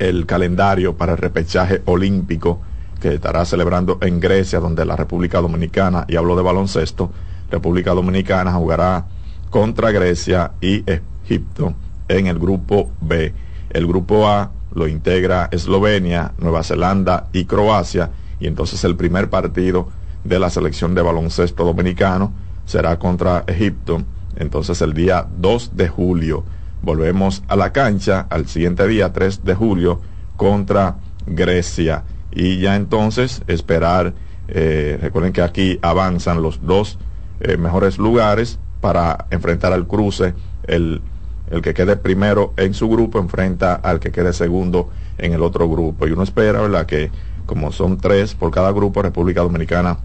el 0.00 0.26
calendario 0.26 0.96
para 0.96 1.12
el 1.12 1.18
repechaje 1.18 1.82
olímpico 1.84 2.60
que 3.00 3.14
estará 3.14 3.44
celebrando 3.44 3.98
en 4.00 4.18
Grecia, 4.18 4.58
donde 4.58 4.84
la 4.84 4.96
República 4.96 5.40
Dominicana, 5.40 6.06
y 6.08 6.16
hablo 6.16 6.34
de 6.36 6.42
baloncesto, 6.42 7.12
República 7.50 7.92
Dominicana 7.92 8.52
jugará 8.52 9.06
contra 9.50 9.92
Grecia 9.92 10.52
y 10.60 10.84
Egipto 10.90 11.74
en 12.08 12.26
el 12.26 12.38
grupo 12.38 12.90
B. 13.00 13.32
El 13.70 13.86
grupo 13.86 14.26
A 14.26 14.50
lo 14.74 14.88
integra 14.88 15.48
Eslovenia, 15.52 16.32
Nueva 16.38 16.62
Zelanda 16.62 17.28
y 17.32 17.44
Croacia, 17.44 18.10
y 18.40 18.46
entonces 18.46 18.82
el 18.84 18.96
primer 18.96 19.28
partido 19.28 19.88
de 20.24 20.38
la 20.38 20.50
selección 20.50 20.94
de 20.94 21.02
baloncesto 21.02 21.64
dominicano 21.64 22.32
será 22.64 22.98
contra 22.98 23.44
Egipto, 23.46 24.02
entonces 24.36 24.80
el 24.80 24.94
día 24.94 25.26
2 25.38 25.76
de 25.76 25.88
julio 25.88 26.44
volvemos 26.82 27.42
a 27.48 27.56
la 27.56 27.72
cancha 27.72 28.26
al 28.30 28.46
siguiente 28.46 28.86
día, 28.86 29.12
3 29.12 29.44
de 29.44 29.54
julio, 29.54 30.00
contra 30.36 30.96
Grecia. 31.26 32.04
Y 32.32 32.58
ya 32.58 32.76
entonces 32.76 33.42
esperar, 33.46 34.14
eh, 34.48 34.98
recuerden 35.00 35.32
que 35.32 35.42
aquí 35.42 35.78
avanzan 35.82 36.42
los 36.42 36.64
dos 36.64 36.98
eh, 37.40 37.56
mejores 37.56 37.98
lugares 37.98 38.58
para 38.80 39.26
enfrentar 39.30 39.72
al 39.72 39.86
cruce. 39.86 40.34
El, 40.64 41.02
el 41.50 41.62
que 41.62 41.74
quede 41.74 41.96
primero 41.96 42.54
en 42.56 42.74
su 42.74 42.88
grupo 42.88 43.18
enfrenta 43.18 43.74
al 43.74 43.98
que 43.98 44.12
quede 44.12 44.32
segundo 44.32 44.90
en 45.18 45.32
el 45.32 45.42
otro 45.42 45.68
grupo. 45.68 46.06
Y 46.06 46.12
uno 46.12 46.22
espera, 46.22 46.60
¿verdad? 46.60 46.86
Que 46.86 47.10
como 47.46 47.72
son 47.72 47.98
tres 47.98 48.34
por 48.34 48.50
cada 48.50 48.70
grupo, 48.70 49.02
República 49.02 49.42
Dominicana 49.42 49.98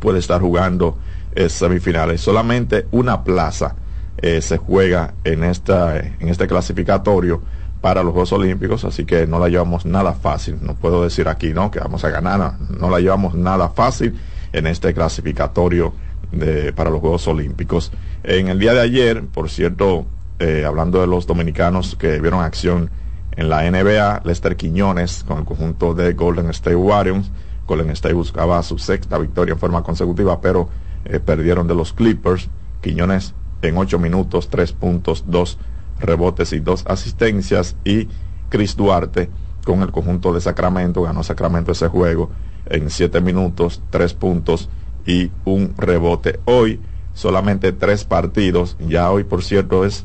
puede 0.00 0.18
estar 0.18 0.40
jugando 0.40 0.96
eh, 1.34 1.48
semifinales. 1.48 2.20
Solamente 2.20 2.86
una 2.90 3.22
plaza 3.22 3.74
eh, 4.18 4.40
se 4.42 4.58
juega 4.58 5.14
en, 5.24 5.44
esta, 5.44 5.98
en 5.98 6.28
este 6.28 6.46
clasificatorio 6.46 7.42
para 7.80 8.02
los 8.02 8.12
Juegos 8.12 8.32
Olímpicos, 8.32 8.84
así 8.84 9.04
que 9.04 9.26
no 9.26 9.38
la 9.38 9.48
llevamos 9.48 9.84
nada 9.84 10.12
fácil. 10.12 10.58
No 10.62 10.74
puedo 10.74 11.02
decir 11.02 11.28
aquí, 11.28 11.52
¿no? 11.52 11.70
Que 11.70 11.80
vamos 11.80 12.04
a 12.04 12.10
ganar, 12.10 12.54
no, 12.78 12.88
la 12.88 13.00
llevamos 13.00 13.34
nada 13.34 13.68
fácil 13.70 14.18
en 14.52 14.66
este 14.66 14.94
clasificatorio 14.94 15.92
de, 16.30 16.72
para 16.72 16.90
los 16.90 17.00
Juegos 17.00 17.26
Olímpicos. 17.26 17.90
En 18.22 18.48
el 18.48 18.58
día 18.58 18.72
de 18.72 18.80
ayer, 18.80 19.24
por 19.26 19.50
cierto, 19.50 20.06
eh, 20.38 20.64
hablando 20.64 21.00
de 21.00 21.08
los 21.08 21.26
dominicanos 21.26 21.96
que 21.96 22.20
vieron 22.20 22.40
acción 22.40 22.90
en 23.36 23.48
la 23.48 23.68
NBA, 23.68 24.22
Lester 24.24 24.56
Quiñones 24.56 25.24
con 25.24 25.38
el 25.38 25.44
conjunto 25.44 25.94
de 25.94 26.12
Golden 26.12 26.50
State 26.50 26.76
Warriors. 26.76 27.30
Golden 27.66 27.90
State 27.90 28.14
buscaba 28.14 28.62
su 28.62 28.78
sexta 28.78 29.18
victoria 29.18 29.54
en 29.54 29.58
forma 29.58 29.82
consecutiva, 29.82 30.40
pero 30.40 30.68
eh, 31.04 31.18
perdieron 31.18 31.66
de 31.66 31.74
los 31.74 31.92
Clippers. 31.92 32.48
Quiñones 32.80 33.34
en 33.62 33.78
ocho 33.78 33.98
minutos, 33.98 34.48
tres 34.48 34.72
puntos, 34.72 35.24
dos 35.26 35.58
rebotes 35.98 36.52
y 36.52 36.60
dos 36.60 36.84
asistencias. 36.86 37.76
Y 37.84 38.08
Chris 38.48 38.76
Duarte 38.76 39.30
con 39.64 39.82
el 39.82 39.92
conjunto 39.92 40.32
de 40.32 40.40
Sacramento, 40.40 41.02
ganó 41.02 41.22
Sacramento 41.22 41.72
ese 41.72 41.88
juego 41.88 42.30
en 42.66 42.90
siete 42.90 43.20
minutos, 43.20 43.80
tres 43.90 44.12
puntos 44.14 44.68
y 45.06 45.30
un 45.44 45.74
rebote. 45.76 46.40
Hoy 46.44 46.80
solamente 47.14 47.72
tres 47.72 48.04
partidos, 48.04 48.76
ya 48.80 49.10
hoy 49.10 49.24
por 49.24 49.42
cierto 49.42 49.84
es 49.84 50.04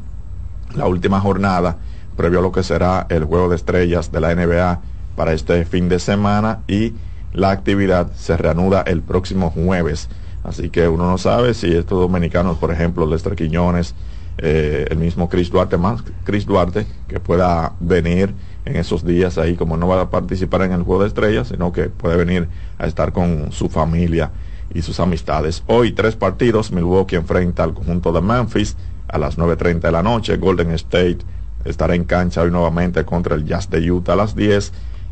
la 0.75 0.87
última 0.87 1.19
jornada 1.19 1.77
previo 2.17 2.39
a 2.39 2.41
lo 2.41 2.51
que 2.51 2.63
será 2.63 3.05
el 3.09 3.23
juego 3.23 3.47
de 3.47 3.55
estrellas 3.55 4.11
de 4.11 4.19
la 4.19 4.35
NBA 4.35 4.81
para 5.15 5.33
este 5.33 5.63
fin 5.65 5.87
de 5.87 5.99
semana 5.99 6.63
y 6.67 6.93
la 7.31 7.51
actividad 7.51 8.11
se 8.13 8.35
reanuda 8.35 8.81
el 8.81 9.01
próximo 9.01 9.51
jueves. 9.51 10.09
Así 10.47 10.69
que 10.69 10.87
uno 10.87 11.05
no 11.05 11.17
sabe 11.17 11.53
si 11.53 11.75
estos 11.75 11.99
dominicanos, 11.99 12.57
por 12.57 12.71
ejemplo, 12.71 13.05
Lester 13.05 13.35
Quiñones, 13.35 13.93
eh, 14.37 14.85
el 14.89 14.97
mismo 14.97 15.27
Chris 15.27 15.51
Duarte, 15.51 15.77
más 15.77 16.03
Chris 16.23 16.45
Duarte, 16.45 16.87
que 17.09 17.19
pueda 17.19 17.73
venir 17.81 18.33
en 18.63 18.77
esos 18.77 19.05
días 19.05 19.37
ahí, 19.37 19.55
como 19.55 19.75
no 19.75 19.89
va 19.89 20.01
a 20.01 20.09
participar 20.09 20.61
en 20.61 20.71
el 20.71 20.83
juego 20.83 21.01
de 21.01 21.09
estrellas, 21.09 21.49
sino 21.49 21.73
que 21.73 21.89
puede 21.89 22.15
venir 22.15 22.47
a 22.77 22.87
estar 22.87 23.11
con 23.11 23.51
su 23.51 23.67
familia 23.67 24.31
y 24.73 24.83
sus 24.83 25.01
amistades. 25.01 25.63
Hoy 25.67 25.91
tres 25.91 26.15
partidos, 26.15 26.71
Milwaukee 26.71 27.17
enfrenta 27.17 27.63
al 27.63 27.73
conjunto 27.73 28.13
de 28.13 28.21
Memphis 28.21 28.77
a 29.09 29.17
las 29.17 29.37
9.30 29.37 29.81
de 29.81 29.91
la 29.91 30.03
noche, 30.03 30.37
Golden 30.37 30.71
State 30.71 31.19
estará 31.65 31.95
en 31.95 32.05
cancha 32.05 32.41
hoy 32.41 32.51
nuevamente 32.51 33.03
contra 33.03 33.35
el 33.35 33.45
Jazz 33.45 33.69
de 33.69 33.91
Utah 33.91 34.13
a 34.13 34.15
las 34.15 34.35
10 34.35 34.71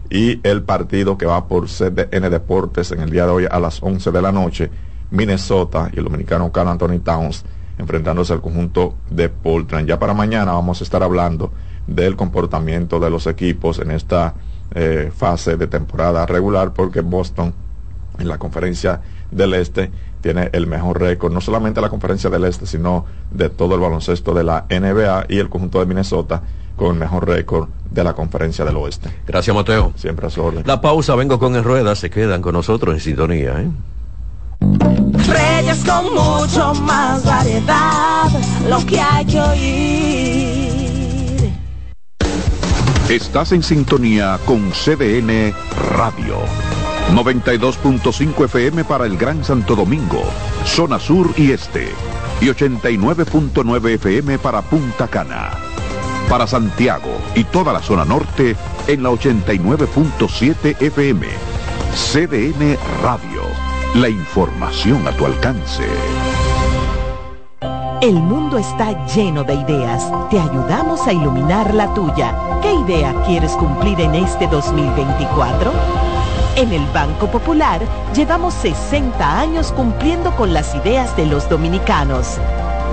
y 0.10 0.40
el 0.48 0.64
partido 0.64 1.18
que 1.18 1.26
va 1.26 1.48
por 1.48 1.68
CDN 1.68 2.30
Deportes 2.30 2.92
en 2.92 3.02
el 3.02 3.10
día 3.10 3.26
de 3.26 3.32
hoy 3.32 3.48
a 3.50 3.60
las 3.60 3.84
11 3.84 4.12
de 4.12 4.22
la 4.22 4.32
noche, 4.32 4.70
Minnesota 5.12 5.90
y 5.94 6.00
el 6.00 6.06
dominicano 6.06 6.52
Carl 6.52 6.70
Anthony 6.70 7.00
Towns 7.04 7.46
enfrentándose 7.78 8.34
al 8.34 8.42
conjunto 8.42 8.96
de 9.10 9.30
Portland. 9.30 9.88
Ya 9.88 10.00
para 10.00 10.14
mañana 10.14 10.54
vamos 10.54 10.82
a 10.82 10.84
estar 10.84 11.04
hablando 11.04 11.52
del 11.88 12.16
comportamiento 12.16 13.00
de 13.00 13.10
los 13.10 13.28
equipos 13.28 13.80
en 13.80 13.92
esta 13.92 14.34
eh, 14.74 15.12
fase 15.16 15.58
de 15.58 15.68
temporada 15.68 16.26
regular 16.26 16.74
porque 16.74 17.02
Boston 17.02 17.54
en 18.18 18.28
la 18.28 18.38
conferencia 18.38 19.02
del 19.32 19.54
Este 19.54 19.92
tiene 20.22 20.50
el 20.54 20.66
mejor 20.66 21.00
récord, 21.00 21.32
no 21.34 21.42
solamente 21.42 21.82
la 21.82 21.90
conferencia 21.90 22.30
del 22.30 22.46
Este, 22.46 22.66
sino 22.66 23.06
de 23.30 23.50
todo 23.50 23.76
el 23.76 23.82
baloncesto 23.82 24.34
de 24.34 24.44
la 24.44 24.66
NBA 24.70 25.26
y 25.30 25.38
el 25.38 25.50
conjunto 25.50 25.80
de 25.80 25.86
Minnesota 25.86 26.42
con 26.76 26.94
el 26.94 27.00
mejor 27.00 27.28
récord 27.28 27.70
de 27.92 28.04
la 28.04 28.14
conferencia 28.14 28.66
del 28.66 28.76
Oeste. 28.78 29.10
Gracias, 29.28 29.56
Mateo. 29.56 29.94
Siempre 29.96 30.28
a 30.28 30.30
su 30.30 30.42
orden. 30.42 30.64
La 30.66 30.82
pausa, 30.82 31.16
vengo 31.16 31.40
con 31.40 31.56
el 31.56 31.64
rueda, 31.64 31.96
se 31.96 32.10
quedan 32.10 32.42
con 32.42 32.54
nosotros 32.54 32.96
en 32.96 33.02
sintonía. 33.02 33.62
¿eh? 33.62 33.70
Reyes 34.60 35.84
con 35.86 36.14
mucho 36.14 36.74
más 36.82 37.24
variedad, 37.26 38.30
lo 38.70 38.86
que 38.86 39.00
hay 39.00 39.26
que 39.26 39.40
oír. 39.42 40.66
Estás 43.10 43.52
en 43.52 43.62
sintonía 43.62 44.40
con 44.46 44.72
CDN 44.72 45.54
Radio. 45.96 46.38
92.5 47.14 48.46
FM 48.46 48.84
para 48.84 49.06
el 49.06 49.16
Gran 49.16 49.44
Santo 49.44 49.76
Domingo, 49.76 50.24
zona 50.66 51.00
sur 51.00 51.30
y 51.38 51.52
este. 51.52 51.90
Y 52.42 52.48
89.9 52.48 53.90
FM 53.92 54.40
para 54.40 54.64
Punta 54.64 55.08
Cana. 55.08 55.52
Para 56.28 56.48
Santiago 56.48 57.22
y 57.36 57.44
toda 57.44 57.72
la 57.72 57.82
zona 57.82 58.06
norte 58.06 58.56
en 58.88 59.04
la 59.04 59.12
89.7 59.12 60.82
FM. 60.82 61.28
CDN 61.94 62.78
Radio. 63.04 63.75
La 63.96 64.10
información 64.10 65.08
a 65.08 65.14
tu 65.14 65.26
alcance. 65.26 65.86
El 68.02 68.16
mundo 68.16 68.58
está 68.58 69.06
lleno 69.06 69.46
de 69.46 69.54
ideas. 69.54 70.12
Te 70.30 70.38
ayudamos 70.38 71.08
a 71.08 71.14
iluminar 71.14 71.74
la 71.74 71.94
tuya. 71.94 72.36
¿Qué 72.62 72.74
idea 72.74 73.16
quieres 73.26 73.54
cumplir 73.54 74.02
en 74.02 74.16
este 74.16 74.48
2024? 74.48 75.72
En 76.58 76.74
el 76.74 76.86
Banco 76.88 77.32
Popular 77.32 77.80
llevamos 78.14 78.54
60 78.56 79.40
años 79.40 79.72
cumpliendo 79.72 80.36
con 80.36 80.54
las 80.54 80.76
ideas 80.76 81.16
de 81.16 81.28
los 81.28 81.48
dominicanos. 81.48 82.38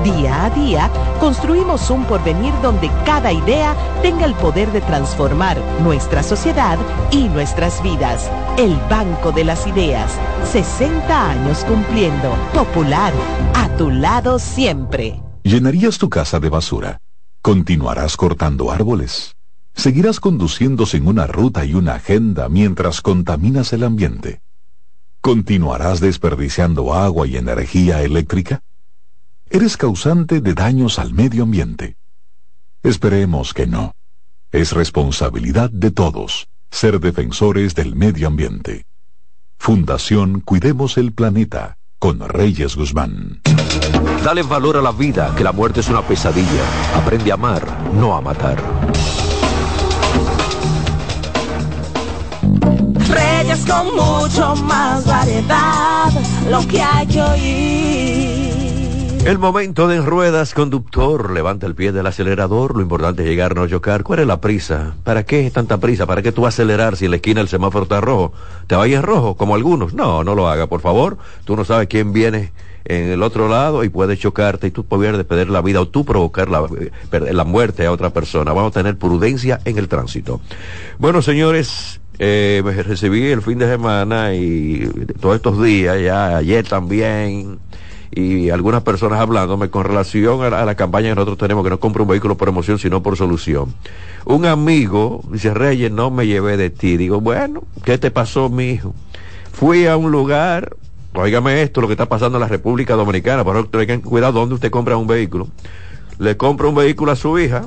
Día 0.04 0.46
a 0.46 0.50
día 0.50 0.90
construimos 1.20 1.88
un 1.90 2.04
porvenir 2.06 2.52
donde 2.60 2.90
cada 3.06 3.32
idea 3.32 3.76
tenga 4.02 4.24
el 4.24 4.34
poder 4.34 4.72
de 4.72 4.80
transformar 4.80 5.56
nuestra 5.82 6.22
sociedad 6.24 6.76
y 7.12 7.28
nuestras 7.28 7.80
vidas. 7.82 8.28
El 8.58 8.76
Banco 8.90 9.30
de 9.30 9.44
las 9.44 9.66
Ideas, 9.66 10.18
60 10.50 11.30
años 11.30 11.64
cumpliendo. 11.64 12.34
Popular, 12.52 13.12
a 13.54 13.68
tu 13.76 13.90
lado 13.90 14.38
siempre. 14.40 15.22
¿Llenarías 15.44 15.98
tu 15.98 16.08
casa 16.08 16.40
de 16.40 16.48
basura? 16.48 16.98
¿Continuarás 17.40 18.16
cortando 18.16 18.70
árboles? 18.72 19.36
¿Seguirás 19.74 20.20
conduciendo 20.20 20.86
sin 20.86 21.06
una 21.06 21.26
ruta 21.26 21.64
y 21.64 21.74
una 21.74 21.94
agenda 21.94 22.48
mientras 22.48 23.00
contaminas 23.00 23.72
el 23.72 23.84
ambiente? 23.84 24.40
¿Continuarás 25.20 26.00
desperdiciando 26.00 26.92
agua 26.92 27.26
y 27.28 27.36
energía 27.36 28.02
eléctrica? 28.02 28.60
¿Eres 29.54 29.76
causante 29.76 30.40
de 30.40 30.54
daños 30.54 30.98
al 30.98 31.12
medio 31.12 31.42
ambiente? 31.42 31.98
Esperemos 32.82 33.52
que 33.52 33.66
no. 33.66 33.92
Es 34.50 34.72
responsabilidad 34.72 35.68
de 35.70 35.90
todos 35.90 36.48
ser 36.70 36.98
defensores 37.00 37.74
del 37.74 37.94
medio 37.94 38.28
ambiente. 38.28 38.86
Fundación 39.58 40.40
Cuidemos 40.40 40.96
el 40.96 41.12
Planeta 41.12 41.76
con 41.98 42.26
Reyes 42.26 42.76
Guzmán. 42.76 43.42
Dale 44.24 44.42
valor 44.42 44.78
a 44.78 44.80
la 44.80 44.90
vida, 44.90 45.34
que 45.36 45.44
la 45.44 45.52
muerte 45.52 45.80
es 45.80 45.88
una 45.88 46.00
pesadilla. 46.00 46.64
Aprende 46.96 47.30
a 47.30 47.34
amar, 47.34 47.92
no 47.92 48.16
a 48.16 48.22
matar. 48.22 48.56
Reyes 53.06 53.66
con 53.66 53.94
mucho 53.94 54.56
más 54.64 55.04
variedad, 55.04 56.10
lo 56.50 56.66
que 56.66 56.80
hay 56.80 57.06
que 57.06 57.20
oír. 57.20 58.41
El 59.24 59.38
momento 59.38 59.86
de 59.86 59.96
en 59.96 60.04
ruedas, 60.04 60.52
conductor, 60.52 61.30
levanta 61.30 61.68
el 61.68 61.76
pie 61.76 61.92
del 61.92 62.08
acelerador, 62.08 62.74
lo 62.74 62.82
importante 62.82 63.22
es 63.22 63.28
llegar, 63.28 63.54
no 63.54 63.68
chocar. 63.68 64.02
¿Cuál 64.02 64.18
es 64.18 64.26
la 64.26 64.40
prisa? 64.40 64.96
¿Para 65.04 65.24
qué 65.24 65.46
es 65.46 65.52
tanta 65.52 65.78
prisa? 65.78 66.06
¿Para 66.06 66.22
qué 66.22 66.32
tú 66.32 66.44
acelerar 66.44 66.96
si 66.96 67.04
en 67.04 67.12
la 67.12 67.18
esquina 67.18 67.40
el 67.40 67.46
semáforo 67.46 67.84
está 67.84 68.00
rojo? 68.00 68.32
¿Te 68.66 68.74
vayas 68.74 69.04
rojo, 69.04 69.36
como 69.36 69.54
algunos? 69.54 69.94
No, 69.94 70.24
no 70.24 70.34
lo 70.34 70.48
haga, 70.48 70.66
por 70.66 70.80
favor. 70.80 71.18
Tú 71.44 71.54
no 71.54 71.64
sabes 71.64 71.86
quién 71.86 72.12
viene 72.12 72.50
en 72.84 73.10
el 73.10 73.22
otro 73.22 73.48
lado 73.48 73.84
y 73.84 73.90
puede 73.90 74.16
chocarte 74.16 74.66
y 74.66 74.70
tú 74.72 74.84
puedes 74.84 75.24
perder 75.24 75.50
la 75.50 75.62
vida 75.62 75.80
o 75.80 75.86
tú 75.86 76.04
provocar 76.04 76.48
la, 76.48 76.66
perder 77.08 77.34
la 77.36 77.44
muerte 77.44 77.86
a 77.86 77.92
otra 77.92 78.10
persona. 78.10 78.52
Vamos 78.52 78.70
a 78.72 78.80
tener 78.80 78.98
prudencia 78.98 79.60
en 79.64 79.78
el 79.78 79.86
tránsito. 79.86 80.40
Bueno, 80.98 81.22
señores, 81.22 82.00
eh, 82.18 82.60
me 82.64 82.82
recibí 82.82 83.30
el 83.30 83.42
fin 83.42 83.58
de 83.58 83.68
semana 83.68 84.34
y 84.34 84.90
todos 85.20 85.36
estos 85.36 85.62
días, 85.62 86.00
ya 86.02 86.36
ayer 86.38 86.66
también, 86.66 87.60
y 88.14 88.50
algunas 88.50 88.82
personas 88.82 89.20
hablándome 89.20 89.70
con 89.70 89.84
relación 89.84 90.42
a 90.42 90.64
la, 90.64 90.74
campaña 90.74 91.08
que 91.08 91.14
nosotros 91.14 91.38
tenemos, 91.38 91.64
que 91.64 91.70
no 91.70 91.80
compra 91.80 92.02
un 92.02 92.08
vehículo 92.08 92.36
por 92.36 92.48
emoción, 92.48 92.78
sino 92.78 93.02
por 93.02 93.16
solución. 93.16 93.74
Un 94.26 94.44
amigo 94.44 95.22
dice, 95.30 95.54
Reyes, 95.54 95.90
no 95.90 96.10
me 96.10 96.26
llevé 96.26 96.58
de 96.58 96.68
ti. 96.68 96.98
Digo, 96.98 97.20
bueno, 97.22 97.62
¿qué 97.84 97.96
te 97.96 98.10
pasó, 98.10 98.50
mi 98.50 98.70
hijo? 98.70 98.94
Fui 99.52 99.86
a 99.86 99.96
un 99.96 100.10
lugar, 100.10 100.76
óigame 101.14 101.62
esto, 101.62 101.80
lo 101.80 101.86
que 101.86 101.94
está 101.94 102.06
pasando 102.06 102.36
en 102.36 102.42
la 102.42 102.48
República 102.48 102.94
Dominicana, 102.94 103.44
pero 103.44 103.66
tengan 103.66 104.02
cuidado 104.02 104.40
dónde 104.40 104.56
usted 104.56 104.70
compra 104.70 104.98
un 104.98 105.06
vehículo. 105.06 105.48
Le 106.18 106.36
compra 106.36 106.68
un 106.68 106.74
vehículo 106.74 107.12
a 107.12 107.16
su 107.16 107.38
hija, 107.38 107.66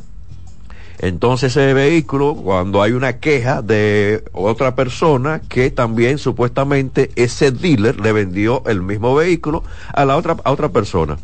entonces 1.00 1.56
ese 1.56 1.74
vehículo, 1.74 2.36
cuando 2.36 2.82
hay 2.82 2.92
una 2.94 3.20
queja 3.20 3.62
de 3.62 4.24
otra 4.34 4.76
persona 4.76 5.42
que 5.48 5.70
también 5.72 6.18
supuestamente 6.18 7.12
ese 7.16 7.52
dealer 7.52 8.00
le 8.00 8.12
vendió 8.12 8.64
el 8.66 8.82
mismo 8.82 9.14
vehículo 9.16 9.64
a 9.94 10.06
la 10.06 10.16
otra, 10.18 10.38
a 10.44 10.52
otra 10.52 10.70
persona. 10.70 11.18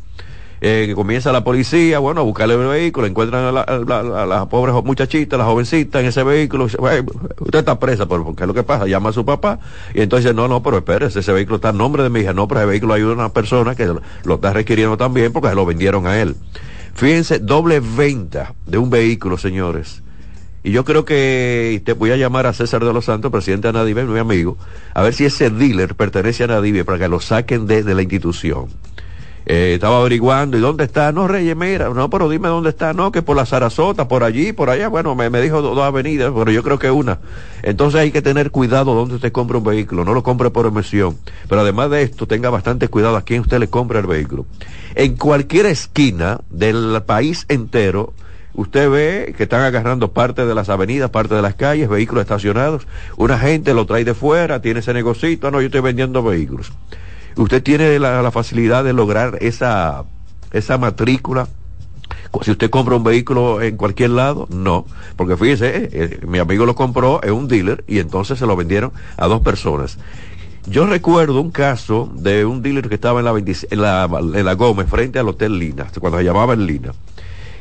Eh, 0.63 0.91
comienza 0.93 1.31
la 1.31 1.43
policía, 1.43 1.97
bueno, 1.97 2.21
a 2.21 2.23
buscarle 2.23 2.53
el 2.53 2.67
vehículo, 2.67 3.07
encuentran 3.07 3.45
a 3.45 3.51
la, 3.51 3.65
la- 3.87 4.21
a 4.21 4.25
la 4.27 4.45
pobre 4.45 4.71
jo- 4.71 4.83
muchachita, 4.83 5.35
la 5.35 5.45
jovencita 5.45 5.99
en 6.01 6.05
ese 6.05 6.21
vehículo, 6.21 6.65
dice, 6.65 6.77
"Güey, 6.77 6.99
usted 7.39 7.59
está 7.59 7.79
presa, 7.79 8.05
pero 8.05 8.35
¿qué 8.35 8.43
es 8.43 8.47
lo 8.47 8.53
que 8.53 8.61
pasa? 8.61 8.85
Llama 8.85 9.09
a 9.09 9.13
su 9.13 9.25
papá 9.25 9.57
y 9.95 10.01
entonces, 10.01 10.35
no, 10.35 10.47
no, 10.47 10.61
pero 10.61 10.77
espérese, 10.77 11.21
ese 11.21 11.31
vehículo 11.33 11.55
está 11.55 11.69
a 11.69 11.73
nombre 11.73 12.03
de 12.03 12.11
mi 12.11 12.19
hija, 12.19 12.33
no, 12.33 12.47
pero 12.47 12.59
ese 12.61 12.69
vehículo 12.69 12.93
hay 12.93 13.01
una 13.01 13.29
persona 13.29 13.73
que 13.73 13.87
lo, 13.87 14.03
lo 14.23 14.35
está 14.35 14.53
requiriendo 14.53 14.97
también 14.97 15.33
porque 15.33 15.49
se 15.49 15.55
lo 15.55 15.65
vendieron 15.65 16.05
a 16.05 16.21
él. 16.21 16.35
Fíjense, 16.93 17.39
doble 17.39 17.79
venta 17.79 18.53
de 18.65 18.77
un 18.77 18.89
vehículo, 18.89 19.37
señores. 19.37 20.03
Y 20.63 20.71
yo 20.71 20.85
creo 20.85 21.05
que 21.05 21.81
te 21.83 21.93
voy 21.93 22.11
a 22.11 22.17
llamar 22.17 22.45
a 22.45 22.53
César 22.53 22.85
de 22.85 22.93
los 22.93 23.05
Santos, 23.05 23.31
presidente 23.31 23.63
de 23.63 23.69
Anadive, 23.69 24.05
mi 24.05 24.19
amigo, 24.19 24.57
a 24.93 25.01
ver 25.01 25.13
si 25.13 25.25
ese 25.25 25.49
dealer 25.49 25.95
pertenece 25.95 26.43
a 26.43 26.45
Anadive 26.45 26.85
para 26.85 26.99
que 26.99 27.07
lo 27.07 27.19
saquen 27.19 27.65
de, 27.65 27.83
de 27.83 27.95
la 27.95 28.03
institución. 28.03 28.67
Eh, 29.45 29.73
estaba 29.75 29.97
averiguando, 29.99 30.55
¿y 30.57 30.61
dónde 30.61 30.83
está? 30.83 31.11
No, 31.11 31.27
Reyes, 31.27 31.55
mira, 31.55 31.89
no, 31.89 32.09
pero 32.11 32.29
dime 32.29 32.47
dónde 32.47 32.69
está, 32.69 32.93
no, 32.93 33.11
que 33.11 33.21
por 33.23 33.35
la 33.35 33.45
Sarasota, 33.45 34.07
por 34.07 34.23
allí, 34.23 34.53
por 34.53 34.69
allá, 34.69 34.87
bueno, 34.87 35.15
me, 35.15 35.29
me 35.31 35.41
dijo 35.41 35.61
do- 35.63 35.73
dos 35.73 35.83
avenidas, 35.83 36.31
pero 36.35 36.51
yo 36.51 36.61
creo 36.61 36.77
que 36.77 36.91
una. 36.91 37.19
Entonces 37.63 37.99
hay 38.01 38.11
que 38.11 38.21
tener 38.21 38.51
cuidado 38.51 38.93
donde 38.93 39.15
usted 39.15 39.31
compra 39.31 39.57
un 39.57 39.63
vehículo, 39.63 40.05
no 40.05 40.13
lo 40.13 40.21
compre 40.21 40.51
por 40.51 40.67
emisión, 40.67 41.17
pero 41.49 41.61
además 41.61 41.89
de 41.89 42.03
esto, 42.03 42.27
tenga 42.27 42.49
bastante 42.51 42.87
cuidado 42.87 43.17
a 43.17 43.23
quién 43.23 43.41
usted 43.41 43.59
le 43.59 43.67
compra 43.67 43.99
el 43.99 44.05
vehículo. 44.07 44.45
En 44.93 45.15
cualquier 45.17 45.65
esquina 45.65 46.39
del 46.49 47.01
país 47.05 47.45
entero, 47.49 48.13
Usted 48.53 48.89
ve 48.89 49.33
que 49.37 49.43
están 49.43 49.61
agarrando 49.61 50.11
parte 50.11 50.45
de 50.45 50.53
las 50.53 50.67
avenidas, 50.67 51.09
parte 51.09 51.33
de 51.33 51.41
las 51.41 51.55
calles, 51.55 51.87
vehículos 51.87 52.23
estacionados. 52.23 52.85
Una 53.15 53.39
gente 53.39 53.73
lo 53.73 53.85
trae 53.85 54.03
de 54.03 54.13
fuera, 54.13 54.61
tiene 54.61 54.81
ese 54.81 54.93
negocito, 54.93 55.47
ah, 55.47 55.51
no, 55.51 55.61
yo 55.61 55.67
estoy 55.67 55.79
vendiendo 55.79 56.21
vehículos. 56.21 56.73
Usted 57.35 57.63
tiene 57.63 57.99
la, 57.99 58.29
facilidad 58.31 58.83
de 58.83 58.93
lograr 58.93 59.37
esa, 59.41 60.03
esa 60.51 60.77
matrícula. 60.77 61.47
Si 62.43 62.51
usted 62.51 62.69
compra 62.69 62.95
un 62.95 63.03
vehículo 63.03 63.61
en 63.61 63.77
cualquier 63.77 64.11
lado, 64.11 64.47
no. 64.49 64.85
Porque 65.15 65.37
fíjese, 65.37 65.67
eh, 65.75 65.89
eh, 65.91 66.19
mi 66.25 66.39
amigo 66.39 66.65
lo 66.65 66.75
compró 66.75 67.21
en 67.23 67.33
un 67.33 67.47
dealer 67.47 67.83
y 67.87 67.99
entonces 67.99 68.39
se 68.39 68.45
lo 68.45 68.55
vendieron 68.55 68.91
a 69.17 69.27
dos 69.27 69.41
personas. 69.41 69.97
Yo 70.67 70.85
recuerdo 70.85 71.41
un 71.41 71.51
caso 71.51 72.11
de 72.13 72.45
un 72.45 72.61
dealer 72.61 72.87
que 72.87 72.95
estaba 72.95 73.19
en 73.19 73.25
la, 73.25 73.31
20 73.31 73.67
en 73.71 73.81
la, 73.81 74.07
en 74.35 74.45
la 74.45 74.53
Gómez, 74.53 74.87
frente 74.87 75.19
al 75.19 75.27
Hotel 75.27 75.57
Lina, 75.57 75.87
cuando 75.99 76.19
se 76.19 76.23
llamaba 76.23 76.53
el 76.53 76.65
Lina. 76.65 76.91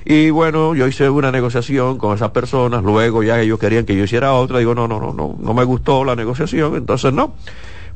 Y 0.05 0.31
bueno, 0.31 0.75
yo 0.75 0.87
hice 0.87 1.09
una 1.09 1.31
negociación 1.31 1.99
con 1.99 2.15
esas 2.15 2.31
personas, 2.31 2.83
luego 2.83 3.23
ya 3.23 3.41
ellos 3.41 3.59
querían 3.59 3.85
que 3.85 3.97
yo 3.97 4.05
hiciera 4.05 4.33
otra, 4.33 4.59
digo, 4.59 4.75
no, 4.75 4.89
no, 4.89 4.99
no, 4.99 5.13
no, 5.13 5.37
no 5.39 5.55
me 5.55 5.65
gustó 5.65 6.05
la 6.05 6.17
negociación, 6.17 6.77
entonces 6.77 7.13
no. 7.13 7.35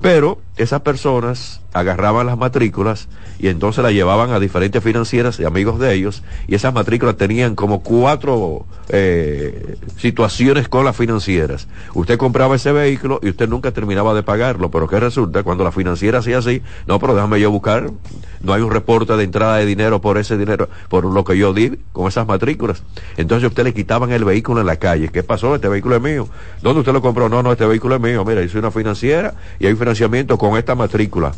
Pero 0.04 0.36
esas 0.58 0.82
personas 0.82 1.62
agarraban 1.72 2.26
las 2.26 2.36
matrículas 2.36 3.08
y 3.38 3.48
entonces 3.48 3.82
las 3.82 3.94
llevaban 3.94 4.32
a 4.32 4.38
diferentes 4.38 4.84
financieras 4.84 5.40
y 5.40 5.44
amigos 5.44 5.80
de 5.80 5.94
ellos 5.94 6.22
y 6.46 6.54
esas 6.54 6.74
matrículas 6.74 7.16
tenían 7.16 7.56
como 7.56 7.82
cuatro 7.82 8.66
eh, 8.90 9.76
situaciones 9.96 10.68
con 10.68 10.84
las 10.84 10.94
financieras. 10.94 11.68
Usted 11.94 12.18
compraba 12.18 12.54
ese 12.54 12.70
vehículo 12.70 13.18
y 13.22 13.30
usted 13.30 13.48
nunca 13.48 13.72
terminaba 13.72 14.12
de 14.12 14.22
pagarlo, 14.22 14.70
pero 14.70 14.88
¿qué 14.88 15.00
resulta? 15.00 15.42
Cuando 15.42 15.64
la 15.64 15.72
financiera 15.72 16.18
hacía 16.18 16.36
así, 16.36 16.60
no, 16.86 17.00
pero 17.00 17.14
déjame 17.14 17.40
yo 17.40 17.50
buscar, 17.50 17.90
no 18.42 18.52
hay 18.52 18.60
un 18.60 18.70
reporte 18.70 19.16
de 19.16 19.24
entrada 19.24 19.56
de 19.56 19.64
dinero 19.64 20.02
por 20.02 20.18
ese 20.18 20.36
dinero, 20.36 20.68
por 20.90 21.06
lo 21.06 21.24
que 21.24 21.38
yo 21.38 21.54
di 21.54 21.78
con 21.92 22.08
esas 22.08 22.26
matrículas. 22.28 22.82
Entonces 23.16 23.48
usted 23.48 23.64
le 23.64 23.72
quitaban 23.72 24.12
el 24.12 24.24
vehículo 24.24 24.60
en 24.60 24.66
la 24.66 24.76
calle. 24.76 25.08
¿Qué 25.08 25.22
pasó? 25.22 25.54
Este 25.54 25.68
vehículo 25.68 25.96
es 25.96 26.02
mío. 26.02 26.28
¿Dónde 26.62 26.80
usted 26.80 26.92
lo 26.92 27.00
compró? 27.00 27.28
No, 27.28 27.42
no, 27.42 27.52
este 27.52 27.66
vehículo 27.66 27.96
es 27.96 28.00
mío. 28.02 28.22
Mira, 28.24 28.42
yo 28.42 28.48
soy 28.48 28.60
una 28.60 28.70
financiera 28.70 29.34
y 29.58 29.66
hay 29.66 29.72
un 29.72 29.78
financiamiento 29.94 30.36
con 30.38 30.58
esta 30.58 30.74
matrícula. 30.74 31.32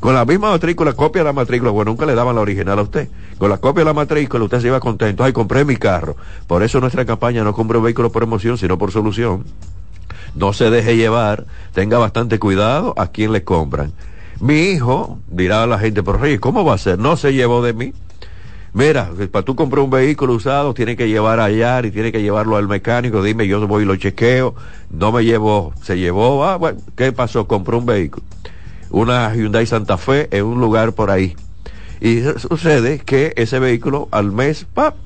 Con 0.00 0.14
la 0.14 0.24
misma 0.24 0.50
matrícula, 0.50 0.94
copia 0.94 1.20
de 1.20 1.26
la 1.26 1.32
matrícula, 1.32 1.70
bueno, 1.70 1.92
nunca 1.92 2.04
le 2.04 2.16
daban 2.16 2.34
la 2.34 2.40
original 2.40 2.76
a 2.80 2.82
usted. 2.82 3.08
Con 3.38 3.48
la 3.48 3.58
copia 3.58 3.82
de 3.82 3.84
la 3.84 3.92
matrícula, 3.92 4.42
usted 4.42 4.60
se 4.60 4.66
iba 4.66 4.80
contento. 4.80 5.22
Ay, 5.22 5.32
compré 5.32 5.64
mi 5.64 5.76
carro. 5.76 6.16
Por 6.48 6.64
eso 6.64 6.80
nuestra 6.80 7.04
campaña 7.04 7.44
no 7.44 7.54
compre 7.54 7.78
un 7.78 7.84
vehículo 7.84 8.10
por 8.10 8.24
emoción, 8.24 8.58
sino 8.58 8.76
por 8.76 8.90
solución. 8.90 9.44
No 10.34 10.52
se 10.52 10.70
deje 10.70 10.96
llevar, 10.96 11.46
tenga 11.72 11.98
bastante 11.98 12.40
cuidado 12.40 12.94
a 12.96 13.08
quien 13.08 13.32
le 13.32 13.44
compran. 13.44 13.92
Mi 14.40 14.70
hijo, 14.70 15.18
dirá 15.28 15.62
a 15.62 15.66
la 15.68 15.78
gente, 15.78 16.02
pero 16.02 16.18
Reyes, 16.18 16.40
¿cómo 16.40 16.64
va 16.64 16.74
a 16.74 16.78
ser? 16.78 16.98
No 16.98 17.16
se 17.16 17.32
llevó 17.32 17.62
de 17.62 17.72
mí. 17.72 17.92
Mira, 18.74 19.10
para 19.30 19.44
tú 19.44 19.54
comprar 19.54 19.84
un 19.84 19.90
vehículo 19.90 20.32
usado, 20.32 20.72
tiene 20.72 20.96
que 20.96 21.06
llevar 21.06 21.40
allá 21.40 21.84
y 21.84 21.90
tiene 21.90 22.10
que 22.10 22.22
llevarlo 22.22 22.56
al 22.56 22.68
mecánico. 22.68 23.22
Dime, 23.22 23.46
yo 23.46 23.66
voy 23.68 23.82
y 23.82 23.86
lo 23.86 23.96
chequeo. 23.96 24.54
No 24.90 25.12
me 25.12 25.24
llevó, 25.24 25.74
se 25.82 25.98
llevó. 25.98 26.44
Ah, 26.44 26.56
bueno, 26.56 26.80
¿qué 26.96 27.12
pasó? 27.12 27.46
Compró 27.46 27.78
un 27.78 27.86
vehículo. 27.86 28.24
Una 28.90 29.34
Hyundai 29.34 29.66
Santa 29.66 29.98
Fe 29.98 30.28
en 30.30 30.46
un 30.46 30.60
lugar 30.60 30.92
por 30.92 31.10
ahí. 31.10 31.36
Y 32.00 32.22
sucede 32.38 32.98
que 32.98 33.34
ese 33.36 33.58
vehículo 33.58 34.08
al 34.10 34.32
mes, 34.32 34.66
¡pap! 34.72 34.96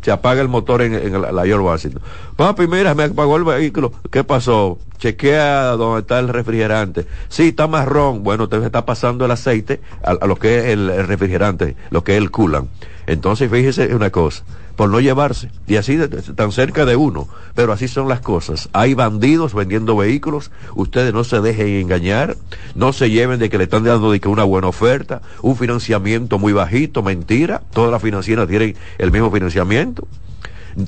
se 0.00 0.12
apaga 0.12 0.40
el 0.40 0.48
motor 0.48 0.82
en, 0.82 0.94
en 0.94 1.20
la, 1.20 1.32
la 1.32 1.44
George 1.44 1.66
Washington. 1.66 2.02
Papi, 2.36 2.68
mira, 2.68 2.94
me 2.94 3.04
apagó 3.04 3.36
el 3.36 3.44
vehículo. 3.44 3.92
¿Qué 4.10 4.22
pasó? 4.22 4.78
Chequea 4.98 5.70
dónde 5.72 6.00
está 6.02 6.20
el 6.20 6.28
refrigerante. 6.28 7.06
Sí, 7.28 7.48
está 7.48 7.66
marrón. 7.66 8.22
Bueno, 8.22 8.48
te 8.48 8.64
está 8.64 8.86
pasando 8.86 9.24
el 9.24 9.30
aceite 9.32 9.80
a, 10.04 10.12
a 10.12 10.26
lo 10.26 10.36
que 10.36 10.58
es 10.58 10.64
el, 10.66 10.88
el 10.90 11.06
refrigerante, 11.06 11.76
lo 11.90 12.04
que 12.04 12.12
es 12.12 12.18
el 12.18 12.30
coolant. 12.30 12.68
Entonces, 13.08 13.50
fíjese 13.50 13.94
una 13.94 14.10
cosa, 14.10 14.44
por 14.76 14.90
no 14.90 15.00
llevarse, 15.00 15.50
y 15.66 15.76
así 15.76 15.96
de- 15.96 16.08
tan 16.08 16.52
cerca 16.52 16.84
de 16.84 16.94
uno, 16.94 17.26
pero 17.54 17.72
así 17.72 17.88
son 17.88 18.06
las 18.06 18.20
cosas. 18.20 18.68
Hay 18.74 18.92
bandidos 18.92 19.54
vendiendo 19.54 19.96
vehículos, 19.96 20.50
ustedes 20.74 21.14
no 21.14 21.24
se 21.24 21.40
dejen 21.40 21.68
engañar, 21.68 22.36
no 22.74 22.92
se 22.92 23.08
lleven 23.08 23.38
de 23.38 23.48
que 23.48 23.56
le 23.56 23.64
están 23.64 23.84
dando 23.84 24.12
de 24.12 24.20
que 24.20 24.28
una 24.28 24.44
buena 24.44 24.68
oferta, 24.68 25.22
un 25.40 25.56
financiamiento 25.56 26.38
muy 26.38 26.52
bajito, 26.52 27.02
mentira, 27.02 27.62
todas 27.72 27.90
las 27.90 28.02
financieras 28.02 28.46
tienen 28.46 28.76
el 28.98 29.10
mismo 29.10 29.30
financiamiento. 29.30 30.06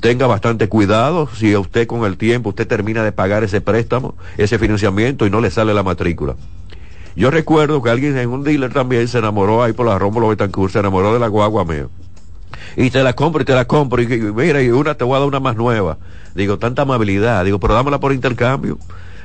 Tenga 0.03 0.27
bastante 0.27 0.69
cuidado 0.69 1.27
si 1.35 1.57
usted 1.57 1.87
con 1.87 2.05
el 2.05 2.19
tiempo 2.19 2.51
usted 2.51 2.69
termina 2.69 3.03
de 3.03 3.13
pagar 3.13 3.45
ese 3.45 3.63
préstamo, 3.63 4.15
ese 4.37 4.59
financiamiento 4.59 5.25
y 5.25 5.31
no 5.31 5.41
le 5.41 5.51
sale 5.51 5.73
la 5.73 5.83
matrícula. 5.83 6.37
Yo 7.17 7.31
recuerdo 7.31 7.83
que 7.83 7.89
alguien 7.89 8.17
en 8.19 8.29
un 8.29 8.45
dealer 8.45 8.73
también 8.75 9.09
se 9.09 9.19
enamoró 9.19 9.63
ahí 9.63 9.73
por 9.73 9.87
la 9.87 9.99
Rómulo 9.99 10.29
Betancourt, 10.29 10.73
se 10.73 10.79
enamoró 10.81 11.15
de 11.15 11.19
la 11.19 11.27
guagua 11.29 11.65
mía. 11.65 11.87
Y 12.77 12.91
te 12.91 13.03
la 13.03 13.13
compro 13.13 13.43
y 13.43 13.45
te 13.45 13.55
la 13.55 13.67
compro. 13.67 14.03
Y, 14.03 14.07
mira, 14.07 14.63
y 14.63 14.71
una 14.71 14.95
te 14.95 15.05
voy 15.05 15.17
a 15.17 15.21
dar 15.21 15.29
una 15.29 15.41
más 15.41 15.57
nueva. 15.57 15.99
Digo, 16.35 16.59
tanta 16.59 16.83
amabilidad. 16.83 17.45
Digo, 17.45 17.59
pero 17.59 17.75
dámela 17.75 18.01
por 18.01 18.13
intercambio. 18.13 18.79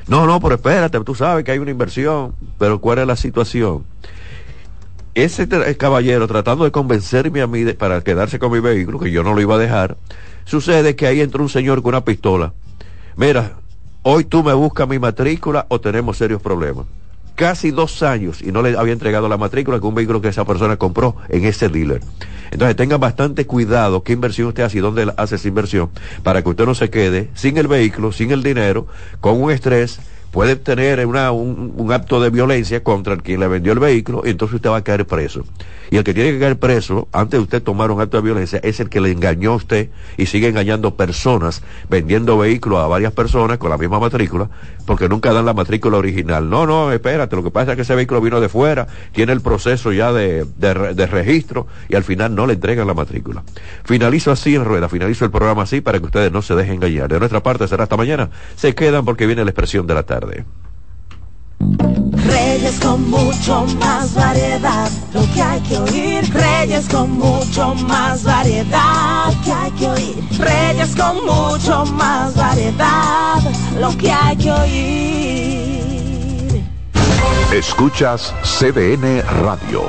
No, 0.08 0.26
no, 0.28 0.40
pero 0.40 0.56
espérate, 0.56 1.00
tú 1.02 1.16
sabes 1.16 1.44
que 1.44 1.52
hay 1.52 1.60
una 1.60 1.72
inversión. 1.72 2.36
Pero 2.58 2.80
¿cuál 2.80 3.00
es 3.00 3.08
la 3.08 3.16
situación? 3.16 3.84
Ese 5.16 5.48
caballero 5.78 6.28
tratando 6.28 6.66
de 6.66 6.72
convencerme 6.72 7.42
a 7.42 7.48
mí 7.48 7.66
para 7.74 8.02
quedarse 8.02 8.38
con 8.38 8.52
mi 8.52 8.60
vehículo, 8.60 9.00
que 9.00 9.12
yo 9.12 9.24
no 9.24 9.34
lo 9.34 9.42
iba 9.42 9.56
a 9.56 9.58
dejar, 9.58 9.98
sucede 10.44 10.96
que 10.96 11.08
ahí 11.08 11.22
entró 11.22 11.42
un 11.42 11.50
señor 11.50 11.82
con 11.82 11.90
una 11.90 12.04
pistola. 12.04 12.54
Mira, 13.16 13.54
hoy 14.04 14.26
tú 14.26 14.44
me 14.44 14.54
buscas 14.54 14.90
mi 14.90 15.00
matrícula 15.00 15.66
o 15.70 15.80
tenemos 15.80 16.18
serios 16.18 16.42
problemas. 16.42 16.86
Casi 17.36 17.72
dos 17.72 18.02
años 18.02 18.42
y 18.42 18.54
no 18.54 18.62
le 18.62 18.78
había 18.78 18.94
entregado 18.94 19.28
la 19.28 19.38
matrícula 19.38 19.80
con 19.80 19.90
un 19.90 19.96
vehículo 19.96 20.22
que 20.22 20.30
esa 20.30 20.46
persona 20.46 20.78
compró 20.78 21.18
en 21.28 21.44
ese 21.44 21.68
dealer. 21.68 22.02
Entonces 22.52 22.78
tengan 22.78 23.02
bastante 23.02 23.46
cuidado 23.46 24.04
qué 24.04 24.14
inversión 24.14 24.48
usted 24.48 24.64
hace 24.64 24.78
y 24.78 24.82
dónde 24.82 25.12
hace 25.18 25.36
esa 25.36 25.48
inversión 25.48 25.90
para 26.24 26.42
que 26.42 26.50
usted 26.50 26.66
no 26.66 26.76
se 26.76 26.90
quede 26.90 27.30
sin 27.34 27.58
el 27.58 27.68
vehículo, 27.68 28.14
sin 28.14 28.32
el 28.32 28.42
dinero, 28.42 28.88
con 29.20 29.42
un 29.42 29.52
estrés 29.52 30.00
puede 30.36 30.58
tener 30.58 31.06
una, 31.06 31.32
un, 31.32 31.94
acto 31.94 32.20
de 32.20 32.30
violencia 32.30 32.84
contra 32.84 33.14
el 33.14 33.24
quien 33.24 33.40
le 33.40 33.48
vendió 33.48 33.72
el 33.72 33.80
vehículo 33.80 34.22
y 34.26 34.32
entonces 34.32 34.56
usted 34.56 34.70
va 34.70 34.76
a 34.76 34.84
caer 34.84 35.08
preso. 35.08 35.46
Y 35.92 35.96
el 35.96 36.04
que 36.04 36.14
tiene 36.14 36.34
que 36.34 36.40
caer 36.40 36.60
preso, 36.60 37.08
antes 37.14 37.40
de 37.40 37.44
usted 37.44 37.64
tomar 37.64 37.90
un 37.90 38.02
acto 38.02 38.18
de 38.18 38.24
violencia, 38.24 38.60
es 38.62 38.82
el 38.82 38.90
que 38.90 39.00
le 39.00 39.12
engañó 39.12 39.54
a 39.54 39.56
usted 39.56 39.92
y 40.18 40.26
sigue 40.26 40.50
engañando 40.50 40.96
personas, 40.96 41.64
vendiendo 41.90 42.38
vehículos 42.38 42.80
a 42.80 42.88
varias 42.88 43.14
personas 43.14 43.60
con 43.60 43.70
la 43.70 43.78
misma 43.78 43.98
matrícula, 43.98 44.50
porque 44.86 45.08
nunca 45.08 45.32
dan 45.32 45.46
la 45.46 45.54
matrícula 45.54 46.00
original. 46.00 46.50
No, 46.50 46.66
no, 46.66 46.92
espérate, 46.92 47.34
lo 47.38 47.44
que 47.44 47.52
pasa 47.52 47.72
es 47.72 47.76
que 47.78 47.84
ese 47.84 47.96
vehículo 47.96 48.20
vino 48.20 48.42
de 48.42 48.50
fuera, 48.50 48.88
tiene 49.14 49.32
el 49.32 49.40
proceso 49.40 49.94
ya 49.94 50.12
de, 50.12 50.46
de, 50.58 50.94
de 50.96 51.08
registro 51.08 51.68
y 51.88 51.96
al 51.96 52.04
final 52.04 52.36
no 52.36 52.46
le 52.46 52.56
entregan 52.56 52.88
la 52.88 52.94
matrícula. 52.94 53.42
Finalizo 53.86 54.32
así 54.32 54.56
en 54.56 54.66
rueda, 54.66 54.90
finalizo 54.90 55.24
el 55.24 55.32
programa 55.32 55.64
así 55.64 55.80
para 55.80 56.00
que 56.00 56.06
ustedes 56.08 56.30
no 56.30 56.42
se 56.42 56.56
dejen 56.56 56.76
engañar. 56.76 57.08
De 57.08 57.20
nuestra 57.20 57.42
parte 57.42 57.70
será 57.70 57.84
hasta 57.84 57.96
mañana. 57.96 58.30
Se 58.58 58.76
quedan 58.76 59.06
porque 59.06 59.28
viene 59.28 59.46
la 59.46 59.52
expresión 59.52 59.88
de 59.88 59.94
la 59.94 60.04
tarde. 60.04 60.25
Reyes 62.26 62.80
con 62.80 63.10
mucho 63.10 63.66
más 63.80 64.14
variedad, 64.14 64.90
lo 65.14 65.22
que 65.34 65.42
hay 65.42 65.62
que 65.62 65.78
oír. 65.78 66.34
Reyes 66.34 66.88
con 66.90 67.12
mucho 67.12 67.76
más 67.88 68.24
variedad, 68.24 69.28
lo 69.28 69.42
que 69.44 69.52
hay 69.52 69.72
que 69.72 69.88
oír. 69.88 70.24
Reyes 70.40 70.96
con 70.96 71.26
mucho 71.26 71.86
más 71.94 72.36
variedad, 72.36 73.40
lo 73.80 73.98
que 73.98 74.12
hay 74.12 74.36
que 74.38 74.52
oír. 74.52 75.46
Escuchas 77.54 78.34
CDN 78.44 79.22
Radio, 79.44 79.84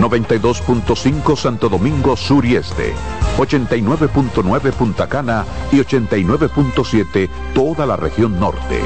92.5 0.00 1.36
Santo 1.36 1.68
Domingo 1.68 2.16
Sur 2.16 2.44
y 2.44 2.56
Este, 2.56 2.94
89.9 3.36 4.72
Punta 4.72 5.08
Cana 5.08 5.44
y 5.70 5.76
89.7 5.76 7.28
toda 7.54 7.86
la 7.86 7.96
región 7.96 8.40
norte. 8.40 8.80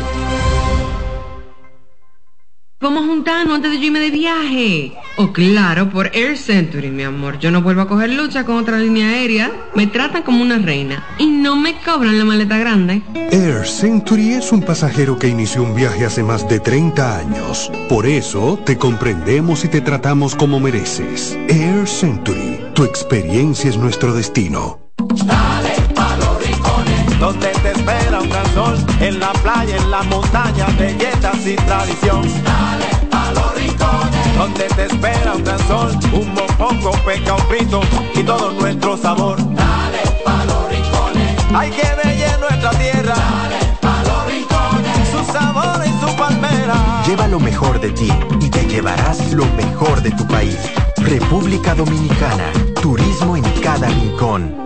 Vamos 2.86 3.02
a 3.02 3.06
juntarnos 3.08 3.56
antes 3.56 3.72
de 3.72 3.78
yo 3.80 3.86
irme 3.86 3.98
de 3.98 4.12
viaje. 4.12 4.92
Oh, 5.16 5.32
claro, 5.32 5.90
por 5.90 6.08
Air 6.14 6.38
Century, 6.38 6.88
mi 6.88 7.02
amor. 7.02 7.36
Yo 7.40 7.50
no 7.50 7.60
vuelvo 7.60 7.82
a 7.82 7.88
coger 7.88 8.10
lucha 8.10 8.44
con 8.44 8.58
otra 8.58 8.78
línea 8.78 9.08
aérea. 9.08 9.50
Me 9.74 9.88
tratan 9.88 10.22
como 10.22 10.40
una 10.40 10.58
reina 10.58 11.04
y 11.18 11.26
no 11.26 11.56
me 11.56 11.74
cobran 11.82 12.16
la 12.16 12.24
maleta 12.24 12.56
grande. 12.58 13.02
Air 13.32 13.66
Century 13.66 14.34
es 14.34 14.52
un 14.52 14.62
pasajero 14.62 15.18
que 15.18 15.26
inició 15.26 15.64
un 15.64 15.74
viaje 15.74 16.04
hace 16.04 16.22
más 16.22 16.48
de 16.48 16.60
30 16.60 17.18
años. 17.18 17.72
Por 17.88 18.06
eso 18.06 18.56
te 18.64 18.78
comprendemos 18.78 19.64
y 19.64 19.68
te 19.68 19.80
tratamos 19.80 20.36
como 20.36 20.60
mereces. 20.60 21.36
Air 21.48 21.88
Century, 21.88 22.60
Tu 22.76 22.84
experiencia 22.84 23.68
es 23.68 23.76
nuestro 23.78 24.14
destino. 24.14 24.78
Dale 25.24 25.74
pa' 25.92 26.16
los 26.18 26.46
rincones, 26.46 27.18
donde 27.18 27.55
espera 27.86 28.20
un 28.20 28.28
gran 28.28 28.54
sol, 28.54 28.76
en 29.00 29.20
la 29.20 29.32
playa, 29.32 29.76
en 29.76 29.90
la 29.90 30.02
montaña, 30.02 30.66
belletas 30.78 31.46
y 31.46 31.54
tradición. 31.54 32.22
Dale 32.42 32.86
pa' 33.10 33.32
los 33.32 33.54
rincones, 33.54 34.36
donde 34.36 34.64
te 34.64 34.86
espera 34.86 35.34
un 35.34 35.44
gran 35.44 35.58
sol, 35.68 35.96
un 36.12 36.34
mopongo, 36.34 36.90
peca, 37.04 37.34
un 37.34 37.42
frito 37.42 37.80
y 38.14 38.22
todo 38.24 38.50
nuestro 38.52 38.96
sabor. 38.96 39.36
Dale 39.54 40.02
pa' 40.24 40.44
los 40.46 40.68
rincones, 40.68 41.36
hay 41.54 41.70
que 41.70 41.88
bella 42.02 42.36
nuestra 42.38 42.70
tierra. 42.70 43.14
Dale 43.14 43.60
pa' 43.80 44.02
los 44.02 44.26
rincones, 44.32 45.08
su 45.12 45.32
sabor 45.32 45.80
y 45.86 46.04
su 46.04 46.16
palmera. 46.16 47.02
Lleva 47.06 47.28
lo 47.28 47.38
mejor 47.38 47.80
de 47.80 47.90
ti 47.90 48.12
y 48.40 48.50
te 48.50 48.66
llevarás 48.66 49.32
lo 49.32 49.44
mejor 49.56 50.02
de 50.02 50.10
tu 50.10 50.26
país. 50.26 50.58
República 50.96 51.74
Dominicana. 51.74 52.50
Turismo 52.82 53.36
en 53.36 53.44
cada 53.62 53.86
rincón. 53.88 54.65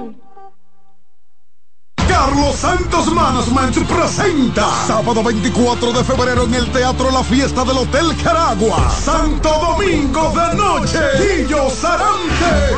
Carlos 2.20 2.52
Santos 2.54 3.10
Management 3.14 3.78
presenta 3.88 4.68
sábado 4.86 5.22
24 5.22 5.90
de 5.90 6.04
febrero 6.04 6.44
en 6.44 6.52
el 6.52 6.70
Teatro 6.70 7.10
La 7.10 7.24
Fiesta 7.24 7.64
del 7.64 7.78
Hotel 7.78 8.14
Caragua. 8.22 8.90
Santo 8.90 9.48
Domingo 9.48 10.30
de 10.30 10.54
Noche. 10.54 11.00
Guillo 11.18 11.70
Sarante. 11.70 12.76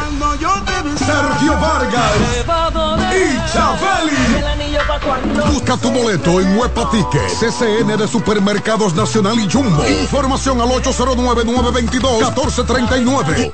Sergio 0.96 1.58
Vargas. 1.58 2.12
Y 3.12 3.36
Chabeli. 3.52 4.44
Busca 5.52 5.76
tu 5.76 5.90
boleto 5.90 6.40
en 6.40 6.56
Huepa 6.56 6.88
Ticket, 6.92 7.28
CCN 7.40 7.96
de 7.96 8.06
Supermercados 8.06 8.94
Nacional 8.94 9.40
y 9.40 9.50
Jumbo. 9.50 9.84
Información 9.84 10.60
al 10.60 10.68
809-922-1439. 10.68 13.52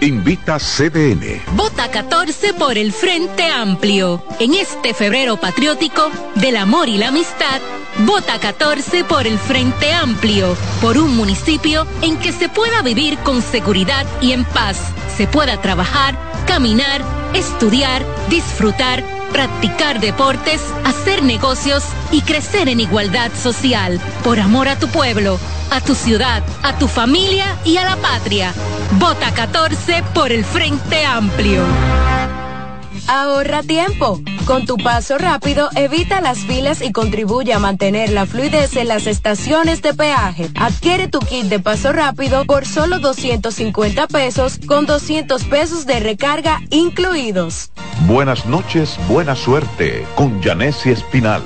Invita 0.00 0.58
CDN. 0.58 1.42
Vota 1.56 1.90
14 1.90 2.54
por 2.54 2.78
el 2.78 2.92
Frente 2.92 3.50
Amplio. 3.50 4.22
En 4.38 4.54
este 4.54 4.94
febrero 4.94 5.38
patriótico 5.38 6.08
del 6.36 6.56
amor 6.56 6.88
y 6.88 6.98
la 6.98 7.08
amistad, 7.08 7.60
vota 8.06 8.38
14 8.38 9.02
por 9.02 9.26
el 9.26 9.36
Frente 9.38 9.92
Amplio, 9.92 10.56
por 10.80 10.98
un 10.98 11.16
municipio 11.16 11.84
en 12.02 12.16
que 12.18 12.30
se 12.30 12.48
pueda 12.48 12.82
vivir 12.82 13.18
con 13.18 13.42
seguridad 13.42 14.06
y 14.20 14.30
en 14.32 14.44
paz, 14.44 14.78
se 15.16 15.26
pueda 15.26 15.60
trabajar, 15.60 16.16
caminar, 16.46 17.02
estudiar, 17.34 18.06
disfrutar, 18.30 19.17
practicar 19.32 20.00
deportes, 20.00 20.60
hacer 20.84 21.22
negocios 21.22 21.84
y 22.10 22.22
crecer 22.22 22.68
en 22.68 22.80
igualdad 22.80 23.30
social, 23.32 24.00
por 24.24 24.40
amor 24.40 24.68
a 24.68 24.78
tu 24.78 24.88
pueblo, 24.88 25.38
a 25.70 25.80
tu 25.80 25.94
ciudad, 25.94 26.42
a 26.62 26.78
tu 26.78 26.88
familia 26.88 27.56
y 27.64 27.76
a 27.76 27.84
la 27.84 27.96
patria. 27.96 28.52
Vota 28.92 29.32
14 29.32 30.02
por 30.14 30.32
el 30.32 30.44
Frente 30.44 31.04
Amplio. 31.04 31.62
Ahorra 33.10 33.62
tiempo. 33.62 34.20
Con 34.44 34.66
tu 34.66 34.76
paso 34.76 35.16
rápido, 35.16 35.70
evita 35.74 36.20
las 36.20 36.40
filas 36.40 36.82
y 36.82 36.92
contribuye 36.92 37.54
a 37.54 37.58
mantener 37.58 38.10
la 38.10 38.26
fluidez 38.26 38.76
en 38.76 38.88
las 38.88 39.06
estaciones 39.06 39.80
de 39.80 39.94
peaje. 39.94 40.50
Adquiere 40.54 41.08
tu 41.08 41.18
kit 41.20 41.46
de 41.46 41.58
paso 41.58 41.94
rápido 41.94 42.44
por 42.44 42.66
solo 42.66 42.98
250 42.98 44.08
pesos 44.08 44.60
con 44.66 44.84
200 44.84 45.42
pesos 45.44 45.86
de 45.86 46.00
recarga 46.00 46.60
incluidos. 46.68 47.70
Buenas 48.06 48.44
noches, 48.44 48.98
buena 49.08 49.34
suerte 49.34 50.04
con 50.14 50.42
Janessi 50.42 50.90
Espinal. 50.90 51.42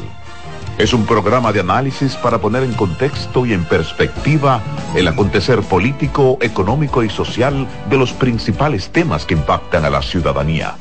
Es 0.78 0.92
un 0.92 1.06
programa 1.06 1.52
de 1.52 1.60
análisis 1.60 2.16
para 2.16 2.40
poner 2.40 2.64
en 2.64 2.72
contexto 2.72 3.46
y 3.46 3.52
en 3.52 3.64
perspectiva 3.66 4.60
el 4.96 5.06
acontecer 5.06 5.60
político, 5.60 6.38
económico 6.40 7.04
y 7.04 7.08
social 7.08 7.68
de 7.88 7.98
los 7.98 8.12
principales 8.12 8.88
temas 8.88 9.24
que 9.24 9.34
impactan 9.34 9.84
a 9.84 9.90
la 9.90 10.02
ciudadanía 10.02 10.74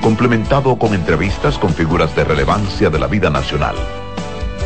complementado 0.00 0.76
con 0.76 0.94
entrevistas 0.94 1.58
con 1.58 1.72
figuras 1.72 2.14
de 2.16 2.24
relevancia 2.24 2.90
de 2.90 2.98
la 2.98 3.06
vida 3.06 3.30
nacional. 3.30 3.74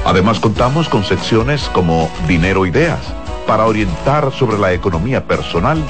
Además 0.05 0.41
contamos 0.41 0.89
con 0.89 1.05
secciones 1.05 1.69
como 1.73 2.11
Dinero 2.27 2.67
Ideas, 2.67 3.01
para 3.47 3.67
orientar 3.67 4.33
sobre 4.33 4.59
la 4.59 4.73
economía 4.73 5.27
personal 5.27 5.83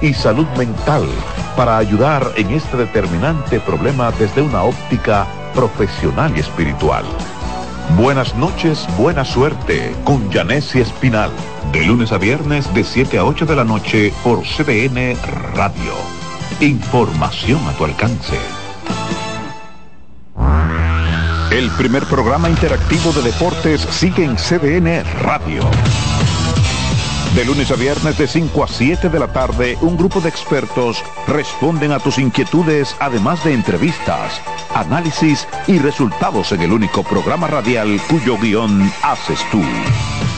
y 0.00 0.14
salud 0.14 0.46
mental, 0.56 1.06
para 1.56 1.78
ayudar 1.78 2.32
en 2.36 2.50
este 2.50 2.76
determinante 2.76 3.60
problema 3.60 4.12
desde 4.12 4.42
una 4.42 4.62
óptica 4.62 5.26
profesional 5.54 6.32
y 6.36 6.40
espiritual. 6.40 7.04
Buenas 7.96 8.34
noches, 8.36 8.86
buena 8.96 9.24
suerte 9.24 9.94
con 10.04 10.30
Janessi 10.30 10.80
Espinal, 10.80 11.30
de 11.72 11.84
lunes 11.84 12.12
a 12.12 12.18
viernes 12.18 12.72
de 12.74 12.84
7 12.84 13.18
a 13.18 13.24
8 13.24 13.46
de 13.46 13.56
la 13.56 13.64
noche 13.64 14.12
por 14.22 14.42
CDN 14.42 15.16
Radio. 15.54 15.94
Información 16.60 17.60
a 17.66 17.72
tu 17.72 17.84
alcance. 17.84 18.57
El 21.50 21.70
primer 21.72 22.04
programa 22.04 22.48
interactivo 22.48 23.12
de 23.12 23.22
deportes 23.22 23.80
sigue 23.80 24.24
en 24.24 24.36
CDN 24.36 25.02
Radio. 25.22 25.62
De 27.34 27.44
lunes 27.44 27.70
a 27.70 27.74
viernes 27.74 28.18
de 28.18 28.26
5 28.26 28.64
a 28.64 28.68
7 28.68 29.08
de 29.08 29.18
la 29.18 29.32
tarde, 29.32 29.78
un 29.80 29.96
grupo 29.96 30.20
de 30.20 30.28
expertos 30.28 31.04
responden 31.26 31.92
a 31.92 32.00
tus 32.00 32.18
inquietudes, 32.18 32.96
además 33.00 33.44
de 33.44 33.54
entrevistas, 33.54 34.40
análisis 34.74 35.46
y 35.66 35.78
resultados 35.78 36.52
en 36.52 36.62
el 36.62 36.72
único 36.72 37.02
programa 37.02 37.46
radial 37.46 38.00
cuyo 38.08 38.38
guion 38.38 38.92
haces 39.02 39.40
tú. 39.50 39.62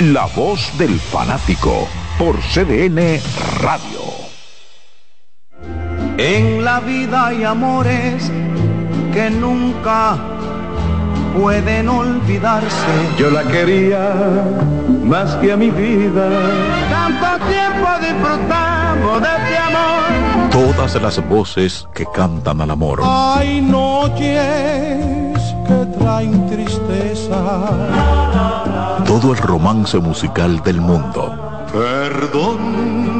La 0.00 0.26
voz 0.26 0.70
del 0.78 0.98
fanático 0.98 1.88
por 2.18 2.38
CDN 2.40 3.20
Radio. 3.60 4.09
En 6.22 6.62
la 6.62 6.80
vida 6.80 7.28
hay 7.28 7.44
amores 7.44 8.30
que 9.10 9.30
nunca 9.30 10.18
pueden 11.34 11.88
olvidarse. 11.88 12.92
Yo 13.18 13.30
la 13.30 13.42
quería 13.44 14.12
más 15.02 15.34
que 15.36 15.50
a 15.50 15.56
mi 15.56 15.70
vida. 15.70 16.28
Tanto 16.90 17.46
tiempo 17.46 17.88
disfrutamos 18.02 19.22
de 19.22 19.28
este 19.28 19.56
amor. 19.56 20.50
Todas 20.50 21.00
las 21.00 21.26
voces 21.26 21.88
que 21.94 22.04
cantan 22.14 22.60
al 22.60 22.70
amor. 22.70 23.00
Hay 23.02 23.62
noches 23.62 25.40
que 25.66 25.86
traen 25.98 26.50
tristeza. 26.50 27.40
Todo 29.06 29.32
el 29.32 29.38
romance 29.38 29.98
musical 29.98 30.62
del 30.62 30.82
mundo. 30.82 31.64
Perdón. 31.72 33.19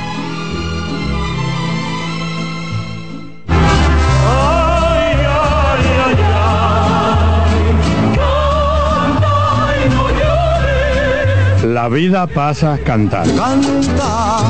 La 11.81 11.89
vida 11.89 12.27
pasa 12.27 12.77
cantando. 12.77 13.35
Canta, 13.41 14.41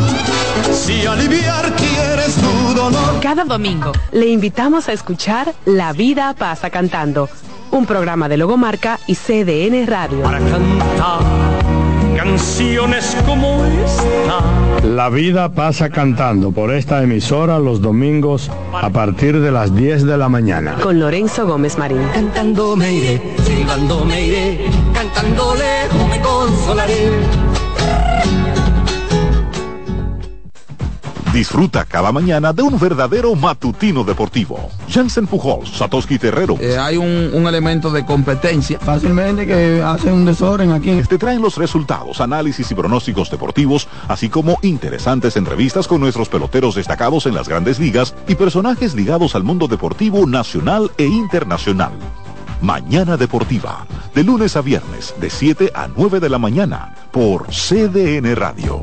si 0.73 1.05
aliviar 1.05 1.73
quieres 1.75 2.35
tu 2.35 2.73
dolor. 2.73 3.21
Cada 3.21 3.45
domingo 3.45 3.93
le 4.11 4.27
invitamos 4.27 4.89
a 4.89 4.91
escuchar 4.91 5.55
La 5.63 5.93
vida 5.93 6.35
pasa 6.37 6.69
cantando, 6.69 7.29
un 7.71 7.85
programa 7.85 8.27
de 8.27 8.35
Logomarca 8.35 8.99
y 9.07 9.15
CDN 9.15 9.87
Radio. 9.87 10.23
Para 10.23 10.39
cantar 10.39 11.60
canciones 12.31 13.17
como 13.25 13.65
esta. 13.65 14.87
La 14.87 15.09
vida 15.09 15.51
pasa 15.51 15.89
cantando 15.89 16.51
por 16.51 16.73
esta 16.73 17.03
emisora 17.03 17.59
los 17.59 17.81
domingos 17.81 18.49
a 18.73 18.89
partir 18.89 19.41
de 19.41 19.51
las 19.51 19.75
10 19.75 20.05
de 20.05 20.17
la 20.17 20.29
mañana. 20.29 20.75
Con 20.81 20.99
Lorenzo 20.99 21.45
Gómez 21.45 21.77
Marín. 21.77 22.01
Cantando 22.13 22.77
me 22.77 22.93
iré, 22.93 23.21
silbando 23.43 24.05
me 24.05 24.21
iré, 24.27 24.65
cantando 24.93 25.55
lejos 25.55 26.09
me 26.09 26.21
consolaré. 26.21 27.50
Disfruta 31.33 31.85
cada 31.85 32.11
mañana 32.11 32.51
de 32.51 32.61
un 32.61 32.77
verdadero 32.77 33.33
matutino 33.35 34.03
deportivo. 34.03 34.69
Jansen 34.89 35.27
Pujols, 35.27 35.69
Satoshi 35.69 36.19
Terrero. 36.19 36.57
Eh, 36.59 36.77
hay 36.77 36.97
un, 36.97 37.31
un 37.33 37.47
elemento 37.47 37.89
de 37.89 38.05
competencia. 38.05 38.77
Fácilmente 38.79 39.47
que 39.47 39.81
hace 39.81 40.11
un 40.11 40.25
desorden 40.25 40.73
aquí. 40.73 40.91
Te 41.07 41.17
traen 41.17 41.41
los 41.41 41.55
resultados, 41.55 42.19
análisis 42.19 42.69
y 42.69 42.75
pronósticos 42.75 43.31
deportivos, 43.31 43.87
así 44.09 44.27
como 44.27 44.57
interesantes 44.61 45.37
entrevistas 45.37 45.87
con 45.87 46.01
nuestros 46.01 46.27
peloteros 46.27 46.75
destacados 46.75 47.25
en 47.25 47.33
las 47.33 47.47
grandes 47.47 47.79
ligas 47.79 48.13
y 48.27 48.35
personajes 48.35 48.93
ligados 48.93 49.33
al 49.33 49.43
mundo 49.43 49.69
deportivo 49.69 50.27
nacional 50.27 50.91
e 50.97 51.05
internacional. 51.05 51.93
Mañana 52.61 53.15
Deportiva, 53.15 53.87
de 54.13 54.25
lunes 54.25 54.57
a 54.57 54.61
viernes, 54.61 55.15
de 55.19 55.29
7 55.29 55.71
a 55.73 55.87
9 55.87 56.19
de 56.19 56.29
la 56.29 56.37
mañana, 56.37 56.93
por 57.11 57.47
CDN 57.47 58.35
Radio. 58.35 58.81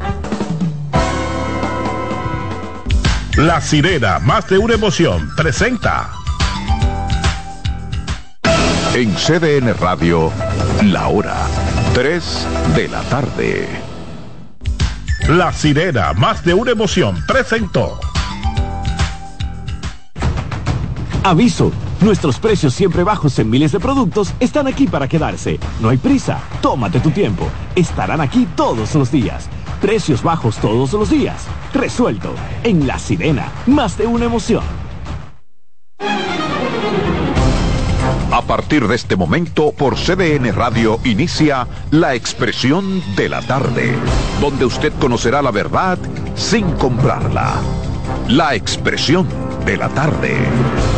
La 3.38 3.60
sirena, 3.60 4.18
más 4.18 4.48
de 4.48 4.58
una 4.58 4.74
emoción, 4.74 5.30
presenta. 5.36 6.10
En 8.94 9.14
CDN 9.14 9.74
Radio, 9.78 10.32
la 10.82 11.06
hora 11.06 11.36
3 11.94 12.46
de 12.74 12.88
la 12.88 13.00
tarde. 13.02 13.68
La 15.28 15.52
sirena, 15.52 16.14
más 16.14 16.44
de 16.44 16.52
una 16.52 16.72
emoción, 16.72 17.22
presentó. 17.28 18.00
Aviso, 21.22 21.70
nuestros 22.00 22.40
precios 22.40 22.74
siempre 22.74 23.04
bajos 23.04 23.38
en 23.38 23.48
miles 23.48 23.70
de 23.70 23.78
productos 23.78 24.34
están 24.40 24.66
aquí 24.66 24.88
para 24.88 25.06
quedarse. 25.06 25.60
No 25.80 25.90
hay 25.90 25.96
prisa, 25.96 26.40
tómate 26.60 26.98
tu 26.98 27.12
tiempo. 27.12 27.48
Estarán 27.76 28.20
aquí 28.20 28.48
todos 28.56 28.96
los 28.96 29.12
días. 29.12 29.48
Precios 29.80 30.22
bajos 30.22 30.56
todos 30.56 30.92
los 30.92 31.10
días. 31.10 31.46
Resuelto. 31.72 32.34
En 32.64 32.86
La 32.86 32.98
Sirena, 32.98 33.52
más 33.66 33.96
de 33.96 34.06
una 34.06 34.24
emoción. 34.24 34.62
A 38.30 38.42
partir 38.42 38.86
de 38.86 38.94
este 38.94 39.16
momento, 39.16 39.72
por 39.72 39.96
CDN 39.96 40.52
Radio 40.54 41.00
inicia 41.04 41.66
La 41.90 42.14
Expresión 42.14 43.02
de 43.16 43.28
la 43.28 43.40
Tarde, 43.42 43.94
donde 44.40 44.64
usted 44.64 44.92
conocerá 44.98 45.42
la 45.42 45.50
verdad 45.50 45.98
sin 46.34 46.70
comprarla. 46.72 47.54
La 48.28 48.54
Expresión 48.54 49.26
de 49.64 49.76
la 49.76 49.88
Tarde. 49.88 50.97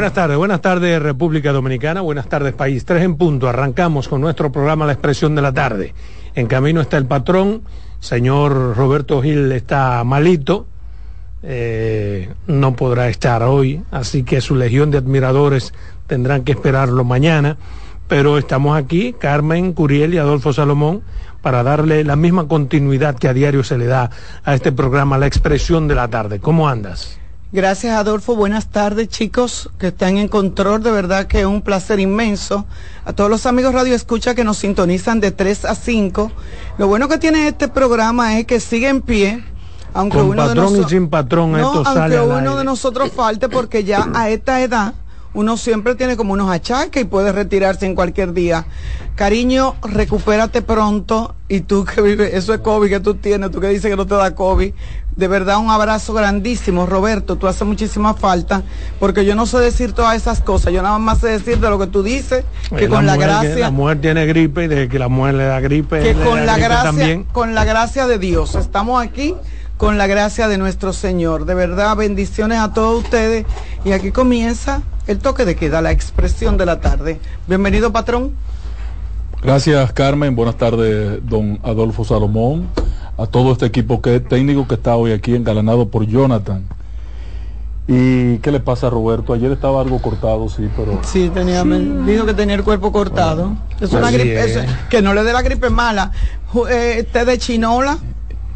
Buenas 0.00 0.14
tardes, 0.14 0.38
buenas 0.38 0.62
tardes 0.62 1.02
República 1.02 1.52
Dominicana, 1.52 2.00
buenas 2.00 2.26
tardes 2.26 2.54
país. 2.54 2.86
Tres 2.86 3.02
en 3.02 3.16
punto, 3.16 3.50
arrancamos 3.50 4.08
con 4.08 4.22
nuestro 4.22 4.50
programa 4.50 4.86
La 4.86 4.92
Expresión 4.92 5.34
de 5.34 5.42
la 5.42 5.52
Tarde. 5.52 5.92
En 6.34 6.46
camino 6.46 6.80
está 6.80 6.96
el 6.96 7.04
patrón, 7.04 7.64
señor 7.98 8.78
Roberto 8.78 9.20
Gil 9.20 9.52
está 9.52 10.02
malito, 10.04 10.66
eh, 11.42 12.30
no 12.46 12.76
podrá 12.76 13.10
estar 13.10 13.42
hoy, 13.42 13.82
así 13.90 14.22
que 14.22 14.40
su 14.40 14.54
legión 14.54 14.90
de 14.90 14.96
admiradores 14.96 15.74
tendrán 16.06 16.44
que 16.44 16.52
esperarlo 16.52 17.04
mañana. 17.04 17.58
Pero 18.08 18.38
estamos 18.38 18.78
aquí, 18.78 19.12
Carmen 19.12 19.74
Curiel 19.74 20.14
y 20.14 20.18
Adolfo 20.18 20.54
Salomón, 20.54 21.02
para 21.42 21.62
darle 21.62 22.04
la 22.04 22.16
misma 22.16 22.48
continuidad 22.48 23.16
que 23.16 23.28
a 23.28 23.34
diario 23.34 23.62
se 23.64 23.76
le 23.76 23.84
da 23.84 24.08
a 24.44 24.54
este 24.54 24.72
programa, 24.72 25.18
La 25.18 25.26
Expresión 25.26 25.88
de 25.88 25.94
la 25.94 26.08
Tarde. 26.08 26.40
¿Cómo 26.40 26.70
andas? 26.70 27.19
Gracias, 27.52 27.96
Adolfo. 27.96 28.36
Buenas 28.36 28.68
tardes, 28.68 29.08
chicos 29.08 29.70
que 29.78 29.88
están 29.88 30.18
en 30.18 30.28
control. 30.28 30.82
De 30.84 30.92
verdad 30.92 31.26
que 31.26 31.40
es 31.40 31.46
un 31.46 31.62
placer 31.62 31.98
inmenso. 31.98 32.64
A 33.04 33.12
todos 33.12 33.28
los 33.28 33.44
amigos 33.44 33.74
Radio 33.74 33.94
Escucha 33.96 34.36
que 34.36 34.44
nos 34.44 34.58
sintonizan 34.58 35.18
de 35.18 35.32
3 35.32 35.64
a 35.64 35.74
5. 35.74 36.30
Lo 36.78 36.86
bueno 36.86 37.08
que 37.08 37.18
tiene 37.18 37.48
este 37.48 37.66
programa 37.66 38.38
es 38.38 38.46
que 38.46 38.60
sigue 38.60 38.88
en 38.88 39.02
pie. 39.02 39.42
Aunque 39.92 40.18
Con 40.18 40.28
uno 40.28 40.42
de 40.42 40.48
patrón 40.54 40.76
y 40.76 40.78
noso- 40.78 40.88
sin 40.88 41.08
patrón, 41.08 41.50
No, 41.50 41.56
esto 41.58 41.72
aunque 41.78 41.92
sale 41.94 42.20
uno 42.20 42.36
aire. 42.38 42.54
de 42.58 42.64
nosotros 42.64 43.10
falte 43.10 43.48
porque 43.48 43.82
ya 43.82 44.08
a 44.14 44.28
esta 44.30 44.60
edad 44.62 44.94
uno 45.34 45.56
siempre 45.56 45.96
tiene 45.96 46.16
como 46.16 46.32
unos 46.34 46.48
achaques 46.48 47.02
y 47.02 47.04
puede 47.06 47.32
retirarse 47.32 47.86
en 47.86 47.96
cualquier 47.96 48.32
día. 48.32 48.66
Cariño, 49.16 49.74
recupérate 49.82 50.62
pronto 50.62 51.34
y 51.48 51.60
tú 51.62 51.84
que 51.84 52.00
vives, 52.02 52.32
eso 52.34 52.54
es 52.54 52.60
COVID 52.60 52.88
que 52.88 53.00
tú 53.00 53.14
tienes, 53.16 53.50
tú 53.50 53.60
que 53.60 53.66
dices 53.68 53.90
que 53.90 53.96
no 53.96 54.06
te 54.06 54.14
da 54.14 54.32
COVID. 54.36 54.72
De 55.16 55.28
verdad 55.28 55.58
un 55.58 55.70
abrazo 55.70 56.14
grandísimo, 56.14 56.86
Roberto, 56.86 57.36
tú 57.36 57.46
haces 57.48 57.66
muchísima 57.66 58.14
falta 58.14 58.62
porque 58.98 59.24
yo 59.24 59.34
no 59.34 59.44
sé 59.44 59.58
decir 59.58 59.92
todas 59.92 60.16
esas 60.16 60.40
cosas, 60.40 60.72
yo 60.72 60.82
nada 60.82 60.98
más 60.98 61.18
sé 61.18 61.26
decir 61.28 61.58
de 61.58 61.68
lo 61.68 61.78
que 61.78 61.88
tú 61.88 62.02
dices, 62.02 62.44
que 62.74 62.84
Eh, 62.84 62.88
con 62.88 63.04
la 63.06 63.14
que- 63.18 63.24
gracia 63.24 63.56
la 63.58 63.70
mujer 63.70 64.00
tiene 64.00 64.24
gripe 64.26 64.64
y 64.64 64.68
desde 64.68 64.88
que 64.88 64.98
la 64.98 65.08
mujer 65.08 65.34
le 65.34 65.44
da 65.44 65.60
gripe, 65.60 66.00
que 66.00 66.14
con 66.14 66.46
la 66.46 66.56
gracia, 66.56 66.82
también. 66.82 67.24
con 67.32 67.54
la 67.54 67.64
gracia 67.64 68.06
de 68.06 68.18
Dios. 68.18 68.54
Estamos 68.54 69.02
aquí 69.02 69.34
con 69.76 69.98
la 69.98 70.06
gracia 70.06 70.46
de 70.46 70.58
nuestro 70.58 70.92
Señor. 70.92 71.44
De 71.44 71.54
verdad, 71.54 71.96
bendiciones 71.96 72.58
a 72.58 72.72
todos 72.72 73.02
ustedes. 73.02 73.46
Y 73.84 73.92
aquí 73.92 74.12
comienza 74.12 74.82
el 75.06 75.18
toque 75.18 75.44
de 75.44 75.56
queda, 75.56 75.80
la 75.82 75.90
expresión 75.90 76.56
de 76.56 76.66
la 76.66 76.80
tarde. 76.80 77.18
Bienvenido, 77.46 77.90
patrón. 77.92 78.32
Gracias 79.42 79.92
Carmen, 79.92 80.36
buenas 80.36 80.56
tardes 80.56 81.18
don 81.26 81.58
Adolfo 81.62 82.04
Salomón, 82.04 82.68
a 83.20 83.26
todo 83.26 83.52
este 83.52 83.66
equipo 83.66 84.00
que, 84.00 84.18
técnico 84.20 84.66
que 84.66 84.74
está 84.76 84.96
hoy 84.96 85.12
aquí 85.12 85.34
engalanado 85.34 85.88
por 85.88 86.06
Jonathan. 86.06 86.64
¿Y 87.86 88.38
qué 88.38 88.50
le 88.52 88.60
pasa 88.60 88.86
a 88.86 88.90
Roberto? 88.90 89.32
Ayer 89.32 89.50
estaba 89.52 89.80
algo 89.80 90.00
cortado, 90.00 90.48
sí, 90.48 90.68
pero... 90.76 91.00
Sí, 91.02 91.28
tenía, 91.34 91.64
me 91.64 91.78
dijo 92.10 92.24
que 92.24 92.34
tenía 92.34 92.54
el 92.54 92.62
cuerpo 92.62 92.92
cortado. 92.92 93.56
es 93.80 93.92
una 93.92 94.08
así 94.08 94.16
gripe, 94.18 94.40
es. 94.40 94.56
eso- 94.56 94.60
que 94.88 95.02
no 95.02 95.12
le 95.12 95.24
dé 95.24 95.32
la 95.32 95.42
gripe 95.42 95.68
mala. 95.70 96.12
Eh, 96.70 97.04
té 97.12 97.24
de 97.24 97.36
chinola 97.36 97.98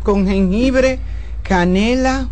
con 0.03 0.27
jengibre, 0.27 1.01
canela, 1.43 2.29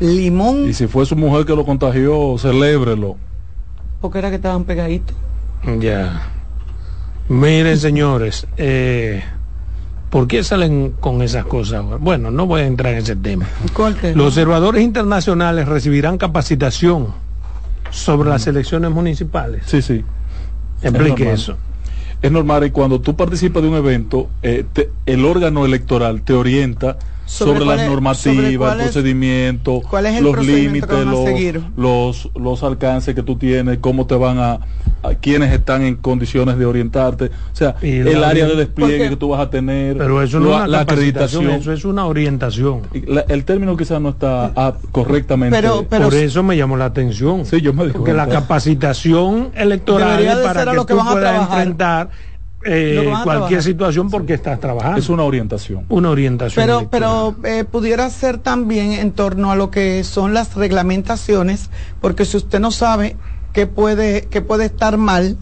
limón, 0.00 0.68
Y 0.68 0.72
si 0.74 0.88
fue 0.88 1.06
su 1.06 1.14
mujer 1.16 1.46
que 1.46 1.54
lo 1.54 1.64
contagió, 1.64 2.36
celébrelo. 2.38 3.16
porque 4.00 4.18
era 4.18 4.28
que 4.30 4.36
estaban 4.36 4.64
pegaditos. 4.64 5.16
Ya. 5.78 6.22
Miren, 7.28 7.78
señores, 7.78 8.46
eh, 8.56 9.22
¿por 10.12 10.28
qué 10.28 10.44
salen 10.44 10.92
con 11.00 11.22
esas 11.22 11.46
cosas? 11.46 11.82
Bueno, 11.98 12.30
no 12.30 12.46
voy 12.46 12.60
a 12.60 12.66
entrar 12.66 12.92
en 12.92 12.98
ese 12.98 13.16
tema. 13.16 13.48
Corte. 13.72 14.14
Los 14.14 14.26
observadores 14.28 14.84
internacionales 14.84 15.66
recibirán 15.66 16.18
capacitación 16.18 17.08
sobre 17.90 18.28
las 18.28 18.46
elecciones 18.46 18.90
municipales. 18.90 19.62
Sí, 19.66 19.80
sí. 19.80 20.04
Explique 20.82 21.32
eso. 21.32 21.56
Es 22.20 22.30
normal 22.30 22.64
y 22.66 22.70
cuando 22.70 23.00
tú 23.00 23.16
participas 23.16 23.62
de 23.62 23.68
un 23.70 23.74
evento, 23.74 24.28
eh, 24.42 24.64
te- 24.70 24.90
el 25.06 25.24
órgano 25.24 25.64
electoral 25.64 26.20
te 26.22 26.34
orienta 26.34 26.98
¿Sobre 27.24 27.64
las 27.64 27.86
normativas, 27.88 28.72
el 28.72 28.82
procedimiento, 28.82 29.80
cuál 29.88 30.06
es 30.06 30.16
el 30.16 30.24
los 30.24 30.32
procedimiento 30.34 31.04
límites, 31.04 31.54
los, 31.76 32.26
los, 32.26 32.30
los 32.34 32.62
alcances 32.62 33.14
que 33.14 33.22
tú 33.22 33.36
tienes, 33.36 33.78
cómo 33.78 34.06
te 34.06 34.14
van 34.16 34.38
a, 34.38 34.58
a 35.02 35.14
quienes 35.20 35.52
están 35.52 35.82
en 35.82 35.96
condiciones 35.96 36.58
de 36.58 36.66
orientarte, 36.66 37.26
o 37.26 37.30
sea, 37.56 37.76
Y 37.80 37.98
el 37.98 38.20
la 38.20 38.28
área 38.28 38.46
de 38.46 38.56
despliegue 38.56 38.96
Porque- 38.98 39.10
que 39.10 39.16
tú 39.16 39.28
vas 39.30 39.40
a 39.40 39.48
tener, 39.50 39.96
Pero 39.96 40.20
eso 40.22 40.40
no 40.40 40.46
lo- 40.46 40.50
es 40.52 40.56
una 40.58 40.66
la 40.68 40.78
capacitación, 40.80 41.42
acreditación. 41.44 41.60
eso 41.60 41.72
es 41.72 41.84
una 41.84 42.06
orientación. 42.06 42.82
La- 43.06 43.24
el 43.28 43.44
término 43.44 43.76
quizás 43.76 44.00
no 44.00 44.10
está 44.10 44.52
ah, 44.54 44.74
correctamente. 44.90 45.56
Pero, 45.58 45.84
por 45.84 46.12
eso 46.14 46.42
me 46.42 46.56
llamó 46.56 46.76
la 46.76 46.86
atención. 46.86 47.46
Sí, 47.46 47.60
yo 47.62 47.72
me 47.72 47.86
di 47.86 47.92
Porque 47.92 48.12
la 48.12 48.26
capacitación 48.28 49.50
electoral 49.54 50.18
de 50.22 50.26
para 50.44 50.60
ser 50.60 50.68
a 50.68 50.72
que 50.72 50.76
lo 50.76 50.86
que 50.86 50.92
tú 50.94 50.98
van 50.98 51.08
a 51.08 51.12
puedas 51.12 51.30
trabajar. 51.32 51.58
enfrentar 51.58 52.10
eh, 52.64 53.04
cualquier 53.04 53.24
trabajar. 53.24 53.62
situación 53.62 54.10
porque 54.10 54.34
estás 54.34 54.60
trabajando. 54.60 54.98
Es 54.98 55.08
una 55.08 55.24
orientación. 55.24 55.84
Una 55.88 56.10
orientación. 56.10 56.64
Pero, 56.64 56.88
pero 56.90 57.36
eh, 57.44 57.64
pudiera 57.64 58.08
ser 58.10 58.38
también 58.38 58.92
en 58.92 59.12
torno 59.12 59.50
a 59.50 59.56
lo 59.56 59.70
que 59.70 60.04
son 60.04 60.34
las 60.34 60.54
reglamentaciones, 60.54 61.70
porque 62.00 62.24
si 62.24 62.36
usted 62.36 62.60
no 62.60 62.70
sabe 62.70 63.16
qué 63.52 63.66
puede, 63.66 64.26
qué 64.30 64.42
puede 64.42 64.66
estar 64.66 64.96
mal, 64.96 65.36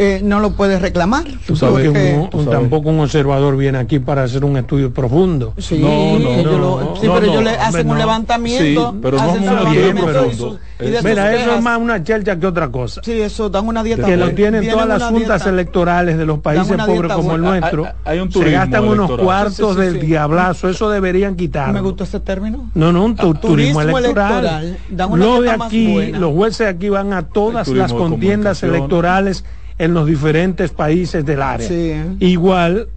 eh, 0.00 0.20
no 0.22 0.38
lo 0.38 0.52
puede 0.52 0.78
reclamar. 0.78 1.24
Porque 1.46 1.66
Porque- 1.66 2.28
un- 2.32 2.40
un- 2.40 2.46
tampoco 2.50 2.88
un 2.90 3.00
observador 3.00 3.56
viene 3.56 3.78
aquí 3.78 3.98
para 3.98 4.22
hacer 4.22 4.44
un 4.44 4.56
estudio 4.56 4.94
profundo. 4.94 5.54
Sí, 5.58 5.78
lo- 5.78 6.94
sí, 7.00 7.00
pero 7.02 7.22
ellos 7.24 7.42
le 7.42 7.50
hacen 7.50 7.90
un 7.90 7.98
levantamiento, 7.98 8.92
Sí, 8.92 8.98
pero 9.02 9.16
no 9.16 9.22
hacen 9.24 9.40
un 9.48 9.54
levantamiento 9.74 10.58
y 10.80 10.90
de 10.90 11.02
Mira, 11.02 11.34
eso 11.34 11.54
es 11.56 11.62
más 11.62 11.78
una 11.80 12.02
chelcha 12.04 12.38
que 12.38 12.46
otra 12.46 12.68
cosa. 12.70 13.00
Sí, 13.04 13.20
eso 13.20 13.48
dan 13.50 13.66
una 13.66 13.82
dieta 13.82 14.06
que 14.06 14.16
lo 14.16 14.30
tienen 14.30 14.60
Vienen 14.60 14.70
todas 14.78 14.88
las 15.00 15.02
juntas 15.10 15.40
dieta- 15.42 15.50
electorales 15.50 16.16
de 16.16 16.24
los 16.26 16.38
países 16.38 16.68
pobres 16.68 16.86
dieta 17.00 17.14
como 17.16 17.34
el 17.34 17.40
nuestro. 17.42 17.84
Hay- 17.86 17.92
hay 18.04 18.18
un 18.20 18.30
se 18.30 18.50
gastan 18.52 18.84
unos 18.84 19.10
cuartos 19.18 19.56
Sí, 19.56 19.64
sí, 19.64 19.72
sí, 19.74 19.80
del 19.80 20.00
sí. 20.00 20.06
diablazo. 20.06 20.68
Eso 20.68 20.88
deberían 20.90 21.34
quitarlo. 21.34 21.74
Me 21.74 21.80
gustó 21.80 22.04
ese 22.04 22.20
término. 22.20 22.70
No, 22.74 22.92
no, 22.92 23.04
un 23.04 23.16
tu- 23.16 23.34
turismo, 23.34 23.80
turismo 23.80 23.98
electoral. 23.98 24.30
electoral. 24.44 24.78
Dan 24.90 25.10
una 25.12 25.24
Lo 25.24 25.40
de 25.42 25.50
aquí, 25.50 25.92
buena. 25.92 26.18
los 26.20 26.32
jueces 26.34 26.68
aquí 26.68 26.88
van 26.88 27.12
a 27.12 27.22
todas 27.22 27.66
las 27.66 27.92
contiendas 27.92 28.62
electorales 28.62 29.44
en 29.78 29.94
los 29.94 30.06
diferentes 30.06 30.70
países 30.70 31.24
del 31.24 31.42
área. 31.42 31.66
Igual 32.20 32.88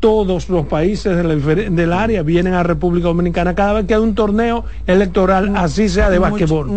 todos 0.00 0.50
los 0.50 0.66
países 0.66 1.16
del, 1.16 1.74
del 1.74 1.92
área 1.92 2.22
vienen 2.22 2.52
a 2.52 2.62
República 2.62 3.06
Dominicana 3.08 3.54
cada 3.54 3.72
vez 3.72 3.86
que 3.86 3.94
hay 3.94 4.00
un 4.02 4.14
torneo 4.14 4.64
electoral, 4.86 5.56
así 5.56 5.88
sea 5.88 6.10
de 6.10 6.18
basquetbol. 6.18 6.68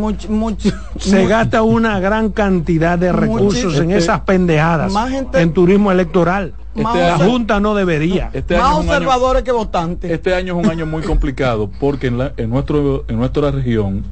Se 0.97 1.25
gasta 1.27 1.61
una 1.61 1.99
gran 1.99 2.29
cantidad 2.31 2.97
de 2.97 3.11
recursos 3.11 3.75
en 3.79 3.91
este, 3.91 3.97
esas 4.03 4.21
pendejadas, 4.21 4.93
en 5.33 5.51
turismo 5.53 5.91
electoral. 5.91 6.53
Este 6.73 6.99
la 6.99 7.15
año- 7.15 7.25
Junta 7.29 7.59
no 7.59 7.73
debería. 7.75 8.29
Este 8.33 8.55
año- 8.55 8.77
observadores 8.77 9.43
que 9.43 9.51
votantes. 9.51 10.09
Este 10.11 10.33
año 10.35 10.57
es 10.59 10.65
un 10.65 10.71
año 10.71 10.85
muy 10.85 11.01
complicado 11.01 11.69
porque 11.79 12.07
en, 12.07 12.19
la- 12.19 12.31
en, 12.37 12.49
nuestro, 12.49 13.03
en 13.09 13.17
nuestra 13.17 13.51
región, 13.51 14.03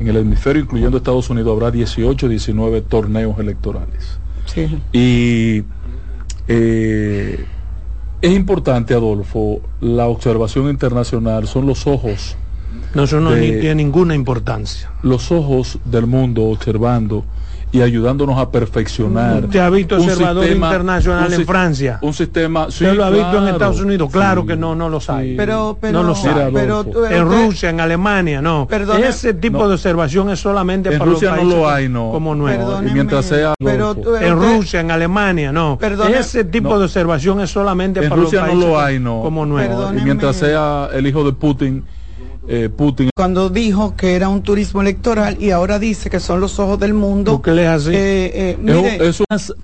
en 0.00 0.06
el 0.08 0.16
hemisferio 0.16 0.62
incluyendo 0.64 0.98
Estados 0.98 1.30
Unidos, 1.30 1.52
habrá 1.54 1.70
18, 1.70 2.28
19 2.28 2.82
torneos 2.82 3.38
electorales. 3.38 4.18
Y 4.92 5.62
eh, 6.48 7.44
es 8.20 8.32
importante, 8.32 8.94
Adolfo, 8.94 9.60
la 9.80 10.06
observación 10.06 10.68
internacional, 10.70 11.46
son 11.46 11.66
los 11.66 11.86
ojos. 11.86 12.36
No, 12.94 13.04
eso 13.04 13.20
no 13.20 13.30
de- 13.32 13.40
ni- 13.40 13.60
tiene 13.60 13.76
ninguna 13.76 14.14
importancia. 14.14 14.90
Los 15.02 15.30
ojos 15.30 15.78
del 15.84 16.06
mundo 16.06 16.44
observando 16.44 17.24
y 17.70 17.82
ayudándonos 17.82 18.38
a 18.38 18.50
perfeccionar. 18.50 19.44
¿Usted 19.44 19.58
ha 19.60 19.68
visto 19.70 19.96
un 19.96 20.02
observador 20.08 20.44
sistema- 20.44 20.66
internacional 20.68 21.26
un 21.28 21.34
en 21.34 21.46
Francia? 21.46 21.98
Un 22.02 22.14
sistema. 22.14 22.66
¿Usted 22.66 22.90
sí, 22.90 22.96
lo 22.96 23.04
ha 23.04 23.10
visto 23.10 23.26
en 23.26 23.32
claro, 23.32 23.48
Estados 23.48 23.80
Unidos? 23.80 24.10
Claro 24.10 24.40
sí. 24.42 24.46
que 24.48 24.56
no, 24.56 24.74
no 24.74 24.88
los 24.88 25.10
hay. 25.10 25.36
Pero- 25.36 25.76
pero- 25.80 25.92
no 25.92 26.02
los 26.08 26.22
Mira, 26.24 26.46
hay. 26.46 26.52
pero 26.52 26.84
tú- 26.84 27.04
en 27.04 27.24
Rusia, 27.26 27.70
en 27.70 27.80
Alemania, 27.80 28.40
no. 28.40 28.66
Perdone- 28.68 29.06
Ese 29.08 29.34
tipo 29.34 29.58
No. 29.58 29.68
de 29.68 29.74
observación 29.74 30.30
es 30.30 30.40
solamente 30.40 30.90
En 30.92 30.98
para 30.98 31.10
Rusia 31.10 31.28
los 31.30 31.36
no 31.36 31.42
países 31.42 31.58
lo 31.60 31.70
hay, 31.70 31.88
no. 31.88 32.10
como 32.12 32.34
nuevo. 32.34 32.80
Y 32.86 32.90
mientras 32.92 33.24
sea. 33.26 33.54
pero 33.62 33.94
En 34.20 34.36
Rusia, 34.36 34.80
en 34.80 34.90
Alemania, 34.90 35.52
no. 35.52 35.78
Perdone- 35.78 36.16
Ese 36.18 36.44
tipo 36.44 36.70
No. 36.70 36.78
de 36.78 36.84
observación 36.84 37.40
es 37.40 37.50
solamente 37.50 38.00
en 38.02 38.08
para 38.08 38.20
Rusia 38.22 38.40
los 38.40 38.46
no 38.48 38.52
países 38.54 38.70
lo 38.70 38.80
hay, 38.80 38.98
no. 38.98 39.20
como 39.22 39.44
nuevo. 39.46 39.92
Y 39.96 40.00
mientras 40.02 40.36
sea 40.36 40.88
el 40.94 41.06
hijo 41.06 41.22
de 41.24 41.32
Putin, 41.32 41.84
eh, 42.48 42.70
Putin. 42.70 43.10
Cuando 43.14 43.50
dijo 43.50 43.94
que 43.94 44.14
era 44.14 44.28
un 44.28 44.42
turismo 44.42 44.80
electoral 44.80 45.36
y 45.40 45.50
ahora 45.50 45.78
dice 45.78 46.08
que 46.08 46.18
son 46.18 46.40
los 46.40 46.58
ojos 46.58 46.80
del 46.80 46.94
mundo. 46.94 47.32
¿Por 47.32 47.42
qué 47.42 47.50
le? 47.52 47.66
Eh, 47.66 47.76
eh, 47.92 48.56
Es 48.58 48.58
mire, 48.58 49.08
es 49.08 49.54